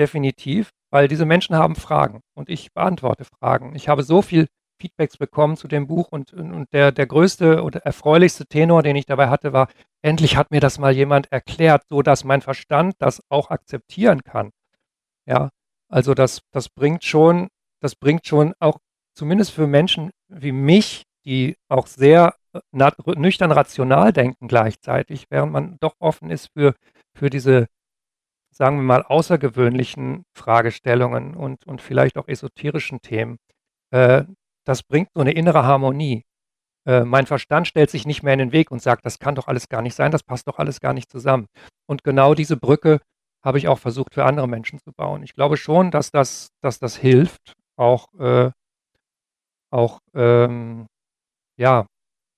Definitiv, 0.02 0.72
weil 0.90 1.08
diese 1.08 1.26
Menschen 1.26 1.56
haben 1.56 1.76
Fragen 1.76 2.22
und 2.36 2.50
ich 2.50 2.74
beantworte 2.74 3.26
Fragen. 3.26 3.76
Ich 3.76 3.88
habe 3.88 4.04
so 4.04 4.22
viel 4.22 4.48
Feedbacks 4.82 5.18
bekommen 5.18 5.58
zu 5.58 5.68
dem 5.68 5.88
Buch 5.88 6.08
und, 6.10 6.34
und 6.34 6.68
der, 6.74 6.92
der 6.92 7.06
größte 7.06 7.62
oder 7.64 7.82
erfreulichste 7.82 8.48
Tenor, 8.48 8.82
den 8.82 8.96
ich 8.96 9.06
dabei 9.06 9.30
hatte, 9.30 9.54
war, 9.54 9.70
endlich 10.02 10.38
hat 10.38 10.50
mir 10.50 10.60
das 10.60 10.80
mal 10.80 10.92
jemand 10.92 11.32
erklärt, 11.32 11.84
so 11.88 12.02
dass 12.02 12.24
mein 12.24 12.42
Verstand 12.42 12.96
das 12.98 13.22
auch 13.30 13.52
akzeptieren 13.52 14.24
kann. 14.24 14.50
Ja, 15.28 15.52
also 15.88 16.16
das, 16.16 16.42
das 16.52 16.68
bringt 16.70 17.04
schon, 17.04 17.50
das 17.80 17.96
bringt 17.96 18.26
schon 18.26 18.54
auch 18.60 18.80
zumindest 19.14 19.52
für 19.52 19.68
Menschen 19.68 20.10
wie 20.30 20.52
mich, 20.52 21.04
die 21.26 21.56
auch 21.70 21.86
sehr 21.86 22.36
äh, 22.54 22.92
nüchtern 23.16 23.52
rational 23.52 24.12
denken 24.12 24.48
gleichzeitig, 24.48 25.26
während 25.30 25.52
man 25.52 25.78
doch 25.80 25.94
offen 26.00 26.32
ist 26.32 26.50
für, 26.54 26.74
für 27.16 27.30
diese, 27.30 27.68
sagen 28.62 28.78
wir 28.78 28.84
mal, 28.84 29.02
außergewöhnlichen 29.02 30.24
Fragestellungen 30.38 31.34
und, 31.34 31.66
und 31.66 31.82
vielleicht 31.82 32.16
auch 32.20 32.28
esoterischen 32.28 33.02
Themen. 33.02 33.40
Äh, 33.90 34.26
das 34.68 34.84
bringt 34.84 35.10
so 35.16 35.22
eine 35.22 35.32
innere 35.32 35.64
Harmonie. 35.64 36.26
Äh, 36.86 37.04
mein 37.04 37.26
Verstand 37.26 37.68
stellt 37.68 37.90
sich 37.90 38.06
nicht 38.06 38.22
mehr 38.22 38.34
in 38.34 38.40
den 38.40 38.52
Weg 38.52 38.70
und 38.70 38.80
sagt, 38.80 39.04
das 39.04 39.18
kann 39.18 39.34
doch 39.34 39.48
alles 39.48 39.68
gar 39.68 39.82
nicht 39.82 39.96
sein, 39.96 40.12
das 40.12 40.22
passt 40.22 40.48
doch 40.48 40.60
alles 40.60 40.80
gar 40.80 40.94
nicht 40.94 41.10
zusammen. 41.10 41.48
Und 41.88 42.04
genau 42.04 42.36
diese 42.36 42.56
Brücke 42.56 43.00
habe 43.44 43.58
ich 43.58 43.68
auch 43.68 43.80
versucht 43.80 44.14
für 44.14 44.26
andere 44.26 44.48
Menschen 44.48 44.78
zu 44.78 44.92
bauen. 44.94 45.24
Ich 45.24 45.34
glaube 45.34 45.58
schon, 45.58 45.90
dass 45.90 46.12
das, 46.12 46.50
dass 46.62 46.78
das 46.78 46.96
hilft, 46.96 47.56
auch, 47.78 48.14
äh, 48.20 48.52
auch 49.72 50.02
ähm, 50.14 50.86
ja, 51.58 51.88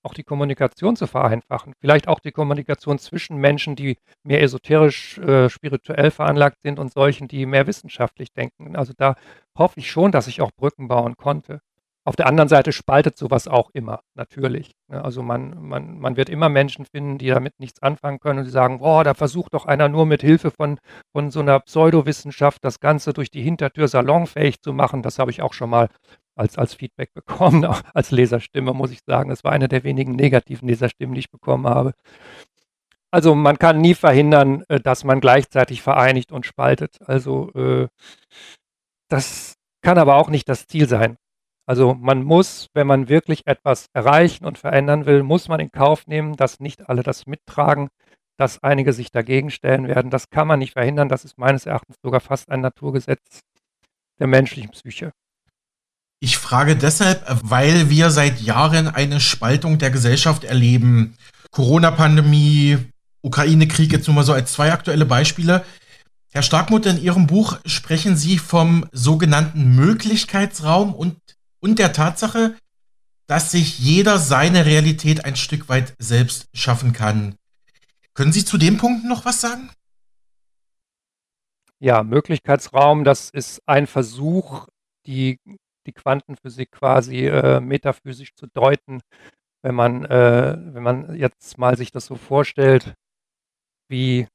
auch 0.04 0.14
die 0.14 0.22
Kommunikation 0.22 0.96
zu 0.96 1.06
vereinfachen. 1.06 1.74
Vielleicht 1.80 2.08
auch 2.08 2.20
die 2.20 2.32
Kommunikation 2.32 2.98
zwischen 2.98 3.36
Menschen, 3.38 3.76
die 3.76 3.98
mehr 4.22 4.42
esoterisch, 4.42 5.18
äh, 5.18 5.48
spirituell 5.48 6.10
veranlagt 6.10 6.58
sind 6.62 6.78
und 6.78 6.92
solchen, 6.92 7.28
die 7.28 7.46
mehr 7.46 7.66
wissenschaftlich 7.66 8.32
denken. 8.32 8.76
Also 8.76 8.92
da 8.96 9.14
hoffe 9.56 9.80
ich 9.80 9.90
schon, 9.90 10.12
dass 10.12 10.26
ich 10.26 10.40
auch 10.40 10.52
Brücken 10.52 10.88
bauen 10.88 11.16
konnte. 11.16 11.60
Auf 12.06 12.16
der 12.16 12.26
anderen 12.26 12.50
Seite 12.50 12.72
spaltet 12.72 13.16
sowas 13.16 13.48
auch 13.48 13.70
immer, 13.72 14.00
natürlich. 14.14 14.72
Ne? 14.88 15.02
Also 15.02 15.22
man, 15.22 15.66
man, 15.66 15.98
man 15.98 16.18
wird 16.18 16.28
immer 16.28 16.50
Menschen 16.50 16.84
finden, 16.84 17.16
die 17.16 17.28
damit 17.28 17.58
nichts 17.58 17.80
anfangen 17.80 18.20
können 18.20 18.40
und 18.40 18.44
die 18.44 18.50
sagen, 18.50 18.80
boah, 18.80 19.04
da 19.04 19.14
versucht 19.14 19.54
doch 19.54 19.64
einer 19.64 19.88
nur 19.88 20.04
mit 20.04 20.20
Hilfe 20.20 20.50
von, 20.50 20.78
von 21.12 21.30
so 21.30 21.40
einer 21.40 21.60
Pseudowissenschaft 21.60 22.62
das 22.62 22.78
Ganze 22.78 23.14
durch 23.14 23.30
die 23.30 23.40
Hintertür 23.40 23.88
salonfähig 23.88 24.60
zu 24.60 24.74
machen. 24.74 25.00
Das 25.00 25.18
habe 25.18 25.30
ich 25.30 25.40
auch 25.40 25.54
schon 25.54 25.70
mal 25.70 25.88
als, 26.36 26.58
als 26.58 26.74
Feedback 26.74 27.12
bekommen, 27.14 27.64
auch 27.64 27.80
als 27.94 28.10
Leserstimme, 28.10 28.72
muss 28.72 28.90
ich 28.90 29.00
sagen. 29.06 29.30
Das 29.30 29.44
war 29.44 29.52
eine 29.52 29.68
der 29.68 29.84
wenigen 29.84 30.12
negativen 30.12 30.68
Leserstimmen, 30.68 31.14
die 31.14 31.20
ich 31.20 31.30
bekommen 31.30 31.66
habe. 31.66 31.94
Also 33.10 33.34
man 33.36 33.58
kann 33.58 33.80
nie 33.80 33.94
verhindern, 33.94 34.64
äh, 34.68 34.80
dass 34.80 35.04
man 35.04 35.20
gleichzeitig 35.20 35.82
vereinigt 35.82 36.32
und 36.32 36.46
spaltet. 36.46 36.98
Also 37.06 37.52
äh, 37.52 37.88
das 39.08 39.54
kann 39.82 39.98
aber 39.98 40.16
auch 40.16 40.30
nicht 40.30 40.48
das 40.48 40.66
Ziel 40.66 40.88
sein. 40.88 41.16
Also 41.66 41.94
man 41.94 42.22
muss, 42.24 42.68
wenn 42.74 42.86
man 42.86 43.08
wirklich 43.08 43.46
etwas 43.46 43.86
erreichen 43.94 44.44
und 44.44 44.58
verändern 44.58 45.06
will, 45.06 45.22
muss 45.22 45.48
man 45.48 45.60
in 45.60 45.70
Kauf 45.70 46.06
nehmen, 46.06 46.36
dass 46.36 46.60
nicht 46.60 46.88
alle 46.88 47.02
das 47.02 47.26
mittragen, 47.26 47.88
dass 48.36 48.62
einige 48.62 48.92
sich 48.92 49.10
dagegen 49.10 49.50
stellen 49.50 49.88
werden. 49.88 50.10
Das 50.10 50.28
kann 50.28 50.48
man 50.48 50.58
nicht 50.58 50.72
verhindern. 50.72 51.08
Das 51.08 51.24
ist 51.24 51.38
meines 51.38 51.66
Erachtens 51.66 51.96
sogar 52.02 52.20
fast 52.20 52.50
ein 52.50 52.60
Naturgesetz 52.60 53.40
der 54.18 54.26
menschlichen 54.26 54.70
Psyche. 54.72 55.12
Ich 56.24 56.38
frage 56.38 56.74
deshalb, 56.74 57.22
weil 57.42 57.90
wir 57.90 58.08
seit 58.08 58.40
Jahren 58.40 58.88
eine 58.88 59.20
Spaltung 59.20 59.76
der 59.76 59.90
Gesellschaft 59.90 60.42
erleben. 60.42 61.18
Corona-Pandemie, 61.50 62.78
Ukraine-Krieg 63.20 63.92
jetzt 63.92 64.06
nur 64.06 64.14
mal 64.14 64.24
so 64.24 64.32
als 64.32 64.50
zwei 64.54 64.72
aktuelle 64.72 65.04
Beispiele. 65.04 65.66
Herr 66.32 66.42
Starkmutter, 66.42 66.92
in 66.92 67.02
Ihrem 67.02 67.26
Buch 67.26 67.58
sprechen 67.66 68.16
Sie 68.16 68.38
vom 68.38 68.86
sogenannten 68.90 69.76
Möglichkeitsraum 69.76 70.94
und 70.94 71.18
und 71.60 71.78
der 71.78 71.92
Tatsache, 71.92 72.56
dass 73.26 73.50
sich 73.50 73.78
jeder 73.78 74.18
seine 74.18 74.64
Realität 74.64 75.26
ein 75.26 75.36
Stück 75.36 75.68
weit 75.68 75.94
selbst 75.98 76.46
schaffen 76.54 76.94
kann. 76.94 77.34
Können 78.14 78.32
Sie 78.32 78.46
zu 78.46 78.56
dem 78.56 78.78
Punkt 78.78 79.04
noch 79.04 79.26
was 79.26 79.42
sagen? 79.42 79.68
Ja, 81.80 82.02
Möglichkeitsraum, 82.02 83.04
das 83.04 83.28
ist 83.28 83.60
ein 83.66 83.86
Versuch, 83.86 84.68
die, 85.06 85.38
die 85.86 85.92
Quantenphysik 85.92 86.72
quasi 86.72 87.26
äh, 87.26 87.60
metaphysisch 87.60 88.34
zu 88.34 88.46
deuten. 88.46 89.00
Wenn 89.62 89.74
man, 89.74 90.04
äh, 90.04 90.56
wenn 90.58 90.82
man 90.82 91.16
jetzt 91.16 91.58
mal 91.58 91.76
sich 91.76 91.90
das 91.90 92.06
so 92.06 92.16
vorstellt, 92.16 92.94
wie 93.88 94.26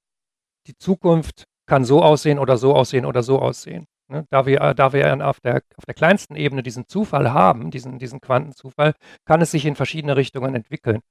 die 0.67 0.77
Zukunft 0.77 1.45
kann 1.67 1.85
so 1.85 2.01
aussehen 2.01 2.39
oder 2.39 2.57
so 2.57 2.75
aussehen 2.75 3.05
oder 3.05 3.23
so 3.23 3.39
aussehen. 3.39 3.85
Ne, 4.11 4.25
da 4.31 4.47
wir, 4.47 4.59
äh, 4.61 4.73
da 4.73 4.91
wir 4.91 5.27
auf 5.27 5.39
der, 5.39 5.61
auf 5.77 5.85
der 5.85 5.93
kleinsten 5.93 6.35
Ebene 6.35 6.63
diesen 6.63 6.87
Zufall 6.87 7.31
haben, 7.31 7.69
diesen, 7.69 7.99
diesen 7.99 8.21
Quantenzufall, 8.21 8.93
kann 9.25 9.41
es 9.41 9.51
sich 9.51 9.65
in 9.65 9.75
verschiedene 9.75 10.17
Richtungen 10.17 10.55
entwickeln. 10.55 11.01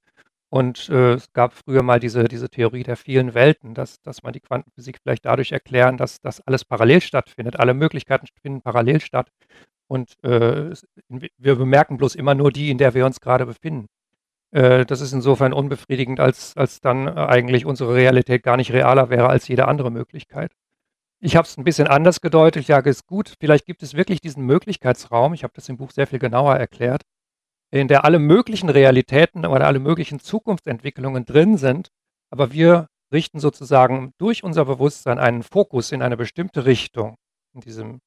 Und 0.51 0.89
äh, 0.89 1.15
es 1.15 1.33
gab 1.33 1.53
früher 1.53 1.83
mal 1.83 2.01
diese, 2.01 2.25
diese 2.25 2.49
Theorie 2.49 2.83
der 2.83 2.97
vielen 2.97 3.35
Welten, 3.35 3.75
dass, 3.75 4.01
dass 4.03 4.23
man 4.23 4.33
die 4.33 4.41
Quantenphysik 4.41 4.99
vielleicht 5.03 5.27
dadurch 5.27 5.53
erklären, 5.53 5.97
dass 5.97 6.21
das 6.21 6.41
alles 6.41 6.65
parallel 6.65 7.01
stattfindet. 7.03 7.61
Alle 7.61 7.75
Möglichkeiten 7.75 8.27
finden 8.43 8.63
parallel 8.63 9.01
statt. 9.01 9.31
Und 9.89 10.23
äh, 10.23 10.73
wir 11.09 11.57
bemerken 11.57 11.97
bloß 11.97 12.15
immer 12.15 12.35
nur 12.35 12.53
die, 12.53 12.71
in 12.71 12.79
der 12.79 12.95
wir 12.95 13.07
uns 13.07 13.21
gerade 13.21 13.47
befinden. 13.47 13.89
Äh, 14.51 14.87
das 14.87 15.01
ist 15.01 15.13
insofern 15.13 15.53
unbefriedigend, 15.53 16.21
als, 16.21 16.57
als 16.57 16.81
dann 16.81 17.09
eigentlich 17.09 17.67
unsere 17.67 17.95
Realität 17.95 18.43
gar 18.43 18.57
nicht 18.57 18.73
realer 18.73 19.11
wäre 19.11 19.29
als 19.29 19.49
jede 19.49 19.67
andere 19.69 19.91
Möglichkeit. 19.91 20.53
Ich 21.21 21.37
habe 21.37 21.47
es 21.47 21.57
ein 21.57 21.65
bisschen 21.65 21.89
anders 21.89 22.21
gedeutet. 22.21 22.61
Ich 22.61 22.67
sage, 22.69 22.91
es 22.91 22.99
ist 22.99 23.07
gut, 23.07 23.35
vielleicht 23.41 23.67
gibt 23.67 23.83
es 23.83 23.95
wirklich 23.95 24.21
diesen 24.21 24.45
Möglichkeitsraum, 24.47 25.35
ich 25.35 25.43
habe 25.43 25.53
das 25.57 25.69
im 25.69 25.77
Buch 25.77 25.91
sehr 25.91 26.07
viel 26.07 26.21
genauer 26.21 26.55
erklärt, 26.57 27.03
in 27.71 27.89
der 27.89 28.05
alle 28.05 28.19
möglichen 28.19 28.69
Realitäten 28.69 29.45
oder 29.45 29.67
alle 29.67 29.81
möglichen 29.81 30.21
Zukunftsentwicklungen 30.21 31.25
drin 31.25 31.57
sind, 31.57 31.89
aber 32.31 32.53
wir 32.53 32.89
richten 33.13 33.41
sozusagen 33.41 34.13
durch 34.19 34.45
unser 34.45 34.65
Bewusstsein 34.65 35.19
einen 35.19 35.43
Fokus 35.43 35.93
in 35.93 36.03
eine 36.03 36.17
bestimmte 36.17 36.67
Richtung 36.67 37.17
in 37.55 37.61
diesem, 37.61 38.01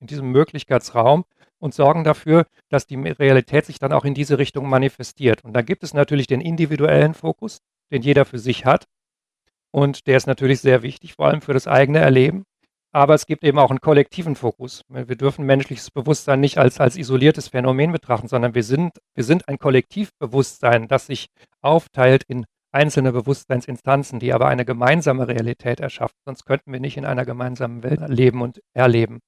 in 0.00 0.06
diesem 0.06 0.30
Möglichkeitsraum 0.30 1.24
und 1.58 1.74
sorgen 1.74 2.04
dafür, 2.04 2.46
dass 2.68 2.86
die 2.86 2.96
Realität 2.96 3.66
sich 3.66 3.78
dann 3.78 3.92
auch 3.92 4.04
in 4.04 4.14
diese 4.14 4.38
Richtung 4.38 4.68
manifestiert. 4.68 5.44
Und 5.44 5.52
da 5.54 5.62
gibt 5.62 5.82
es 5.82 5.94
natürlich 5.94 6.26
den 6.26 6.40
individuellen 6.40 7.14
Fokus, 7.14 7.58
den 7.90 8.02
jeder 8.02 8.24
für 8.24 8.38
sich 8.38 8.64
hat. 8.64 8.86
Und 9.70 10.06
der 10.06 10.16
ist 10.16 10.26
natürlich 10.26 10.60
sehr 10.60 10.82
wichtig, 10.82 11.14
vor 11.14 11.26
allem 11.26 11.42
für 11.42 11.52
das 11.52 11.66
eigene 11.66 11.98
Erleben 11.98 12.44
aber 12.96 13.12
es 13.12 13.26
gibt 13.26 13.44
eben 13.44 13.58
auch 13.58 13.68
einen 13.68 13.82
kollektiven 13.82 14.36
Fokus. 14.36 14.82
Wir 14.88 15.16
dürfen 15.16 15.44
menschliches 15.44 15.90
Bewusstsein 15.90 16.40
nicht 16.40 16.56
als, 16.56 16.80
als 16.80 16.96
isoliertes 16.96 17.48
Phänomen 17.48 17.92
betrachten, 17.92 18.26
sondern 18.26 18.54
wir 18.54 18.62
sind, 18.62 18.92
wir 19.14 19.22
sind 19.22 19.48
ein 19.48 19.58
Kollektivbewusstsein, 19.58 20.88
das 20.88 21.06
sich 21.06 21.26
aufteilt 21.60 22.22
in 22.26 22.46
einzelne 22.72 23.12
Bewusstseinsinstanzen, 23.12 24.18
die 24.18 24.32
aber 24.32 24.48
eine 24.48 24.64
gemeinsame 24.64 25.28
Realität 25.28 25.78
erschaffen. 25.78 26.16
Sonst 26.24 26.46
könnten 26.46 26.72
wir 26.72 26.80
nicht 26.80 26.96
in 26.96 27.04
einer 27.04 27.26
gemeinsamen 27.26 27.82
Welt 27.82 28.00
leben 28.08 28.40
und 28.40 28.62
erleben. 28.72 29.20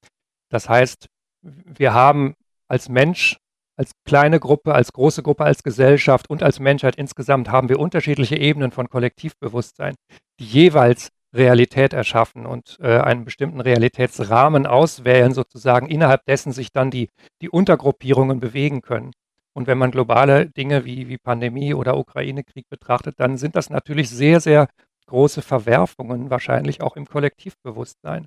Das 0.49 0.69
heißt, 0.69 1.07
wir 1.43 1.95
haben 1.95 2.35
als 2.69 2.89
Mensch, 2.89 3.39
als 3.77 3.93
kleine 4.05 4.41
Gruppe, 4.41 4.75
als 4.75 4.93
große 4.93 5.23
Gruppe, 5.23 5.45
als 5.45 5.63
Gesellschaft 5.63 6.29
und 6.29 6.43
als 6.43 6.59
Menschheit 6.59 6.97
insgesamt 6.97 7.51
haben 7.51 7.69
wir 7.69 7.79
unterschiedliche 7.79 8.37
Ebenen 8.37 8.73
von 8.73 8.89
Kollektivbewusstsein, 8.89 9.95
die 10.41 10.47
jeweils 10.47 11.11
Realität 11.35 11.93
erschaffen 11.93 12.47
und 12.47 12.79
äh, 12.81 12.99
einen 12.99 13.25
bestimmten 13.25 13.61
Realitätsrahmen 13.61 14.67
auswählen, 14.67 15.33
sozusagen, 15.33 15.87
innerhalb 15.87 16.25
dessen 16.25 16.53
sich 16.53 16.73
dann 16.73 16.91
die, 16.91 17.11
die 17.43 17.51
Untergruppierungen 17.51 18.41
bewegen 18.41 18.81
können. 18.81 19.13
Und 19.53 19.67
wenn 19.67 19.79
man 19.79 19.91
globale 19.91 20.49
Dinge 20.49 20.85
wie, 20.85 21.09
wie 21.09 21.19
Pandemie 21.19 21.75
oder 21.75 21.99
Ukraine-Krieg 21.99 22.69
betrachtet, 22.69 23.19
dann 23.19 23.37
sind 23.37 23.57
das 23.57 23.71
natürlich 23.71 24.09
sehr, 24.09 24.41
sehr 24.41 24.69
große 25.07 25.43
Verwerfungen, 25.43 26.31
wahrscheinlich 26.31 26.81
auch 26.81 26.97
im 26.97 27.07
Kollektivbewusstsein. 27.07 28.27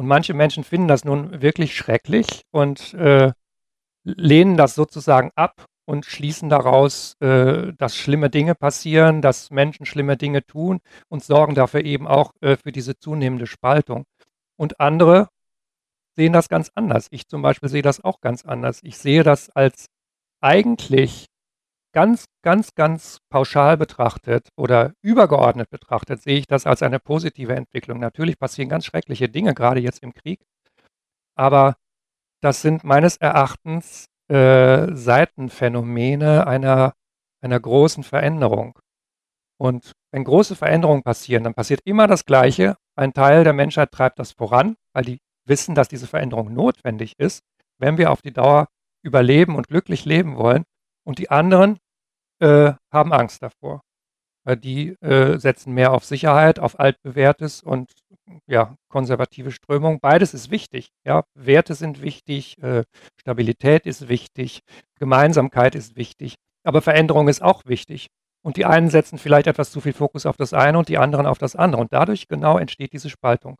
Und 0.00 0.06
manche 0.06 0.32
Menschen 0.32 0.64
finden 0.64 0.88
das 0.88 1.04
nun 1.04 1.42
wirklich 1.42 1.76
schrecklich 1.76 2.46
und 2.52 2.94
äh, 2.94 3.32
lehnen 4.02 4.56
das 4.56 4.74
sozusagen 4.74 5.30
ab 5.34 5.66
und 5.84 6.06
schließen 6.06 6.48
daraus, 6.48 7.16
äh, 7.20 7.74
dass 7.76 7.98
schlimme 7.98 8.30
Dinge 8.30 8.54
passieren, 8.54 9.20
dass 9.20 9.50
Menschen 9.50 9.84
schlimme 9.84 10.16
Dinge 10.16 10.42
tun 10.46 10.80
und 11.10 11.22
sorgen 11.22 11.54
dafür 11.54 11.84
eben 11.84 12.08
auch 12.08 12.32
äh, 12.40 12.56
für 12.56 12.72
diese 12.72 12.98
zunehmende 12.98 13.46
Spaltung. 13.46 14.04
Und 14.56 14.80
andere 14.80 15.28
sehen 16.16 16.32
das 16.32 16.48
ganz 16.48 16.70
anders. 16.74 17.08
Ich 17.10 17.28
zum 17.28 17.42
Beispiel 17.42 17.68
sehe 17.68 17.82
das 17.82 18.02
auch 18.02 18.22
ganz 18.22 18.46
anders. 18.46 18.80
Ich 18.82 18.96
sehe 18.96 19.22
das 19.22 19.50
als 19.50 19.90
eigentlich 20.40 21.26
ganz, 21.92 22.26
ganz, 22.42 22.74
ganz 22.74 23.18
pauschal 23.30 23.76
betrachtet 23.76 24.48
oder 24.56 24.92
übergeordnet 25.02 25.70
betrachtet, 25.70 26.22
sehe 26.22 26.38
ich 26.38 26.46
das 26.46 26.66
als 26.66 26.82
eine 26.82 27.00
positive 27.00 27.54
Entwicklung. 27.54 27.98
Natürlich 27.98 28.38
passieren 28.38 28.68
ganz 28.68 28.86
schreckliche 28.86 29.28
Dinge, 29.28 29.54
gerade 29.54 29.80
jetzt 29.80 30.02
im 30.02 30.14
Krieg. 30.14 30.40
Aber 31.36 31.76
das 32.42 32.62
sind 32.62 32.84
meines 32.84 33.16
Erachtens 33.16 34.06
äh, 34.28 34.94
Seitenphänomene 34.94 36.46
einer, 36.46 36.94
einer 37.42 37.60
großen 37.60 38.04
Veränderung. 38.04 38.78
Und 39.58 39.92
wenn 40.12 40.24
große 40.24 40.56
Veränderungen 40.56 41.02
passieren, 41.02 41.44
dann 41.44 41.54
passiert 41.54 41.80
immer 41.84 42.06
das 42.06 42.24
Gleiche. 42.24 42.76
Ein 42.96 43.12
Teil 43.12 43.44
der 43.44 43.52
Menschheit 43.52 43.92
treibt 43.92 44.18
das 44.18 44.32
voran, 44.32 44.76
weil 44.94 45.04
die 45.04 45.18
wissen, 45.46 45.74
dass 45.74 45.88
diese 45.88 46.06
Veränderung 46.06 46.54
notwendig 46.54 47.14
ist, 47.18 47.42
wenn 47.78 47.98
wir 47.98 48.10
auf 48.10 48.22
die 48.22 48.32
Dauer 48.32 48.68
überleben 49.02 49.56
und 49.56 49.68
glücklich 49.68 50.04
leben 50.04 50.36
wollen. 50.36 50.64
Und 51.10 51.18
die 51.18 51.28
anderen 51.28 51.80
äh, 52.38 52.74
haben 52.92 53.12
Angst 53.12 53.42
davor. 53.42 53.82
Weil 54.44 54.56
die 54.56 54.90
äh, 55.00 55.40
setzen 55.40 55.74
mehr 55.74 55.92
auf 55.92 56.04
Sicherheit, 56.04 56.60
auf 56.60 56.78
altbewährtes 56.78 57.64
und 57.64 57.90
ja, 58.46 58.76
konservative 58.88 59.50
Strömung. 59.50 59.98
Beides 59.98 60.34
ist 60.34 60.52
wichtig. 60.52 60.90
Ja, 61.04 61.24
Werte 61.34 61.74
sind 61.74 62.00
wichtig, 62.00 62.62
äh, 62.62 62.84
Stabilität 63.20 63.86
ist 63.86 64.08
wichtig, 64.08 64.60
Gemeinsamkeit 65.00 65.74
ist 65.74 65.96
wichtig, 65.96 66.36
aber 66.62 66.80
Veränderung 66.80 67.26
ist 67.26 67.42
auch 67.42 67.62
wichtig. 67.66 68.06
Und 68.44 68.56
die 68.56 68.64
einen 68.64 68.88
setzen 68.88 69.18
vielleicht 69.18 69.48
etwas 69.48 69.72
zu 69.72 69.80
viel 69.80 69.92
Fokus 69.92 70.26
auf 70.26 70.36
das 70.36 70.54
eine 70.54 70.78
und 70.78 70.88
die 70.88 70.98
anderen 70.98 71.26
auf 71.26 71.38
das 71.38 71.56
andere. 71.56 71.80
Und 71.80 71.92
dadurch 71.92 72.28
genau 72.28 72.56
entsteht 72.56 72.92
diese 72.92 73.10
Spaltung. 73.10 73.56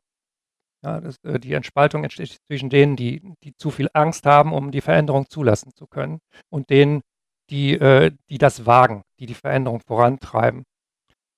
Ja, 0.84 1.00
das, 1.00 1.16
äh, 1.24 1.40
die 1.40 1.54
Entspaltung 1.54 2.04
entsteht 2.04 2.38
zwischen 2.46 2.70
denen, 2.70 2.94
die, 2.94 3.34
die 3.42 3.56
zu 3.56 3.72
viel 3.72 3.90
Angst 3.92 4.24
haben, 4.24 4.52
um 4.52 4.70
die 4.70 4.80
Veränderung 4.80 5.28
zulassen 5.28 5.72
zu 5.74 5.88
können, 5.88 6.20
und 6.48 6.70
denen, 6.70 7.02
die, 7.50 7.72
äh, 7.74 8.12
die 8.28 8.38
das 8.38 8.66
wagen, 8.66 9.02
die 9.18 9.26
die 9.26 9.34
Veränderung 9.34 9.80
vorantreiben. 9.80 10.64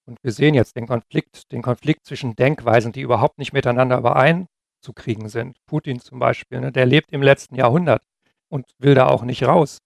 Und 0.07 0.19
wir 0.23 0.33
sehen 0.33 0.55
jetzt 0.55 0.77
den 0.77 0.87
Konflikt, 0.87 1.51
den 1.53 1.63
Konflikt 1.63 2.07
zwischen 2.07 2.35
Denkweisen, 2.35 2.93
die 2.93 3.01
überhaupt 3.01 3.39
nicht 3.39 3.53
miteinander 3.53 3.99
übereinzukriegen 3.99 5.29
sind. 5.29 5.57
Putin 5.67 6.01
zum 6.01 6.19
Beispiel, 6.19 6.61
ne, 6.61 6.73
der 6.73 6.87
lebt 6.87 7.13
im 7.13 7.23
letzten 7.23 7.55
Jahrhundert 7.55 8.03
und 8.49 8.67
will 8.79 8.95
da 8.95 9.07
auch 9.07 9.23
nicht 9.23 9.45
raus. 9.45 9.79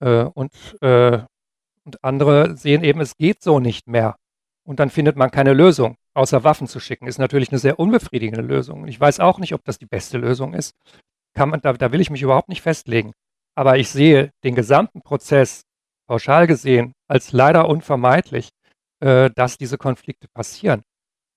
Äh, 0.00 0.24
und, 0.24 0.52
äh, 0.82 1.20
und 1.84 2.04
andere 2.04 2.56
sehen 2.56 2.82
eben, 2.84 3.00
es 3.00 3.16
geht 3.16 3.42
so 3.42 3.60
nicht 3.60 3.86
mehr. 3.86 4.16
Und 4.64 4.80
dann 4.80 4.90
findet 4.90 5.16
man 5.16 5.30
keine 5.30 5.52
Lösung, 5.52 5.96
außer 6.14 6.42
Waffen 6.42 6.66
zu 6.66 6.80
schicken. 6.80 7.06
Ist 7.06 7.18
natürlich 7.18 7.50
eine 7.50 7.60
sehr 7.60 7.78
unbefriedigende 7.78 8.42
Lösung. 8.42 8.88
Ich 8.88 8.98
weiß 8.98 9.20
auch 9.20 9.38
nicht, 9.38 9.54
ob 9.54 9.64
das 9.64 9.78
die 9.78 9.86
beste 9.86 10.18
Lösung 10.18 10.54
ist. 10.54 10.74
Kann 11.34 11.50
man, 11.50 11.60
da, 11.60 11.72
da 11.74 11.92
will 11.92 12.00
ich 12.00 12.10
mich 12.10 12.22
überhaupt 12.22 12.48
nicht 12.48 12.62
festlegen. 12.62 13.12
Aber 13.56 13.78
ich 13.78 13.90
sehe 13.90 14.30
den 14.44 14.54
gesamten 14.54 15.02
Prozess 15.02 15.62
pauschal 16.06 16.46
gesehen 16.46 16.92
als 17.08 17.32
leider 17.32 17.68
unvermeidlich 17.68 18.50
äh, 19.00 19.30
dass 19.34 19.58
diese 19.58 19.76
Konflikte 19.76 20.26
passieren. 20.28 20.82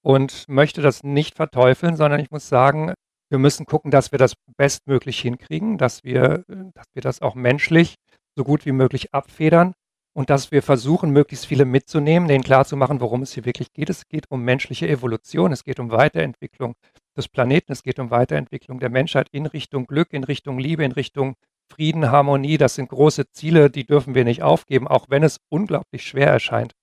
Und 0.02 0.46
möchte 0.48 0.82
das 0.82 1.04
nicht 1.04 1.36
verteufeln, 1.36 1.98
sondern 1.98 2.22
ich 2.22 2.32
muss 2.32 2.48
sagen, 2.48 2.94
wir 3.30 3.38
müssen 3.38 3.66
gucken, 3.66 3.92
dass 3.92 4.14
wir 4.14 4.20
das 4.20 4.34
bestmöglich 4.58 5.20
hinkriegen, 5.20 5.78
dass 5.78 6.06
wir, 6.06 6.46
dass 6.48 6.86
wir 6.94 7.02
das 7.02 7.22
auch 7.22 7.36
menschlich 7.36 7.96
so 8.38 8.46
gut 8.46 8.66
wie 8.66 8.72
möglich 8.72 9.14
abfedern 9.14 9.74
und 10.14 10.30
dass 10.30 10.52
wir 10.52 10.64
versuchen, 10.64 11.12
möglichst 11.12 11.46
viele 11.46 11.66
mitzunehmen, 11.66 12.30
denen 12.30 12.46
klarzumachen, 12.46 13.02
worum 13.02 13.24
es 13.24 13.34
hier 13.34 13.44
wirklich 13.44 13.74
geht. 13.74 13.90
Es 13.90 14.08
geht 14.08 14.26
um 14.30 14.44
menschliche 14.44 14.88
Evolution, 14.88 15.52
es 15.52 15.66
geht 15.66 15.82
um 15.82 15.92
Weiterentwicklung 15.92 16.76
des 17.18 17.28
Planeten, 17.28 17.74
es 17.74 17.84
geht 17.84 18.00
um 18.00 18.10
Weiterentwicklung 18.10 18.80
der 18.80 18.90
Menschheit 18.90 19.28
in 19.32 19.46
Richtung 19.46 19.86
Glück, 19.86 20.14
in 20.14 20.24
Richtung 20.24 20.60
Liebe, 20.60 20.86
in 20.86 20.94
Richtung 20.94 21.36
Frieden, 21.70 22.12
Harmonie. 22.12 22.58
Das 22.58 22.76
sind 22.76 22.90
große 22.90 23.30
Ziele, 23.32 23.70
die 23.70 23.86
dürfen 23.86 24.16
wir 24.16 24.24
nicht 24.24 24.44
aufgeben, 24.44 24.88
auch 24.88 25.06
wenn 25.10 25.24
es 25.24 25.40
unglaublich 25.50 26.06
schwer 26.06 26.28
erscheint. 26.28 26.74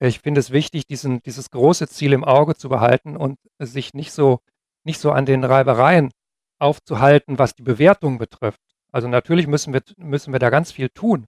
Ich 0.00 0.20
finde 0.20 0.40
es 0.40 0.50
wichtig, 0.50 0.86
diesen, 0.86 1.22
dieses 1.22 1.50
große 1.50 1.88
Ziel 1.88 2.12
im 2.12 2.24
Auge 2.24 2.56
zu 2.56 2.68
behalten 2.68 3.16
und 3.16 3.38
sich 3.60 3.94
nicht 3.94 4.12
so, 4.12 4.40
nicht 4.84 4.98
so 4.98 5.12
an 5.12 5.26
den 5.26 5.44
Reibereien 5.44 6.10
aufzuhalten, 6.58 7.38
was 7.38 7.54
die 7.54 7.62
Bewertung 7.62 8.18
betrifft. 8.18 8.60
Also 8.90 9.08
natürlich 9.08 9.46
müssen 9.46 9.72
wir, 9.72 9.82
müssen 9.96 10.32
wir 10.32 10.40
da 10.40 10.50
ganz 10.50 10.72
viel 10.72 10.88
tun, 10.88 11.26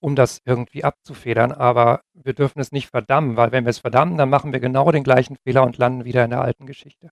um 0.00 0.16
das 0.16 0.40
irgendwie 0.44 0.84
abzufedern, 0.84 1.52
aber 1.52 2.02
wir 2.12 2.34
dürfen 2.34 2.60
es 2.60 2.72
nicht 2.72 2.88
verdammen, 2.88 3.36
weil 3.36 3.52
wenn 3.52 3.64
wir 3.64 3.70
es 3.70 3.78
verdammen, 3.78 4.18
dann 4.18 4.28
machen 4.28 4.52
wir 4.52 4.60
genau 4.60 4.90
den 4.90 5.04
gleichen 5.04 5.36
Fehler 5.36 5.62
und 5.62 5.78
landen 5.78 6.04
wieder 6.04 6.24
in 6.24 6.30
der 6.30 6.42
alten 6.42 6.66
Geschichte. 6.66 7.10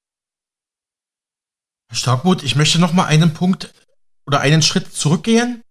Herr 1.91 1.97
Starkmuth, 1.97 2.43
ich 2.43 2.55
möchte 2.55 2.79
noch 2.81 2.93
mal 2.93 3.07
einen 3.07 3.33
Punkt 3.33 3.73
oder 4.29 4.41
einen 4.41 4.63
Schritt 4.63 4.95
zurückgehen. 4.95 5.63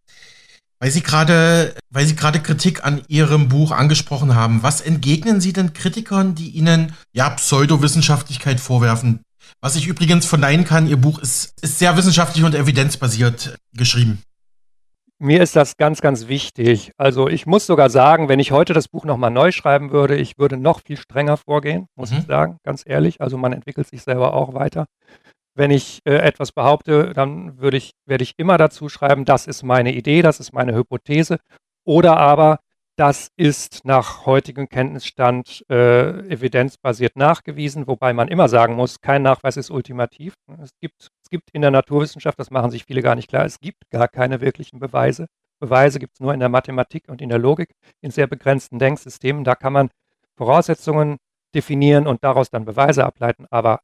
Weil 0.80 0.92
Sie 0.92 1.02
gerade, 1.02 1.76
weil 1.90 2.06
Sie 2.06 2.16
gerade 2.16 2.40
Kritik 2.40 2.86
an 2.86 3.02
Ihrem 3.08 3.48
Buch 3.48 3.72
angesprochen 3.72 4.36
haben, 4.36 4.62
was 4.62 4.82
entgegnen 4.82 5.42
Sie 5.42 5.54
denn 5.54 5.74
Kritikern, 5.74 6.36
die 6.36 6.50
Ihnen 6.50 6.94
ja 7.14 7.30
Pseudowissenschaftlichkeit 7.30 8.60
vorwerfen? 8.60 9.22
Was 9.60 9.76
ich 9.76 9.88
übrigens 9.88 10.26
verneinen 10.26 10.66
kann, 10.66 10.88
Ihr 10.88 10.98
Buch 10.98 11.18
ist, 11.20 11.54
ist 11.62 11.80
sehr 11.80 11.98
wissenschaftlich 11.98 12.44
und 12.44 12.54
evidenzbasiert 12.54 13.56
geschrieben. 13.76 14.22
Mir 15.20 15.42
ist 15.42 15.56
das 15.56 15.78
ganz, 15.78 16.02
ganz 16.02 16.28
wichtig. 16.28 16.92
Also 16.98 17.28
ich 17.28 17.48
muss 17.48 17.66
sogar 17.66 17.90
sagen, 17.90 18.30
wenn 18.30 18.40
ich 18.40 18.52
heute 18.52 18.74
das 18.74 18.88
Buch 18.88 19.04
nochmal 19.04 19.32
neu 19.32 19.52
schreiben 19.52 19.90
würde, 19.90 20.16
ich 20.16 20.38
würde 20.38 20.58
noch 20.58 20.82
viel 20.86 20.98
strenger 20.98 21.38
vorgehen, 21.38 21.88
muss 21.96 22.12
mhm. 22.12 22.20
ich 22.20 22.26
sagen, 22.26 22.58
ganz 22.64 22.84
ehrlich. 22.86 23.20
Also 23.20 23.36
man 23.36 23.52
entwickelt 23.52 23.88
sich 23.88 24.04
selber 24.04 24.36
auch 24.36 24.54
weiter. 24.54 24.86
Wenn 25.58 25.72
ich 25.72 26.02
äh, 26.06 26.14
etwas 26.18 26.52
behaupte, 26.52 27.14
dann 27.14 27.58
würde 27.60 27.78
ich, 27.78 27.94
werde 28.06 28.24
ich 28.24 28.36
immer 28.38 28.60
dazu 28.60 28.90
schreiben, 28.90 29.26
das 29.26 29.48
ist 29.48 29.64
meine 29.64 29.92
Idee, 29.92 30.22
das 30.22 30.40
ist 30.40 30.54
meine 30.54 30.76
Hypothese. 30.76 31.40
Oder 31.84 32.18
aber, 32.18 32.60
das 32.96 33.32
ist 33.38 33.84
nach 33.84 34.28
heutigem 34.28 34.70
Kenntnisstand 34.70 35.66
äh, 35.68 36.20
evidenzbasiert 36.30 37.16
nachgewiesen, 37.16 37.88
wobei 37.88 38.14
man 38.14 38.28
immer 38.28 38.50
sagen 38.50 38.76
muss, 38.76 39.02
kein 39.02 39.24
Nachweis 39.24 39.58
ist 39.58 39.72
ultimativ. 39.72 40.36
Es 40.62 40.70
gibt, 40.80 41.10
es 41.24 41.30
gibt 41.32 41.50
in 41.54 41.64
der 41.64 41.72
Naturwissenschaft, 41.72 42.38
das 42.38 42.52
machen 42.52 42.70
sich 42.70 42.86
viele 42.86 43.02
gar 43.02 43.16
nicht 43.16 43.28
klar, 43.28 43.44
es 43.44 43.60
gibt 43.60 43.90
gar 43.90 44.08
keine 44.08 44.42
wirklichen 44.42 44.78
Beweise. 44.80 45.26
Beweise 45.60 45.98
gibt 45.98 46.14
es 46.14 46.20
nur 46.20 46.36
in 46.36 46.40
der 46.40 46.50
Mathematik 46.50 47.10
und 47.10 47.20
in 47.20 47.30
der 47.30 47.40
Logik, 47.40 47.72
in 48.02 48.12
sehr 48.12 48.28
begrenzten 48.28 48.78
Denksystemen. 48.78 49.44
Da 49.44 49.56
kann 49.56 49.74
man 49.74 49.90
Voraussetzungen 50.36 51.18
definieren 51.56 52.06
und 52.06 52.24
daraus 52.24 52.52
dann 52.52 52.66
Beweise 52.66 53.06
ableiten. 53.06 53.48
Aber 53.50 53.80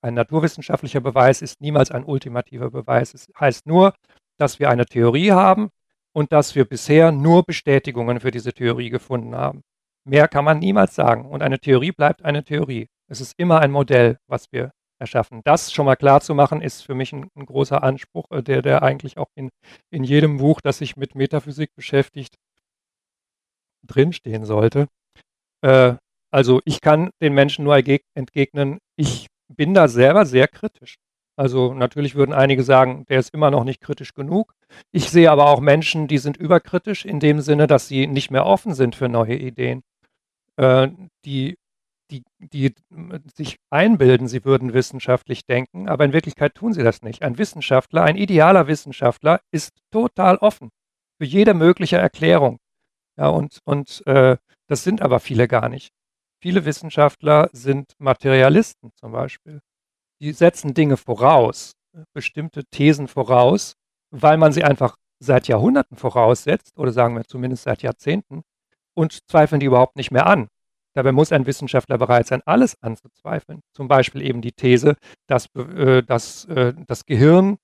ein 0.00 0.14
naturwissenschaftlicher 0.14 1.00
Beweis 1.00 1.42
ist 1.42 1.60
niemals 1.60 1.90
ein 1.90 2.04
ultimativer 2.04 2.70
Beweis. 2.70 3.14
Es 3.14 3.28
heißt 3.38 3.66
nur, 3.66 3.94
dass 4.36 4.58
wir 4.58 4.70
eine 4.70 4.86
Theorie 4.86 5.32
haben 5.32 5.70
und 6.12 6.32
dass 6.32 6.54
wir 6.54 6.64
bisher 6.64 7.12
nur 7.12 7.42
Bestätigungen 7.42 8.20
für 8.20 8.30
diese 8.30 8.52
Theorie 8.52 8.90
gefunden 8.90 9.34
haben. 9.34 9.62
Mehr 10.04 10.28
kann 10.28 10.44
man 10.44 10.58
niemals 10.58 10.94
sagen. 10.94 11.26
Und 11.26 11.42
eine 11.42 11.58
Theorie 11.58 11.92
bleibt 11.92 12.24
eine 12.24 12.44
Theorie. 12.44 12.88
Es 13.08 13.20
ist 13.20 13.34
immer 13.36 13.60
ein 13.60 13.72
Modell, 13.72 14.18
was 14.26 14.52
wir 14.52 14.72
erschaffen. 14.98 15.42
Das 15.44 15.72
schon 15.72 15.86
mal 15.86 15.96
klar 15.96 16.20
zu 16.20 16.34
machen, 16.34 16.60
ist 16.60 16.82
für 16.82 16.94
mich 16.94 17.12
ein, 17.12 17.28
ein 17.34 17.46
großer 17.46 17.82
Anspruch, 17.82 18.26
äh, 18.30 18.42
der, 18.42 18.62
der 18.62 18.82
eigentlich 18.82 19.16
auch 19.18 19.30
in, 19.34 19.50
in 19.90 20.04
jedem 20.04 20.38
Buch, 20.38 20.60
das 20.60 20.78
sich 20.78 20.96
mit 20.96 21.14
Metaphysik 21.14 21.74
beschäftigt, 21.74 22.36
drinstehen 23.86 24.44
sollte. 24.44 24.88
Äh, 25.62 25.94
also 26.30 26.60
ich 26.64 26.80
kann 26.80 27.10
den 27.22 27.34
Menschen 27.34 27.64
nur 27.64 27.76
entgegnen, 27.76 28.78
ich 28.96 29.28
bin 29.48 29.74
da 29.74 29.88
selber 29.88 30.26
sehr 30.26 30.48
kritisch. 30.48 30.96
Also 31.36 31.72
natürlich 31.72 32.16
würden 32.16 32.32
einige 32.32 32.64
sagen, 32.64 33.04
der 33.08 33.20
ist 33.20 33.32
immer 33.32 33.50
noch 33.50 33.62
nicht 33.62 33.80
kritisch 33.80 34.12
genug. 34.12 34.54
Ich 34.90 35.08
sehe 35.08 35.30
aber 35.30 35.46
auch 35.50 35.60
Menschen, 35.60 36.08
die 36.08 36.18
sind 36.18 36.36
überkritisch 36.36 37.04
in 37.04 37.20
dem 37.20 37.40
Sinne, 37.40 37.68
dass 37.68 37.86
sie 37.86 38.08
nicht 38.08 38.30
mehr 38.30 38.44
offen 38.44 38.74
sind 38.74 38.96
für 38.96 39.08
neue 39.08 39.36
Ideen. 39.36 39.82
Äh, 40.56 40.88
die, 41.24 41.56
die, 42.10 42.24
die 42.38 42.74
sich 43.36 43.56
einbilden, 43.70 44.26
sie 44.26 44.44
würden 44.44 44.74
wissenschaftlich 44.74 45.46
denken, 45.46 45.88
aber 45.88 46.04
in 46.04 46.12
Wirklichkeit 46.12 46.56
tun 46.56 46.72
sie 46.72 46.82
das 46.82 47.02
nicht. 47.02 47.22
Ein 47.22 47.38
Wissenschaftler, 47.38 48.02
ein 48.02 48.16
idealer 48.16 48.66
Wissenschaftler 48.66 49.40
ist 49.52 49.70
total 49.92 50.38
offen 50.38 50.70
für 51.18 51.26
jede 51.26 51.54
mögliche 51.54 51.98
Erklärung. 51.98 52.58
Ja, 53.16 53.28
und 53.28 53.60
und 53.64 54.04
äh, 54.06 54.36
das 54.68 54.84
sind 54.84 55.02
aber 55.02 55.20
viele 55.20 55.48
gar 55.48 55.68
nicht. 55.68 55.92
Viele 56.40 56.64
Wissenschaftler 56.64 57.50
sind 57.52 57.94
Materialisten 57.98 58.92
zum 58.94 59.12
Beispiel. 59.12 59.60
Die 60.20 60.32
setzen 60.32 60.74
Dinge 60.74 60.96
voraus, 60.96 61.72
bestimmte 62.12 62.64
Thesen 62.64 63.08
voraus, 63.08 63.74
weil 64.10 64.36
man 64.36 64.52
sie 64.52 64.64
einfach 64.64 64.96
seit 65.20 65.48
Jahrhunderten 65.48 65.96
voraussetzt 65.96 66.78
oder 66.78 66.92
sagen 66.92 67.16
wir 67.16 67.24
zumindest 67.24 67.64
seit 67.64 67.82
Jahrzehnten 67.82 68.42
und 68.94 69.18
zweifeln 69.28 69.60
die 69.60 69.66
überhaupt 69.66 69.96
nicht 69.96 70.10
mehr 70.10 70.26
an. 70.26 70.48
Dabei 70.94 71.12
muss 71.12 71.32
ein 71.32 71.46
Wissenschaftler 71.46 71.98
bereit 71.98 72.26
sein, 72.26 72.42
alles 72.44 72.80
anzuzweifeln. 72.82 73.60
Zum 73.72 73.88
Beispiel 73.88 74.22
eben 74.22 74.40
die 74.40 74.52
These, 74.52 74.96
dass, 75.26 75.46
äh, 75.54 76.02
dass 76.02 76.44
äh, 76.46 76.74
das 76.86 77.04
Gehirn 77.04 77.58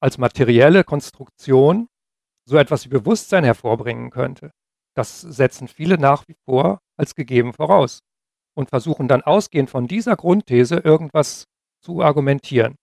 als 0.00 0.18
materielle 0.18 0.84
Konstruktion 0.84 1.88
so 2.44 2.56
etwas 2.56 2.84
wie 2.84 2.90
Bewusstsein 2.90 3.44
hervorbringen 3.44 4.10
könnte. 4.10 4.52
Das 4.94 5.20
setzen 5.20 5.68
viele 5.68 5.98
nach 5.98 6.26
wie 6.28 6.36
vor 6.44 6.80
als 6.96 7.14
gegeben 7.14 7.52
voraus 7.52 8.00
und 8.54 8.68
versuchen 8.68 9.08
dann 9.08 9.22
ausgehend 9.22 9.70
von 9.70 9.86
dieser 9.86 10.16
Grundthese 10.16 10.76
irgendwas 10.76 11.44
zu 11.82 12.02
argumentieren. 12.02 12.76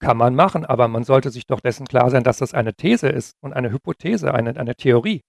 Kann 0.00 0.16
man 0.16 0.34
machen, 0.34 0.64
aber 0.64 0.88
man 0.88 1.04
sollte 1.04 1.30
sich 1.30 1.46
doch 1.46 1.60
dessen 1.60 1.86
klar 1.86 2.10
sein, 2.10 2.24
dass 2.24 2.38
das 2.38 2.54
eine 2.54 2.74
These 2.74 3.08
ist 3.08 3.34
und 3.40 3.52
eine 3.52 3.70
Hypothese, 3.70 4.32
eine, 4.32 4.56
eine 4.56 4.74
Theorie, 4.74 5.20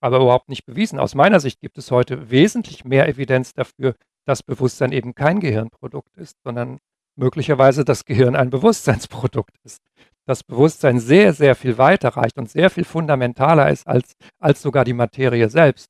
aber 0.00 0.16
überhaupt 0.16 0.48
nicht 0.48 0.64
bewiesen. 0.64 0.98
Aus 0.98 1.14
meiner 1.14 1.40
Sicht 1.40 1.60
gibt 1.60 1.78
es 1.78 1.90
heute 1.90 2.30
wesentlich 2.30 2.84
mehr 2.84 3.08
Evidenz 3.08 3.52
dafür, 3.52 3.94
dass 4.26 4.42
Bewusstsein 4.42 4.92
eben 4.92 5.14
kein 5.14 5.40
Gehirnprodukt 5.40 6.16
ist, 6.16 6.36
sondern 6.44 6.78
möglicherweise 7.16 7.84
das 7.84 8.04
Gehirn 8.04 8.36
ein 8.36 8.50
Bewusstseinsprodukt 8.50 9.56
ist. 9.64 9.82
Das 10.28 10.44
Bewusstsein 10.44 11.00
sehr, 11.00 11.32
sehr 11.32 11.54
viel 11.54 11.78
weiter 11.78 12.10
reicht 12.10 12.36
und 12.36 12.50
sehr 12.50 12.68
viel 12.68 12.84
fundamentaler 12.84 13.70
ist 13.70 13.86
als, 13.86 14.12
als 14.38 14.60
sogar 14.60 14.84
die 14.84 14.92
Materie 14.92 15.48
selbst. 15.48 15.88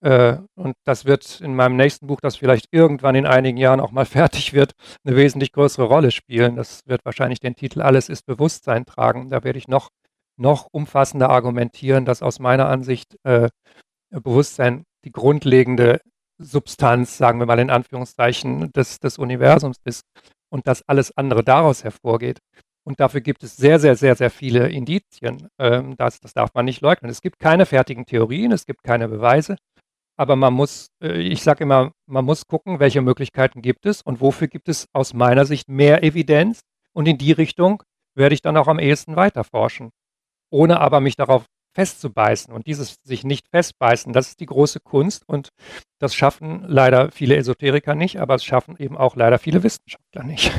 Äh, 0.00 0.38
und 0.56 0.74
das 0.84 1.04
wird 1.04 1.40
in 1.40 1.54
meinem 1.54 1.76
nächsten 1.76 2.08
Buch, 2.08 2.20
das 2.20 2.34
vielleicht 2.34 2.66
irgendwann 2.72 3.14
in 3.14 3.26
einigen 3.26 3.58
Jahren 3.58 3.78
auch 3.78 3.92
mal 3.92 4.04
fertig 4.04 4.52
wird, 4.52 4.72
eine 5.04 5.14
wesentlich 5.16 5.52
größere 5.52 5.86
Rolle 5.86 6.10
spielen. 6.10 6.56
Das 6.56 6.82
wird 6.86 7.04
wahrscheinlich 7.04 7.38
den 7.38 7.54
Titel 7.54 7.80
Alles 7.80 8.08
ist 8.08 8.26
Bewusstsein 8.26 8.86
tragen. 8.86 9.30
Da 9.30 9.44
werde 9.44 9.58
ich 9.60 9.68
noch, 9.68 9.90
noch 10.36 10.66
umfassender 10.72 11.30
argumentieren, 11.30 12.04
dass 12.04 12.22
aus 12.22 12.40
meiner 12.40 12.68
Ansicht 12.68 13.16
äh, 13.22 13.48
Bewusstsein 14.10 14.82
die 15.04 15.12
grundlegende 15.12 16.00
Substanz, 16.38 17.18
sagen 17.18 17.38
wir 17.38 17.46
mal 17.46 17.60
in 17.60 17.70
Anführungszeichen, 17.70 18.72
des, 18.72 18.98
des 18.98 19.16
Universums 19.16 19.76
ist 19.84 20.02
und 20.50 20.66
dass 20.66 20.82
alles 20.88 21.16
andere 21.16 21.44
daraus 21.44 21.84
hervorgeht. 21.84 22.40
Und 22.86 23.00
dafür 23.00 23.20
gibt 23.20 23.42
es 23.42 23.56
sehr, 23.56 23.80
sehr, 23.80 23.96
sehr, 23.96 24.14
sehr 24.14 24.30
viele 24.30 24.68
Indizien. 24.68 25.48
Ähm, 25.58 25.96
das, 25.96 26.20
das 26.20 26.34
darf 26.34 26.54
man 26.54 26.64
nicht 26.66 26.82
leugnen. 26.82 27.10
Es 27.10 27.20
gibt 27.20 27.40
keine 27.40 27.66
fertigen 27.66 28.06
Theorien, 28.06 28.52
es 28.52 28.64
gibt 28.64 28.84
keine 28.84 29.08
Beweise. 29.08 29.56
Aber 30.16 30.36
man 30.36 30.54
muss, 30.54 30.90
äh, 31.02 31.20
ich 31.20 31.42
sage 31.42 31.64
immer, 31.64 31.90
man 32.06 32.24
muss 32.24 32.46
gucken, 32.46 32.78
welche 32.78 33.02
Möglichkeiten 33.02 33.60
gibt 33.60 33.86
es 33.86 34.02
und 34.02 34.20
wofür 34.20 34.46
gibt 34.46 34.68
es 34.68 34.86
aus 34.92 35.14
meiner 35.14 35.46
Sicht 35.46 35.68
mehr 35.68 36.04
Evidenz. 36.04 36.60
Und 36.92 37.06
in 37.06 37.18
die 37.18 37.32
Richtung 37.32 37.82
werde 38.14 38.34
ich 38.36 38.40
dann 38.40 38.56
auch 38.56 38.68
am 38.68 38.78
ehesten 38.78 39.16
weiterforschen. 39.16 39.90
Ohne 40.50 40.80
aber 40.80 41.00
mich 41.00 41.16
darauf 41.16 41.44
festzubeißen. 41.74 42.54
Und 42.54 42.68
dieses 42.68 42.98
sich 43.02 43.24
nicht 43.24 43.48
festbeißen, 43.48 44.12
das 44.12 44.28
ist 44.28 44.40
die 44.40 44.46
große 44.46 44.78
Kunst. 44.78 45.28
Und 45.28 45.48
das 45.98 46.14
schaffen 46.14 46.62
leider 46.68 47.10
viele 47.10 47.36
Esoteriker 47.36 47.96
nicht, 47.96 48.20
aber 48.20 48.36
es 48.36 48.44
schaffen 48.44 48.76
eben 48.78 48.96
auch 48.96 49.16
leider 49.16 49.40
viele 49.40 49.64
Wissenschaftler 49.64 50.22
nicht. 50.22 50.52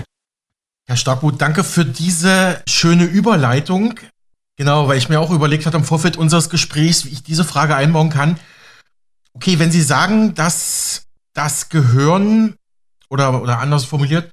Herr 0.90 0.96
Starkmuth, 0.96 1.42
danke 1.42 1.66
für 1.66 1.84
diese 1.84 2.64
schöne 2.66 3.04
Überleitung. 3.04 4.00
Genau, 4.56 4.88
weil 4.88 4.98
ich 4.98 5.10
mir 5.10 5.20
auch 5.20 5.32
überlegt 5.32 5.66
hatte 5.66 5.76
im 5.76 5.84
Vorfeld 5.84 6.16
unseres 6.16 6.50
Gesprächs, 6.50 7.04
wie 7.04 7.10
ich 7.10 7.24
diese 7.24 7.44
Frage 7.44 7.76
einbauen 7.76 8.10
kann. 8.10 8.40
Okay, 9.34 9.60
wenn 9.60 9.70
Sie 9.70 9.82
sagen, 9.82 10.34
dass 10.34 11.08
das 11.34 11.68
Gehirn 11.68 12.56
oder, 13.10 13.42
oder 13.42 13.60
anders 13.60 13.84
formuliert, 13.84 14.32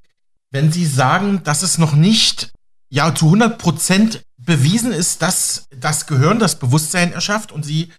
wenn 0.52 0.70
Sie 0.70 0.86
sagen, 0.86 1.42
dass 1.42 1.62
es 1.62 1.78
noch 1.78 1.94
nicht 1.94 2.52
ja 2.88 3.12
zu 3.12 3.26
100 3.26 3.58
Prozent 3.58 4.24
bewiesen 4.36 4.92
ist, 4.92 5.22
dass 5.22 5.66
das 5.76 6.06
Gehirn 6.06 6.38
das 6.38 6.60
Bewusstsein 6.60 7.12
erschafft 7.12 7.50
und 7.50 7.64
Sie 7.64 7.90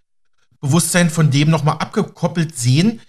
Bewusstsein 0.62 1.10
von 1.10 1.30
dem 1.30 1.50
nochmal 1.50 1.80
abgekoppelt 1.80 2.58
sehen, 2.58 3.02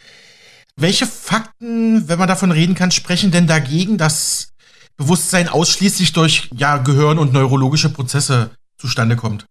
welche 0.74 1.06
Fakten, 1.06 2.08
wenn 2.08 2.18
man 2.18 2.28
davon 2.28 2.50
reden 2.50 2.74
kann, 2.74 2.90
sprechen 2.90 3.30
denn 3.30 3.46
dagegen, 3.46 3.96
dass 3.96 4.55
Bewusstsein 4.96 5.48
ausschließlich 5.48 6.12
durch 6.12 6.48
ja, 6.54 6.78
Gehirn 6.78 7.18
und 7.18 7.32
neurologische 7.32 7.92
Prozesse 7.92 8.50
zustande 8.76 9.16
kommt? 9.16 9.46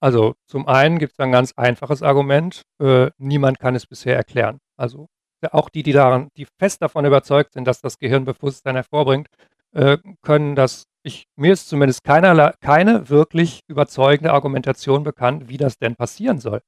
Also 0.00 0.34
zum 0.46 0.66
einen 0.66 0.98
gibt 0.98 1.12
es 1.12 1.18
ein 1.20 1.30
ganz 1.30 1.52
einfaches 1.56 2.02
Argument, 2.02 2.62
äh, 2.80 3.10
niemand 3.18 3.60
kann 3.60 3.76
es 3.76 3.86
bisher 3.86 4.16
erklären. 4.16 4.58
Also 4.76 5.06
auch 5.50 5.68
die, 5.68 5.82
die 5.82 5.92
daran, 5.92 6.28
die 6.36 6.46
fest 6.58 6.82
davon 6.82 7.04
überzeugt 7.04 7.52
sind, 7.52 7.66
dass 7.66 7.80
das 7.80 7.98
Gehirn 7.98 8.24
Bewusstsein 8.24 8.74
hervorbringt, 8.74 9.28
äh, 9.72 9.98
können 10.22 10.54
das, 10.54 10.84
ich, 11.02 11.26
mir 11.36 11.52
ist 11.52 11.68
zumindest 11.68 12.04
keinerlei, 12.04 12.52
keine 12.60 13.08
wirklich 13.08 13.60
überzeugende 13.68 14.32
Argumentation 14.32 15.02
bekannt, 15.02 15.48
wie 15.48 15.56
das 15.56 15.78
denn 15.78 15.96
passieren 15.96 16.38
soll. 16.38 16.62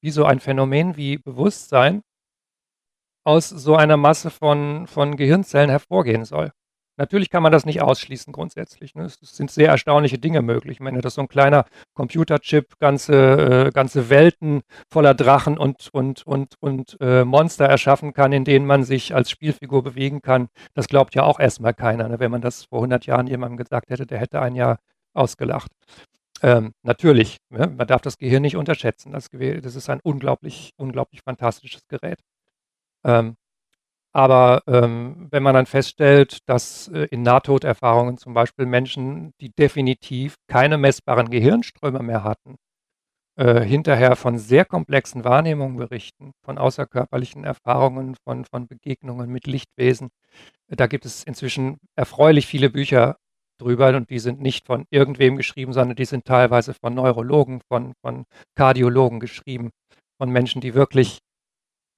Wie 0.00 0.10
so 0.10 0.24
ein 0.24 0.40
Phänomen 0.40 0.96
wie 0.96 1.18
Bewusstsein 1.18 2.02
aus 3.24 3.48
so 3.48 3.76
einer 3.76 3.96
Masse 3.96 4.30
von, 4.30 4.86
von 4.86 5.16
Gehirnzellen 5.16 5.70
hervorgehen 5.70 6.24
soll. 6.24 6.52
Natürlich 6.98 7.30
kann 7.30 7.42
man 7.42 7.52
das 7.52 7.64
nicht 7.64 7.80
ausschließen 7.80 8.32
grundsätzlich. 8.34 8.94
Ne? 8.94 9.04
Es 9.04 9.18
sind 9.22 9.50
sehr 9.50 9.68
erstaunliche 9.68 10.18
Dinge 10.18 10.42
möglich. 10.42 10.76
Ich 10.76 10.80
meine, 10.80 11.00
dass 11.00 11.14
so 11.14 11.22
ein 11.22 11.28
kleiner 11.28 11.64
Computerchip 11.94 12.78
ganze, 12.78 13.68
äh, 13.68 13.70
ganze 13.70 14.10
Welten 14.10 14.60
voller 14.90 15.14
Drachen 15.14 15.56
und, 15.56 15.88
und, 15.92 16.26
und, 16.26 16.56
und 16.60 16.98
äh, 17.00 17.24
Monster 17.24 17.64
erschaffen 17.64 18.12
kann, 18.12 18.32
in 18.32 18.44
denen 18.44 18.66
man 18.66 18.84
sich 18.84 19.14
als 19.14 19.30
Spielfigur 19.30 19.82
bewegen 19.82 20.20
kann, 20.20 20.48
das 20.74 20.86
glaubt 20.86 21.14
ja 21.14 21.22
auch 21.22 21.40
erstmal 21.40 21.72
keiner. 21.72 22.08
Ne? 22.08 22.20
Wenn 22.20 22.30
man 22.30 22.42
das 22.42 22.64
vor 22.64 22.80
100 22.80 23.06
Jahren 23.06 23.26
jemandem 23.26 23.56
gesagt 23.56 23.88
hätte, 23.88 24.06
der 24.06 24.18
hätte 24.18 24.40
ein 24.40 24.54
Jahr 24.54 24.78
ausgelacht. 25.14 25.72
Ähm, 26.42 26.72
natürlich, 26.82 27.38
ne? 27.48 27.68
man 27.68 27.86
darf 27.86 28.02
das 28.02 28.18
Gehirn 28.18 28.42
nicht 28.42 28.56
unterschätzen. 28.56 29.12
Das, 29.12 29.30
das 29.30 29.76
ist 29.76 29.88
ein 29.88 30.00
unglaublich, 30.02 30.72
unglaublich 30.76 31.22
fantastisches 31.22 31.86
Gerät. 31.88 32.20
Ähm, 33.04 33.36
aber 34.12 34.62
ähm, 34.66 35.28
wenn 35.30 35.42
man 35.42 35.54
dann 35.54 35.66
feststellt, 35.66 36.38
dass 36.46 36.88
äh, 36.88 37.06
in 37.10 37.22
Nahtoderfahrungen 37.22 38.18
zum 38.18 38.34
Beispiel 38.34 38.66
Menschen, 38.66 39.32
die 39.40 39.50
definitiv 39.50 40.36
keine 40.48 40.76
messbaren 40.76 41.30
Gehirnströme 41.30 42.02
mehr 42.02 42.22
hatten, 42.24 42.56
äh, 43.36 43.62
hinterher 43.62 44.16
von 44.16 44.38
sehr 44.38 44.66
komplexen 44.66 45.24
Wahrnehmungen 45.24 45.76
berichten, 45.76 46.32
von 46.44 46.58
außerkörperlichen 46.58 47.44
Erfahrungen, 47.44 48.16
von, 48.24 48.44
von 48.44 48.66
Begegnungen 48.68 49.30
mit 49.30 49.46
Lichtwesen. 49.46 50.10
Da 50.68 50.86
gibt 50.86 51.06
es 51.06 51.24
inzwischen 51.24 51.78
erfreulich 51.96 52.46
viele 52.46 52.68
Bücher 52.70 53.16
drüber 53.58 53.96
und 53.96 54.10
die 54.10 54.18
sind 54.18 54.40
nicht 54.42 54.66
von 54.66 54.84
irgendwem 54.90 55.36
geschrieben, 55.36 55.72
sondern 55.72 55.96
die 55.96 56.04
sind 56.04 56.26
teilweise 56.26 56.74
von 56.74 56.94
Neurologen, 56.94 57.62
von, 57.68 57.94
von 58.02 58.24
Kardiologen 58.56 59.20
geschrieben, 59.20 59.70
von 60.18 60.30
Menschen, 60.30 60.60
die 60.60 60.74
wirklich 60.74 61.20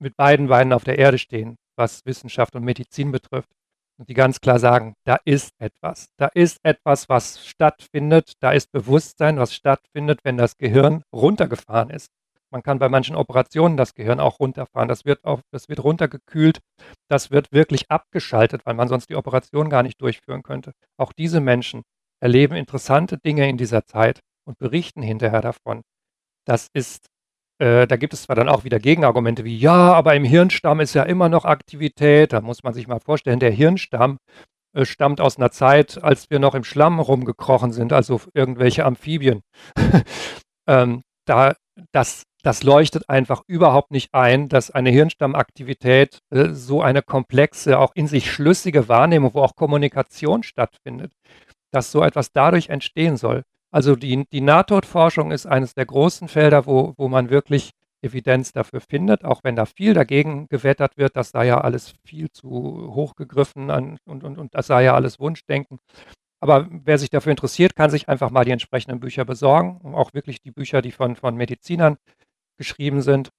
mit 0.01 0.17
beiden 0.17 0.49
Beinen 0.49 0.73
auf 0.73 0.85
der 0.85 0.99
Erde 0.99 1.19
stehen, 1.19 1.57
was 1.77 2.05
Wissenschaft 2.05 2.55
und 2.57 2.65
Medizin 2.65 3.13
betrifft. 3.13 3.49
Und 3.97 4.09
die 4.09 4.15
ganz 4.15 4.41
klar 4.41 4.59
sagen, 4.59 4.95
da 5.05 5.19
ist 5.25 5.53
etwas. 5.59 6.09
Da 6.17 6.27
ist 6.27 6.59
etwas, 6.65 7.09
was 7.09 7.47
stattfindet. 7.47 8.33
Da 8.41 8.51
ist 8.51 8.73
Bewusstsein, 8.73 9.39
was 9.39 9.55
stattfindet, 9.55 10.21
wenn 10.25 10.37
das 10.37 10.57
Gehirn 10.57 11.05
runtergefahren 11.15 11.91
ist. 11.91 12.11
Man 12.51 12.63
kann 12.63 12.79
bei 12.79 12.89
manchen 12.89 13.17
Operationen 13.17 13.77
das 13.77 13.95
Gehirn 13.95 14.21
auch 14.21 14.41
runterfahren. 14.41 14.89
Das 14.89 15.05
wird, 15.05 15.25
auch, 15.25 15.41
das 15.51 15.69
wird 15.69 15.83
runtergekühlt. 15.83 16.61
Das 17.09 17.31
wird 17.31 17.53
wirklich 17.53 17.91
abgeschaltet, 17.91 18.65
weil 18.65 18.75
man 18.75 18.89
sonst 18.89 19.11
die 19.11 19.17
Operation 19.17 19.71
gar 19.71 19.83
nicht 19.83 20.01
durchführen 20.01 20.43
könnte. 20.43 20.73
Auch 20.97 21.13
diese 21.13 21.41
Menschen 21.41 21.83
erleben 22.21 22.55
interessante 22.55 23.19
Dinge 23.19 23.49
in 23.49 23.57
dieser 23.57 23.87
Zeit 23.87 24.21
und 24.45 24.59
berichten 24.59 25.03
hinterher 25.03 25.41
davon. 25.41 25.83
Das 26.47 26.69
ist 26.73 27.07
äh, 27.59 27.87
da 27.87 27.97
gibt 27.97 28.13
es 28.13 28.23
zwar 28.23 28.37
dann 28.37 28.49
auch 28.49 28.65
wieder 28.65 28.79
Gegenargumente 28.79 29.45
wie, 29.45 29.57
ja, 29.57 29.93
aber 29.93 30.15
im 30.15 30.25
Hirnstamm 30.25 30.81
ist 30.81 30.95
ja 30.95 31.05
immer 31.05 31.29
noch 31.29 31.45
Aktivität. 31.45 32.33
Da 32.33 32.41
muss 32.41 32.63
man 32.63 32.75
sich 32.75 32.89
mal 32.89 33.01
vorstellen, 33.01 33.39
der 33.39 33.51
Hirnstamm 33.51 34.19
äh, 34.75 34.85
stammt 34.85 35.21
aus 35.21 35.39
einer 35.39 35.51
Zeit, 35.51 36.03
als 36.03 36.31
wir 36.31 36.39
noch 36.41 36.55
im 36.55 36.65
Schlamm 36.65 36.99
rumgekrochen 36.99 37.73
sind, 37.73 37.93
also 37.93 38.21
irgendwelche 38.35 38.85
Amphibien. 38.85 39.43
ähm, 40.67 41.03
da, 41.27 41.55
das, 41.93 42.25
das 42.43 42.63
leuchtet 42.65 43.09
einfach 43.09 43.43
überhaupt 43.47 43.93
nicht 43.93 44.13
ein, 44.13 44.49
dass 44.49 44.71
eine 44.73 44.91
Hirnstammaktivität 44.91 46.19
äh, 46.31 46.49
so 46.51 46.83
eine 46.83 47.03
komplexe, 47.03 47.79
auch 47.79 47.93
in 47.95 48.09
sich 48.09 48.31
schlüssige 48.31 48.89
Wahrnehmung, 48.89 49.33
wo 49.35 49.43
auch 49.43 49.55
Kommunikation 49.55 50.43
stattfindet, 50.43 51.13
dass 51.71 51.93
so 51.93 52.03
etwas 52.03 52.33
dadurch 52.33 52.69
entstehen 52.69 53.17
soll. 53.17 53.45
Also 53.75 53.97
die, 53.97 54.25
die 54.31 54.41
Nahtodforschung 54.41 55.33
ist 55.33 55.47
eines 55.47 55.75
der 55.75 55.85
großen 55.85 56.29
Felder, 56.29 56.65
wo, 56.65 56.95
wo 56.97 57.09
man 57.09 57.29
wirklich 57.29 57.71
Evidenz 58.03 58.53
dafür 58.53 58.81
findet, 58.81 59.25
auch 59.25 59.43
wenn 59.43 59.57
da 59.57 59.67
viel 59.67 59.95
dagegen 59.95 60.47
gewettert 60.47 60.97
wird, 60.97 61.17
das 61.17 61.31
sei 61.31 61.47
ja 61.47 61.61
alles 61.61 61.93
viel 62.07 62.31
zu 62.31 62.49
hoch 62.95 63.17
gegriffen 63.17 63.73
an, 63.73 63.97
und, 64.05 64.23
und, 64.23 64.39
und 64.39 64.55
das 64.55 64.69
sei 64.69 64.85
ja 64.85 64.95
alles 64.95 65.19
Wunschdenken. 65.19 65.81
Aber 66.41 66.69
wer 66.71 66.99
sich 66.99 67.11
dafür 67.11 67.33
interessiert, 67.33 67.75
kann 67.75 67.91
sich 67.91 68.09
einfach 68.09 68.31
mal 68.31 68.45
die 68.45 68.53
entsprechenden 68.53 69.01
Bücher 69.01 69.25
besorgen, 69.25 69.81
auch 69.97 70.15
wirklich 70.15 70.41
die 70.41 70.53
Bücher, 70.53 70.81
die 70.81 70.93
von, 70.93 71.17
von 71.17 71.35
Medizinern 71.35 71.97
geschrieben 72.57 73.03
sind 73.03 73.31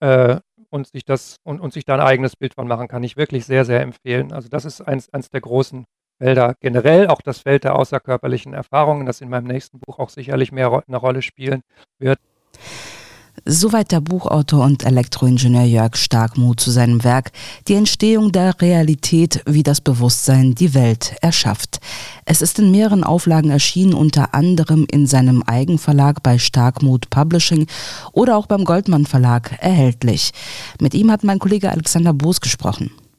äh, 0.00 0.40
und 0.70 0.88
sich 0.88 1.04
das 1.04 1.36
und, 1.44 1.60
und 1.60 1.72
sich 1.72 1.84
da 1.84 1.94
ein 1.94 2.00
eigenes 2.00 2.34
Bild 2.34 2.54
von 2.54 2.66
machen, 2.66 2.88
kann 2.88 3.04
ich 3.04 3.16
wirklich 3.16 3.46
sehr, 3.46 3.64
sehr 3.64 3.82
empfehlen. 3.82 4.32
Also 4.32 4.48
das 4.48 4.64
ist 4.64 4.80
eins, 4.80 5.08
eins 5.10 5.30
der 5.30 5.40
großen 5.40 5.84
Felder 6.18 6.54
generell, 6.60 7.08
auch 7.08 7.22
das 7.22 7.38
Feld 7.40 7.64
der 7.64 7.76
außerkörperlichen 7.76 8.52
Erfahrungen, 8.52 9.06
das 9.06 9.20
in 9.20 9.28
meinem 9.28 9.46
nächsten 9.46 9.78
Buch 9.78 9.98
auch 9.98 10.10
sicherlich 10.10 10.52
mehr 10.52 10.82
eine 10.86 10.96
Rolle 10.96 11.22
spielen 11.22 11.62
wird. 11.98 12.18
Soweit 13.44 13.92
der 13.92 14.00
Buchautor 14.00 14.64
und 14.64 14.84
Elektroingenieur 14.84 15.62
Jörg 15.62 15.96
Starkmuth 15.96 16.60
zu 16.60 16.70
seinem 16.70 17.04
Werk 17.04 17.30
Die 17.68 17.74
Entstehung 17.74 18.32
der 18.32 18.60
Realität, 18.60 19.42
wie 19.46 19.62
das 19.62 19.80
Bewusstsein 19.80 20.54
die 20.54 20.74
Welt 20.74 21.14
erschafft. 21.22 21.78
Es 22.24 22.42
ist 22.42 22.58
in 22.58 22.70
mehreren 22.70 23.04
Auflagen 23.04 23.50
erschienen, 23.50 23.94
unter 23.94 24.34
anderem 24.34 24.86
in 24.90 25.06
seinem 25.06 25.42
Eigenverlag 25.44 26.22
bei 26.22 26.38
Starkmuth 26.38 27.10
Publishing 27.10 27.66
oder 28.12 28.36
auch 28.36 28.46
beim 28.46 28.64
Goldmann 28.64 29.06
Verlag 29.06 29.56
erhältlich. 29.60 30.32
Mit 30.80 30.94
ihm 30.94 31.10
hat 31.10 31.24
mein 31.24 31.38
Kollege 31.38 31.70
Alexander 31.70 32.12
Boos 32.12 32.40
gesprochen. 32.40 32.90